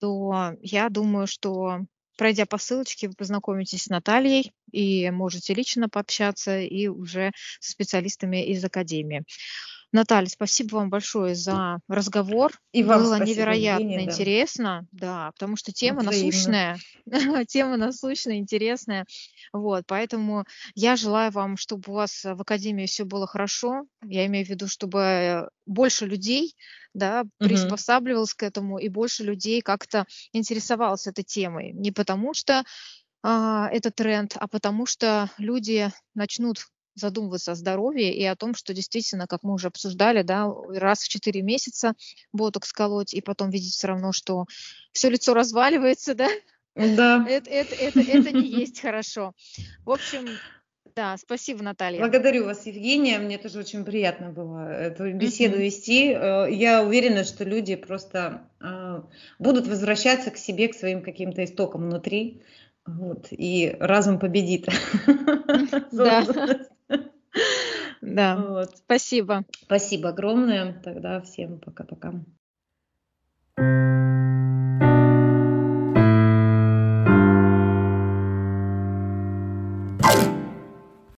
то 0.00 0.52
я 0.60 0.88
думаю, 0.88 1.26
что 1.26 1.80
Пройдя 2.18 2.46
по 2.46 2.58
ссылочке, 2.58 3.06
вы 3.06 3.14
познакомитесь 3.14 3.84
с 3.84 3.88
Натальей 3.88 4.52
и 4.72 5.08
можете 5.12 5.54
лично 5.54 5.88
пообщаться 5.88 6.58
и 6.58 6.88
уже 6.88 7.30
со 7.60 7.70
специалистами 7.70 8.44
из 8.44 8.64
Академии. 8.64 9.22
Наталья, 9.90 10.28
спасибо 10.28 10.76
вам 10.76 10.90
большое 10.90 11.34
за 11.34 11.80
разговор. 11.88 12.52
И 12.72 12.84
вам 12.84 13.02
Было 13.02 13.16
спасибо, 13.16 13.30
невероятно 13.30 13.82
Евгения, 13.82 14.04
интересно, 14.04 14.86
да. 14.92 15.06
да, 15.06 15.32
потому 15.32 15.56
что 15.56 15.72
тема 15.72 16.00
Взаимно. 16.00 16.26
насущная, 16.26 16.78
тема 17.48 17.76
насущная, 17.78 18.36
интересная. 18.36 19.06
Вот, 19.52 19.84
поэтому 19.86 20.44
я 20.74 20.96
желаю 20.96 21.32
вам, 21.32 21.56
чтобы 21.56 21.84
у 21.86 21.92
вас 21.94 22.22
в 22.22 22.40
Академии 22.40 22.84
все 22.86 23.04
было 23.04 23.26
хорошо. 23.26 23.84
Я 24.04 24.26
имею 24.26 24.44
в 24.44 24.50
виду, 24.50 24.68
чтобы 24.68 25.48
больше 25.64 26.04
людей 26.04 26.54
да, 26.92 27.24
приспосабливалось 27.38 28.34
к 28.34 28.42
этому, 28.42 28.78
и 28.78 28.88
больше 28.88 29.24
людей 29.24 29.62
как-то 29.62 30.04
интересовалось 30.32 31.06
этой 31.06 31.24
темой. 31.24 31.72
Не 31.72 31.92
потому 31.92 32.34
что 32.34 32.64
а, 33.22 33.68
это 33.70 33.90
тренд, 33.90 34.36
а 34.38 34.48
потому 34.48 34.86
что 34.86 35.30
люди 35.38 35.90
начнут 36.14 36.58
задумываться 36.98 37.52
о 37.52 37.54
здоровье 37.54 38.14
и 38.14 38.24
о 38.24 38.36
том, 38.36 38.54
что 38.54 38.74
действительно, 38.74 39.26
как 39.26 39.42
мы 39.42 39.54
уже 39.54 39.68
обсуждали, 39.68 40.22
да, 40.22 40.52
раз 40.68 41.00
в 41.00 41.08
4 41.08 41.42
месяца 41.42 41.94
ботокс 42.32 42.72
колоть, 42.72 43.14
и 43.14 43.20
потом 43.20 43.50
видеть 43.50 43.74
все 43.74 43.88
равно, 43.88 44.12
что 44.12 44.46
все 44.92 45.08
лицо 45.10 45.34
разваливается, 45.34 46.14
да, 46.14 46.28
да. 46.74 47.26
Это, 47.28 47.50
это, 47.50 47.74
это, 47.74 48.00
это 48.00 48.32
не 48.32 48.48
есть 48.48 48.80
хорошо. 48.80 49.32
В 49.84 49.90
общем, 49.90 50.28
да, 50.98 51.16
спасибо, 51.16 51.62
Наталья. 51.62 52.00
Благодарю 52.00 52.44
вас, 52.44 52.66
Евгения. 52.66 53.20
Мне 53.20 53.38
тоже 53.38 53.60
очень 53.60 53.84
приятно 53.84 54.30
было 54.30 54.68
эту 54.68 55.12
беседу 55.12 55.56
uh-huh. 55.56 55.62
вести. 55.62 56.12
Э, 56.12 56.48
я 56.50 56.82
уверена, 56.82 57.22
что 57.22 57.44
люди 57.44 57.76
просто 57.76 58.48
э, 58.60 59.02
будут 59.38 59.68
возвращаться 59.68 60.32
к 60.32 60.36
себе, 60.36 60.66
к 60.66 60.74
своим 60.74 61.02
каким-то 61.02 61.44
истокам 61.44 61.82
внутри. 61.82 62.42
Вот, 62.84 63.28
и 63.30 63.76
разум 63.78 64.18
победит. 64.18 64.66
Да. 65.92 66.26
Да. 68.00 68.36
Вот. 68.36 68.76
Спасибо. 68.76 69.44
Спасибо 69.62 70.10
огромное. 70.10 70.80
Тогда 70.82 71.20
всем 71.20 71.58
пока-пока. 71.58 72.14